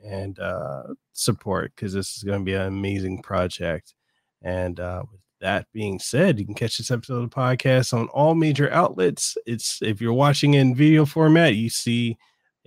and 0.05 0.39
uh, 0.39 0.83
support 1.13 1.73
because 1.75 1.93
this 1.93 2.17
is 2.17 2.23
going 2.23 2.41
to 2.41 2.45
be 2.45 2.55
an 2.55 2.67
amazing 2.67 3.23
project. 3.23 3.95
And 4.43 4.79
uh, 4.79 5.03
with 5.11 5.21
that 5.41 5.67
being 5.73 5.99
said, 5.99 6.39
you 6.39 6.45
can 6.45 6.55
catch 6.55 6.79
this 6.79 6.91
episode 6.91 7.23
of 7.23 7.31
the 7.31 7.37
podcast 7.37 7.93
on 7.93 8.09
all 8.09 8.35
major 8.35 8.73
outlets. 8.73 9.37
It's 9.47 9.81
if 9.83 10.01
you're 10.01 10.13
watching 10.13 10.55
in 10.55 10.75
video 10.75 11.05
format, 11.05 11.55
you 11.55 11.69
see 11.71 12.17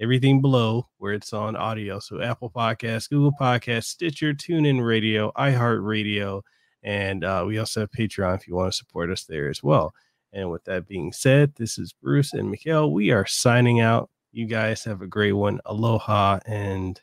everything 0.01 0.41
below 0.41 0.87
where 0.97 1.13
it's 1.13 1.31
on 1.31 1.55
audio. 1.55 1.99
So 1.99 2.21
Apple 2.21 2.49
Podcasts, 2.49 3.07
Google 3.07 3.33
Podcasts, 3.39 3.85
Stitcher, 3.85 4.33
TuneIn 4.33 4.83
Radio, 4.83 5.31
iHeartRadio, 5.37 6.41
and 6.83 7.23
uh, 7.23 7.43
we 7.45 7.59
also 7.59 7.81
have 7.81 7.91
Patreon 7.91 8.35
if 8.35 8.47
you 8.47 8.55
want 8.55 8.71
to 8.71 8.77
support 8.77 9.11
us 9.11 9.23
there 9.25 9.49
as 9.49 9.61
well. 9.61 9.93
And 10.33 10.49
with 10.49 10.63
that 10.63 10.87
being 10.87 11.11
said, 11.11 11.53
this 11.55 11.77
is 11.77 11.93
Bruce 11.93 12.33
and 12.33 12.51
Mekel. 12.53 12.91
We 12.91 13.11
are 13.11 13.27
signing 13.27 13.79
out. 13.79 14.09
You 14.31 14.47
guys 14.47 14.83
have 14.85 15.01
a 15.01 15.07
great 15.07 15.33
one. 15.33 15.59
Aloha 15.65 16.39
and 16.45 16.99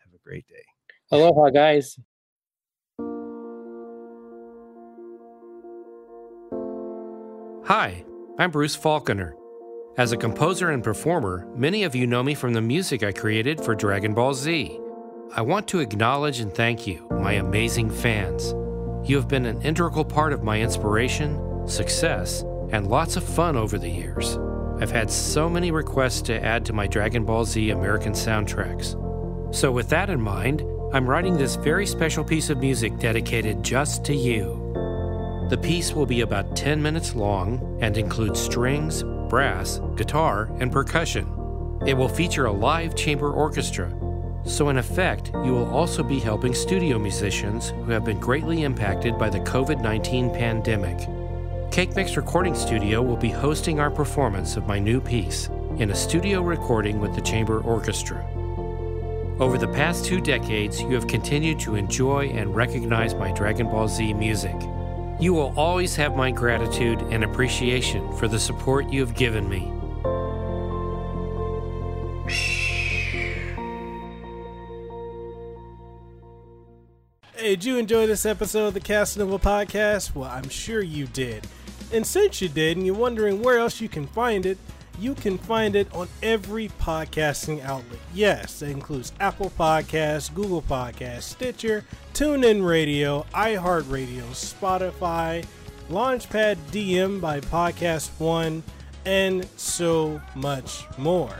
have 0.00 0.12
a 0.12 0.28
great 0.28 0.46
day. 0.48 0.64
Aloha, 1.12 1.50
guys. 1.50 1.98
Hi, 7.66 8.04
I'm 8.38 8.50
Bruce 8.50 8.76
Faulconer. 8.76 9.32
As 9.98 10.12
a 10.12 10.16
composer 10.18 10.72
and 10.72 10.84
performer, 10.84 11.48
many 11.54 11.82
of 11.82 11.94
you 11.94 12.06
know 12.06 12.22
me 12.22 12.34
from 12.34 12.52
the 12.52 12.60
music 12.60 13.02
I 13.02 13.12
created 13.12 13.58
for 13.58 13.74
Dragon 13.74 14.12
Ball 14.12 14.34
Z. 14.34 14.78
I 15.34 15.40
want 15.40 15.66
to 15.68 15.80
acknowledge 15.80 16.38
and 16.40 16.52
thank 16.52 16.86
you, 16.86 17.06
my 17.10 17.32
amazing 17.32 17.88
fans. 17.88 18.52
You 19.08 19.16
have 19.16 19.26
been 19.26 19.46
an 19.46 19.62
integral 19.62 20.04
part 20.04 20.34
of 20.34 20.42
my 20.42 20.60
inspiration, 20.60 21.66
success, 21.66 22.42
and 22.72 22.88
lots 22.88 23.16
of 23.16 23.24
fun 23.24 23.56
over 23.56 23.78
the 23.78 23.88
years. 23.88 24.36
I've 24.82 24.90
had 24.90 25.10
so 25.10 25.48
many 25.48 25.70
requests 25.70 26.20
to 26.22 26.44
add 26.44 26.66
to 26.66 26.74
my 26.74 26.86
Dragon 26.86 27.24
Ball 27.24 27.46
Z 27.46 27.70
American 27.70 28.12
soundtracks. 28.12 29.02
So, 29.54 29.72
with 29.72 29.88
that 29.88 30.10
in 30.10 30.20
mind, 30.20 30.60
I'm 30.92 31.08
writing 31.08 31.38
this 31.38 31.56
very 31.56 31.86
special 31.86 32.22
piece 32.22 32.50
of 32.50 32.58
music 32.58 32.98
dedicated 32.98 33.62
just 33.62 34.04
to 34.04 34.14
you. 34.14 34.62
The 35.48 35.56
piece 35.56 35.94
will 35.94 36.04
be 36.04 36.20
about 36.20 36.54
10 36.54 36.82
minutes 36.82 37.14
long 37.14 37.78
and 37.80 37.96
include 37.96 38.36
strings, 38.36 39.02
brass, 39.28 39.80
guitar, 39.96 40.50
and 40.60 40.72
percussion. 40.72 41.26
It 41.86 41.94
will 41.94 42.08
feature 42.08 42.46
a 42.46 42.52
live 42.52 42.94
chamber 42.94 43.30
orchestra, 43.32 43.92
so 44.46 44.68
in 44.68 44.78
effect, 44.78 45.32
you 45.44 45.52
will 45.52 45.68
also 45.74 46.04
be 46.04 46.20
helping 46.20 46.54
studio 46.54 46.98
musicians 46.98 47.70
who 47.70 47.90
have 47.90 48.04
been 48.04 48.20
greatly 48.20 48.62
impacted 48.62 49.18
by 49.18 49.28
the 49.28 49.40
COVID 49.40 49.82
19 49.82 50.30
pandemic. 50.30 51.08
Cake 51.72 51.94
Mix 51.96 52.16
Recording 52.16 52.54
Studio 52.54 53.02
will 53.02 53.16
be 53.16 53.28
hosting 53.28 53.80
our 53.80 53.90
performance 53.90 54.56
of 54.56 54.66
my 54.66 54.78
new 54.78 55.00
piece 55.00 55.50
in 55.78 55.90
a 55.90 55.94
studio 55.94 56.40
recording 56.42 57.00
with 57.00 57.14
the 57.14 57.20
chamber 57.20 57.60
orchestra. 57.60 58.24
Over 59.40 59.58
the 59.58 59.68
past 59.68 60.04
two 60.04 60.20
decades, 60.20 60.80
you 60.80 60.94
have 60.94 61.08
continued 61.08 61.60
to 61.60 61.74
enjoy 61.74 62.28
and 62.28 62.54
recognize 62.54 63.14
my 63.14 63.32
Dragon 63.32 63.66
Ball 63.66 63.88
Z 63.88 64.14
music. 64.14 64.56
You 65.18 65.32
will 65.32 65.54
always 65.56 65.96
have 65.96 66.14
my 66.14 66.30
gratitude 66.30 67.00
and 67.10 67.24
appreciation 67.24 68.12
for 68.18 68.28
the 68.28 68.38
support 68.38 68.90
you 68.90 69.00
have 69.00 69.14
given 69.14 69.48
me. 69.48 69.72
Hey, 77.34 77.50
did 77.50 77.64
you 77.64 77.78
enjoy 77.78 78.06
this 78.06 78.26
episode 78.26 78.66
of 78.66 78.74
the 78.74 78.80
Kasanova 78.80 79.40
Podcast? 79.40 80.14
Well, 80.14 80.28
I'm 80.28 80.50
sure 80.50 80.82
you 80.82 81.06
did. 81.06 81.46
And 81.92 82.06
since 82.06 82.42
you 82.42 82.50
did, 82.50 82.76
and 82.76 82.84
you're 82.84 82.94
wondering 82.94 83.42
where 83.42 83.58
else 83.58 83.80
you 83.80 83.88
can 83.88 84.06
find 84.08 84.44
it, 84.44 84.58
you 84.98 85.14
can 85.14 85.38
find 85.38 85.76
it 85.76 85.92
on 85.94 86.08
every 86.22 86.68
podcasting 86.80 87.64
outlet. 87.64 87.98
Yes, 88.14 88.60
that 88.60 88.70
includes 88.70 89.12
Apple 89.20 89.50
Podcasts, 89.58 90.32
Google 90.32 90.62
Podcasts, 90.62 91.22
Stitcher, 91.22 91.84
TuneIn 92.14 92.66
Radio, 92.66 93.26
iHeartRadio, 93.34 94.24
Spotify, 94.30 95.44
Launchpad 95.90 96.56
DM 96.72 97.20
by 97.20 97.40
Podcast 97.40 98.10
One, 98.18 98.62
and 99.04 99.46
so 99.56 100.20
much 100.34 100.84
more. 100.98 101.36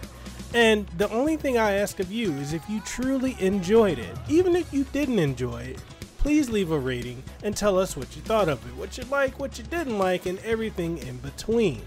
And 0.55 0.87
the 0.97 1.11
only 1.11 1.37
thing 1.37 1.59
I 1.59 1.73
ask 1.73 1.99
of 2.01 2.11
you 2.11 2.33
is 2.35 2.53
if 2.53 2.69
you 2.71 2.81
truly 2.81 3.37
enjoyed 3.41 3.99
it, 3.99 4.17
even 4.29 4.55
if 4.55 4.73
you 4.73 4.85
didn't 4.93 5.19
enjoy 5.19 5.63
it, 5.63 5.81
please 6.19 6.49
leave 6.49 6.71
a 6.71 6.79
rating 6.79 7.23
and 7.43 7.57
tell 7.57 7.79
us 7.79 7.97
what 7.97 8.17
you 8.17 8.23
thought 8.23 8.49
of 8.49 8.65
it, 8.67 8.77
what 8.77 8.97
you 8.97 9.05
like, 9.05 9.39
what 9.39 9.59
you 9.59 9.65
didn't 9.65 9.99
like, 9.99 10.27
and 10.27 10.39
everything 10.41 10.99
in 10.99 11.19
between. 11.19 11.83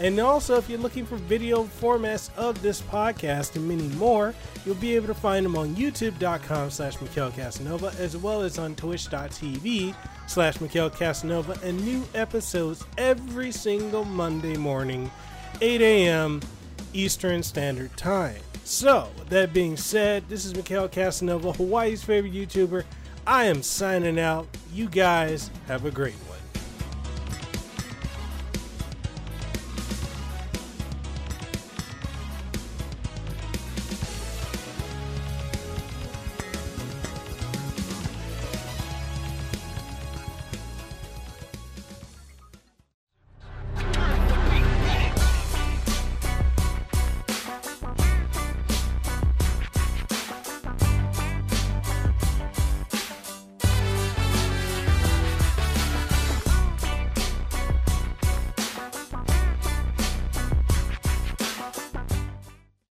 And 0.00 0.18
also, 0.18 0.56
if 0.56 0.68
you're 0.70 0.78
looking 0.78 1.04
for 1.04 1.16
video 1.16 1.64
formats 1.64 2.34
of 2.38 2.62
this 2.62 2.80
podcast 2.80 3.54
and 3.54 3.68
many 3.68 3.86
more, 3.96 4.34
you'll 4.64 4.74
be 4.76 4.96
able 4.96 5.08
to 5.08 5.14
find 5.14 5.44
them 5.44 5.56
on 5.56 5.76
youtube.com 5.76 6.70
slash 6.70 6.96
Mekel 6.96 7.30
Kasanova, 7.32 7.94
as 8.00 8.16
well 8.16 8.40
as 8.40 8.58
on 8.58 8.74
twitch.tv 8.76 9.94
slash 10.26 10.56
Mekel 10.56 10.90
Kasanova, 10.90 11.62
and 11.62 11.78
new 11.84 12.02
episodes 12.14 12.82
every 12.96 13.52
single 13.52 14.06
Monday 14.06 14.56
morning, 14.56 15.10
8 15.60 15.82
a.m. 15.82 16.40
Eastern 16.94 17.42
Standard 17.42 17.94
Time. 17.98 18.40
So, 18.64 19.10
that 19.28 19.52
being 19.52 19.76
said, 19.76 20.26
this 20.30 20.46
is 20.46 20.54
Mekel 20.54 20.90
Kasanova, 20.90 21.54
Hawaii's 21.56 22.02
favorite 22.02 22.32
YouTuber. 22.32 22.84
I 23.26 23.44
am 23.44 23.62
signing 23.62 24.18
out. 24.18 24.48
You 24.72 24.88
guys 24.88 25.50
have 25.66 25.84
a 25.84 25.90
great 25.90 26.14
one. 26.14 26.29